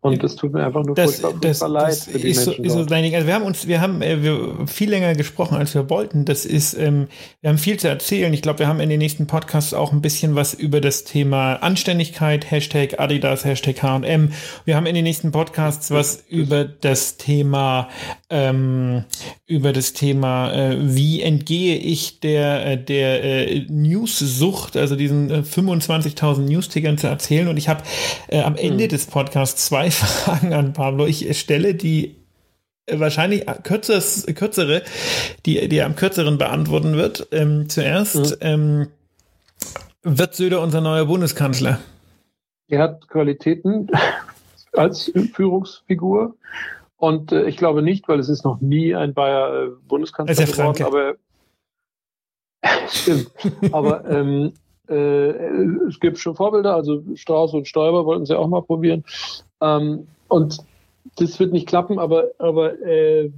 Und 0.05 0.25
es 0.25 0.35
tut 0.35 0.53
mir 0.53 0.67
einfach 0.67 0.83
nur 0.83 0.97
das, 0.97 1.21
furchtbar, 1.21 1.41
das, 1.41 1.61
leid 1.61 1.91
das 1.91 2.05
für 2.07 2.19
die 2.19 2.31
ist 2.31 2.45
Menschen. 2.45 2.57
So, 2.57 2.81
ist 2.81 2.89
so 2.91 2.95
also 2.95 3.27
wir 3.29 3.35
haben 3.35 3.45
uns, 3.45 3.69
wir 3.69 3.81
haben 3.81 4.03
äh, 4.03 4.21
wir 4.21 4.67
viel 4.67 4.91
länger 4.91 5.15
gesprochen, 5.15 5.57
als 5.57 5.77
wir 5.77 5.89
wollten. 5.91 6.25
Das 6.25 6.45
ist, 6.45 6.75
ähm, 6.75 7.07
wir 7.41 7.51
haben 7.51 7.59
viel 7.59 7.79
zu 7.79 7.87
erzählen. 7.87 8.35
Ich 8.35 8.43
glaube, 8.43 8.59
wir 8.59 8.67
haben 8.67 8.81
in 8.81 8.89
den 8.89 8.99
nächsten 8.99 9.29
Podcasts 9.29 9.73
auch 9.73 9.93
ein 9.93 10.03
bisschen 10.03 10.35
was 10.35 10.55
über 10.55 10.81
das 10.81 11.05
Thema 11.05 11.55
Anständigkeit, 11.55 12.51
Hashtag 12.51 12.99
Adidas, 12.99 13.45
Hashtag 13.45 13.81
H&M. 13.81 14.33
Wir 14.65 14.75
haben 14.75 14.87
in 14.87 14.97
den 14.97 15.05
nächsten 15.05 15.31
Podcasts 15.31 15.93
was 15.93 16.25
über 16.29 16.65
das 16.65 17.17
Thema, 17.17 17.89
ähm, 18.29 19.05
über 19.47 19.73
das 19.73 19.93
Thema, 19.93 20.53
äh, 20.53 20.79
wie 20.81 21.23
entgehe 21.23 21.77
ich 21.77 22.19
der, 22.19 22.67
äh, 22.67 22.77
der 22.77 23.23
äh, 23.23 23.67
News-Sucht, 23.69 24.77
also 24.77 24.97
diesen 24.97 25.31
äh, 25.31 25.43
25.000 25.43 26.41
News-Tickern 26.41 26.99
zu 26.99 27.07
erzählen. 27.07 27.47
Und 27.47 27.57
ich 27.57 27.69
habe 27.69 27.85
äh, 28.27 28.41
am 28.41 28.57
Ende 28.57 28.87
mhm. 28.87 28.89
des 28.89 29.07
Podcasts 29.07 29.67
zwei 29.67 29.92
Fragen 29.95 30.53
an 30.53 30.73
Pablo. 30.73 31.07
Ich 31.07 31.39
stelle 31.39 31.75
die 31.75 32.17
wahrscheinlich 32.91 33.47
kürzers, 33.63 34.27
kürzere, 34.35 34.83
die, 35.47 35.69
die 35.69 35.77
er 35.77 35.87
am 35.87 35.97
kürzeren 35.97 36.39
beantworten 36.39 36.97
wird. 36.97 37.29
Ähm, 37.31 37.69
zuerst, 37.69 38.17
mhm. 38.17 38.37
ähm, 38.41 38.89
wird 40.03 40.35
Söder 40.35 40.61
unser 40.61 40.81
neuer 40.81 41.07
Bundeskanzler? 41.07 41.79
Er 42.69 42.83
hat 42.83 43.09
Qualitäten 43.09 43.89
als 44.73 45.13
Führungsfigur. 45.35 46.37
Und 46.97 47.33
äh, 47.33 47.45
ich 47.45 47.57
glaube 47.57 47.83
nicht, 47.83 48.09
weil 48.09 48.21
es 48.21 48.29
ist 48.29 48.45
noch 48.45 48.61
nie 48.61 48.95
ein 48.95 49.15
Bayer 49.15 49.65
äh, 49.65 49.69
Bundeskanzler 49.87 50.47
geworden, 50.47 50.85
aber 50.85 51.15
stimmt. 52.89 53.31
aber 53.73 54.09
ähm, 54.09 54.53
äh, 54.89 54.95
es 55.89 55.99
gibt 55.99 56.19
schon 56.19 56.37
Vorbilder, 56.37 56.75
also 56.75 57.03
Strauß 57.15 57.55
und 57.55 57.67
Stoiber 57.67 58.05
wollten 58.07 58.27
sie 58.27 58.39
auch 58.39 58.49
mal 58.49 58.63
probieren. 58.63 59.05
Ähm, 59.63 60.07
und 60.29 60.59
das 61.17 61.39
wird 61.39 61.53
nicht 61.53 61.67
klappen, 61.67 61.99
aber, 61.99 62.31
aber 62.39 62.81
äh, 62.83 63.31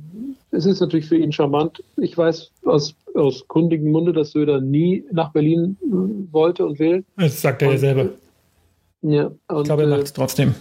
es 0.51 0.67
ist 0.67 0.81
natürlich 0.81 1.07
für 1.07 1.17
ihn 1.17 1.33
charmant. 1.33 1.83
Ich 1.97 2.17
weiß 2.17 2.51
aus, 2.65 2.95
aus 3.15 3.47
kundigem 3.49 3.91
Munde, 3.91 4.13
dass 4.13 4.33
Söder 4.33 4.61
nie 4.61 5.05
nach 5.13 5.33
Berlin 5.33 5.77
äh, 5.83 6.33
wollte 6.33 6.65
und 6.65 6.79
will. 6.79 7.05
Das 7.17 7.41
sagt 7.41 7.63
er 7.63 7.69
und, 7.69 7.75
ja 7.75 7.79
selber. 7.79 8.09
Ja, 9.03 9.27
und, 9.49 9.59
ich 9.59 9.65
glaube, 9.65 9.83
er 9.83 9.89
macht 9.89 10.05
es 10.05 10.13
trotzdem. 10.13 10.55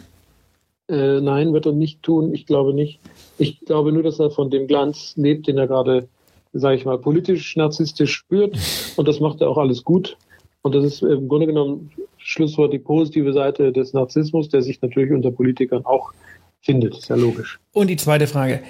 Äh, 0.90 1.22
nein, 1.22 1.54
wird 1.54 1.66
er 1.66 1.72
nicht 1.72 2.04
tun. 2.04 2.34
Ich 2.34 2.46
glaube 2.46 2.74
nicht. 2.74 3.00
Ich 3.38 3.62
glaube 3.62 3.92
nur, 3.92 4.04
dass 4.04 4.20
er 4.20 4.32
von 4.32 4.50
dem 4.50 4.68
Glanz 4.68 5.14
lebt, 5.16 5.48
den 5.48 5.58
er 5.58 5.68
gerade, 5.68 6.08
sage 6.52 6.76
ich 6.76 6.86
mal, 6.86 6.98
politisch, 6.98 7.56
narzisstisch 7.56 8.14
spürt. 8.14 8.58
Und 8.98 9.08
das 9.08 9.20
macht 9.20 9.42
er 9.42 9.50
auch 9.50 9.58
alles 9.58 9.84
gut. 9.84 10.18
Und 10.62 10.76
das 10.76 10.84
ist 10.84 11.04
im 11.04 11.28
Grunde 11.28 11.48
genommen 11.48 11.92
Schlusswort 12.24 12.74
die 12.74 12.80
positive 12.80 13.34
Seite 13.34 13.72
des 13.72 13.94
Narzissmus, 13.94 14.50
der 14.50 14.62
sich 14.62 14.82
natürlich 14.82 15.12
unter 15.12 15.32
Politikern 15.32 15.86
auch 15.86 16.14
findet. 16.62 16.98
Ist 16.98 17.10
ja 17.10 17.16
logisch. 17.16 17.60
Und 17.74 17.90
die 17.90 17.98
zweite 17.98 18.28
Frage. 18.28 18.62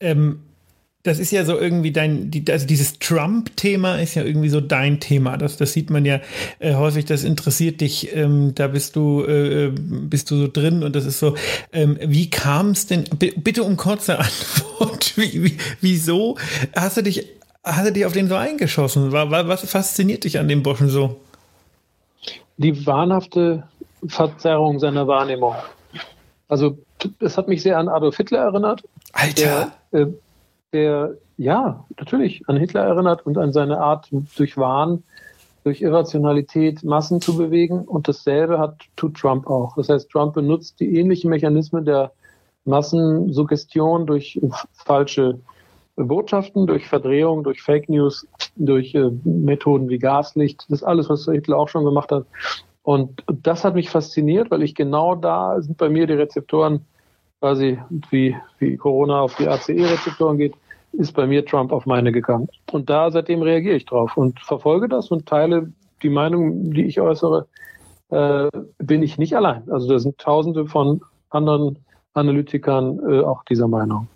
Ähm, 0.00 0.40
das 1.04 1.18
ist 1.18 1.30
ja 1.30 1.44
so 1.44 1.58
irgendwie 1.58 1.92
dein, 1.92 2.30
die, 2.30 2.44
also 2.50 2.66
dieses 2.66 2.98
Trump-Thema 2.98 3.96
ist 3.96 4.14
ja 4.14 4.24
irgendwie 4.24 4.48
so 4.48 4.60
dein 4.60 4.98
Thema. 5.00 5.36
Das, 5.36 5.56
das 5.56 5.72
sieht 5.72 5.90
man 5.90 6.04
ja 6.04 6.20
äh, 6.58 6.74
häufig, 6.74 7.04
das 7.04 7.24
interessiert 7.24 7.80
dich, 7.80 8.14
ähm, 8.14 8.52
da 8.54 8.66
bist 8.66 8.96
du, 8.96 9.24
äh, 9.24 9.72
bist 9.72 10.30
du 10.30 10.36
so 10.36 10.48
drin 10.48 10.82
und 10.82 10.96
das 10.96 11.06
ist 11.06 11.20
so, 11.20 11.34
ähm, 11.72 11.98
wie 12.04 12.28
kam 12.28 12.70
es 12.70 12.86
denn, 12.86 13.04
bitte 13.18 13.62
um 13.62 13.76
kurze 13.76 14.18
Antwort, 14.18 15.16
wie, 15.16 15.44
wie, 15.44 15.56
wieso 15.80 16.36
hast 16.74 16.96
du 16.96 17.02
dich, 17.02 17.26
hast 17.62 17.88
du 17.88 17.92
dich 17.92 18.04
auf 18.04 18.12
den 18.12 18.28
so 18.28 18.34
eingeschossen? 18.34 19.12
War, 19.12 19.30
was 19.30 19.70
fasziniert 19.70 20.24
dich 20.24 20.38
an 20.38 20.48
dem 20.48 20.64
Burschen 20.64 20.88
so? 20.88 21.20
Die 22.58 22.86
wahnhafte 22.86 23.64
Verzerrung 24.06 24.78
seiner 24.78 25.06
Wahrnehmung. 25.06 25.54
Also, 26.48 26.78
es 27.20 27.38
hat 27.38 27.48
mich 27.48 27.62
sehr 27.62 27.78
an 27.78 27.88
Adolf 27.88 28.16
Hitler 28.16 28.40
erinnert. 28.40 28.82
Alter! 29.12 29.72
Der, 29.92 30.00
äh, 30.00 30.06
der, 30.72 31.16
ja, 31.36 31.84
natürlich 31.98 32.42
an 32.48 32.56
Hitler 32.56 32.82
erinnert 32.82 33.24
und 33.24 33.38
an 33.38 33.52
seine 33.52 33.78
Art, 33.78 34.08
durch 34.36 34.56
Wahn, 34.56 35.04
durch 35.62 35.82
Irrationalität 35.82 36.82
Massen 36.82 37.20
zu 37.20 37.36
bewegen. 37.36 37.82
Und 37.82 38.08
dasselbe 38.08 38.58
hat, 38.58 38.80
tut 38.96 39.16
Trump 39.16 39.46
auch. 39.46 39.76
Das 39.76 39.88
heißt, 39.88 40.10
Trump 40.10 40.34
benutzt 40.34 40.80
die 40.80 40.98
ähnlichen 40.98 41.30
Mechanismen 41.30 41.84
der 41.84 42.12
Massensuggestion 42.64 44.06
durch 44.06 44.40
falsche 44.72 45.38
Botschaften, 45.96 46.66
durch 46.66 46.86
Verdrehung, 46.88 47.44
durch 47.44 47.62
Fake 47.62 47.88
News, 47.88 48.26
durch 48.58 48.94
äh, 48.94 49.10
Methoden 49.24 49.88
wie 49.88 49.98
Gaslicht. 49.98 50.66
Das 50.68 50.82
alles, 50.82 51.08
was 51.08 51.24
Hitler 51.26 51.56
auch 51.56 51.68
schon 51.68 51.84
gemacht 51.84 52.12
hat. 52.12 52.26
Und 52.82 53.22
das 53.26 53.64
hat 53.64 53.74
mich 53.74 53.90
fasziniert, 53.90 54.50
weil 54.50 54.62
ich 54.62 54.74
genau 54.74 55.14
da 55.14 55.60
sind 55.60 55.76
bei 55.76 55.88
mir 55.88 56.06
die 56.06 56.14
Rezeptoren 56.14 56.86
quasi 57.40 57.78
wie, 58.10 58.36
wie 58.58 58.76
Corona 58.76 59.20
auf 59.20 59.36
die 59.36 59.46
ACE-Rezeptoren 59.46 60.38
geht, 60.38 60.54
ist 60.92 61.12
bei 61.12 61.26
mir 61.26 61.44
Trump 61.44 61.72
auf 61.72 61.86
meine 61.86 62.12
gegangen. 62.12 62.48
Und 62.72 62.90
da 62.90 63.10
seitdem 63.10 63.42
reagiere 63.42 63.76
ich 63.76 63.84
drauf 63.84 64.16
und 64.16 64.40
verfolge 64.40 64.88
das 64.88 65.10
und 65.10 65.26
teile 65.26 65.72
die 66.02 66.08
Meinung, 66.08 66.72
die 66.72 66.84
ich 66.84 67.00
äußere, 67.00 67.46
äh, 68.10 68.48
bin 68.78 69.02
ich 69.02 69.18
nicht 69.18 69.36
allein. 69.36 69.70
Also 69.70 69.88
da 69.88 69.98
sind 69.98 70.18
tausende 70.18 70.66
von 70.66 71.02
anderen 71.30 71.78
Analytikern 72.14 72.98
äh, 73.08 73.20
auch 73.20 73.44
dieser 73.44 73.68
Meinung. 73.68 74.08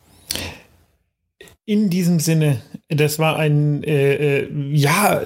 In 1.64 1.90
diesem 1.90 2.18
Sinne, 2.18 2.60
das 2.88 3.20
war 3.20 3.38
ein, 3.38 3.84
äh, 3.84 4.40
äh 4.40 4.48
ja, 4.72 5.22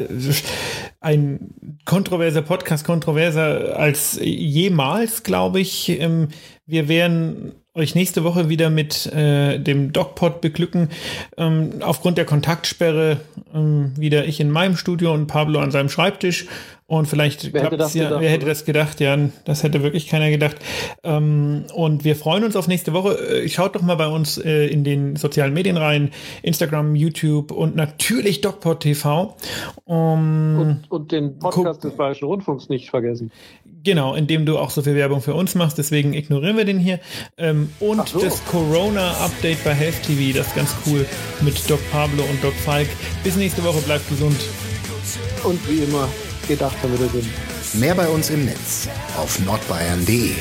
ein 1.01 1.79
kontroverser 1.87 2.43
Podcast, 2.43 2.85
kontroverser 2.85 3.79
als 3.79 4.19
jemals, 4.23 5.23
glaube 5.23 5.61
ich. 5.61 5.89
Ähm, 5.89 6.29
wir 6.67 6.89
werden 6.89 7.53
euch 7.73 7.95
nächste 7.95 8.25
Woche 8.25 8.49
wieder 8.49 8.71
mit 8.71 9.07
äh, 9.07 9.59
dem 9.59 9.93
DocPod 9.93 10.41
beglücken. 10.41 10.89
Ähm, 11.37 11.75
aufgrund 11.81 12.19
der 12.19 12.25
Kontaktsperre 12.25 13.21
ähm, 13.55 13.93
wieder 13.97 14.27
ich 14.27 14.41
in 14.41 14.51
meinem 14.51 14.77
Studio 14.77 15.13
und 15.15 15.29
Pablo 15.29 15.61
an 15.61 15.71
seinem 15.71 15.89
Schreibtisch. 15.89 16.47
Und 16.89 17.07
vielleicht 17.07 17.53
wer 17.53 17.65
hätte 17.65 17.77
das 17.77 17.95
ja, 17.95 18.05
gedacht, 18.05 18.21
wer 18.21 18.31
hätte 18.31 18.47
das 18.47 18.65
gedacht? 18.65 19.01
Ja, 19.01 19.19
das 19.45 19.65
hätte 19.65 19.83
wirklich 19.83 20.07
keiner 20.07 20.31
gedacht. 20.31 20.57
Ähm, 21.03 21.65
und 21.75 22.05
wir 22.05 22.15
freuen 22.15 22.45
uns 22.45 22.55
auf 22.55 22.69
nächste 22.69 22.93
Woche. 22.93 23.19
Äh, 23.19 23.49
schaut 23.49 23.75
doch 23.75 23.83
mal 23.83 23.97
bei 23.97 24.07
uns 24.07 24.39
äh, 24.39 24.69
in 24.69 24.85
den 24.85 25.17
sozialen 25.17 25.53
Medien 25.53 25.77
rein. 25.77 26.13
Instagram, 26.43 26.95
YouTube 26.95 27.51
und 27.51 27.75
natürlich 27.75 28.41
DocPod 28.41 28.81
TV. 28.81 29.37
Um, 29.85 30.59
und, 30.59 30.83
und 30.89 31.11
den 31.11 31.41
Podcast 31.41 31.83
des 31.83 31.97
Bayerischen 31.97 32.27
Rundfunks 32.27 32.69
nicht 32.69 32.89
vergessen. 32.91 33.33
Genau, 33.83 34.15
indem 34.15 34.47
du 34.47 34.57
auch 34.57 34.71
so 34.71 34.83
viel 34.83 34.95
Werbung 34.95 35.21
für 35.21 35.35
uns 35.35 35.57
machst. 35.57 35.79
Deswegen 35.79 36.15
ignorieren 36.15 36.57
wir 36.57 36.65
den 36.65 36.79
hier. 36.79 37.01
Ähm, 37.37 37.71
und 37.81 38.09
so. 38.09 38.21
das 38.21 38.45
Corona-Update 38.47 39.65
bei 39.65 39.75
Health 39.75 40.03
TV, 40.05 40.39
das 40.39 40.47
ist 40.47 40.55
ganz 40.55 40.75
cool 40.87 41.05
mit 41.41 41.69
Doc 41.69 41.81
Pablo 41.91 42.23
und 42.23 42.45
Doc 42.45 42.55
Falk. 42.55 42.89
Bis 43.25 43.35
nächste 43.35 43.65
Woche, 43.65 43.81
bleibt 43.81 44.09
gesund. 44.09 44.37
Und 45.45 45.69
wie 45.69 45.85
immer, 45.85 46.09
gedacht 46.47 46.77
haben 46.83 46.99
wir 46.99 47.09
Sinn. 47.09 47.29
Mehr 47.81 47.95
bei 47.95 48.09
uns 48.09 48.31
im 48.31 48.45
Netz 48.45 48.89
auf 49.17 49.39
nordbayern.de. 49.41 50.35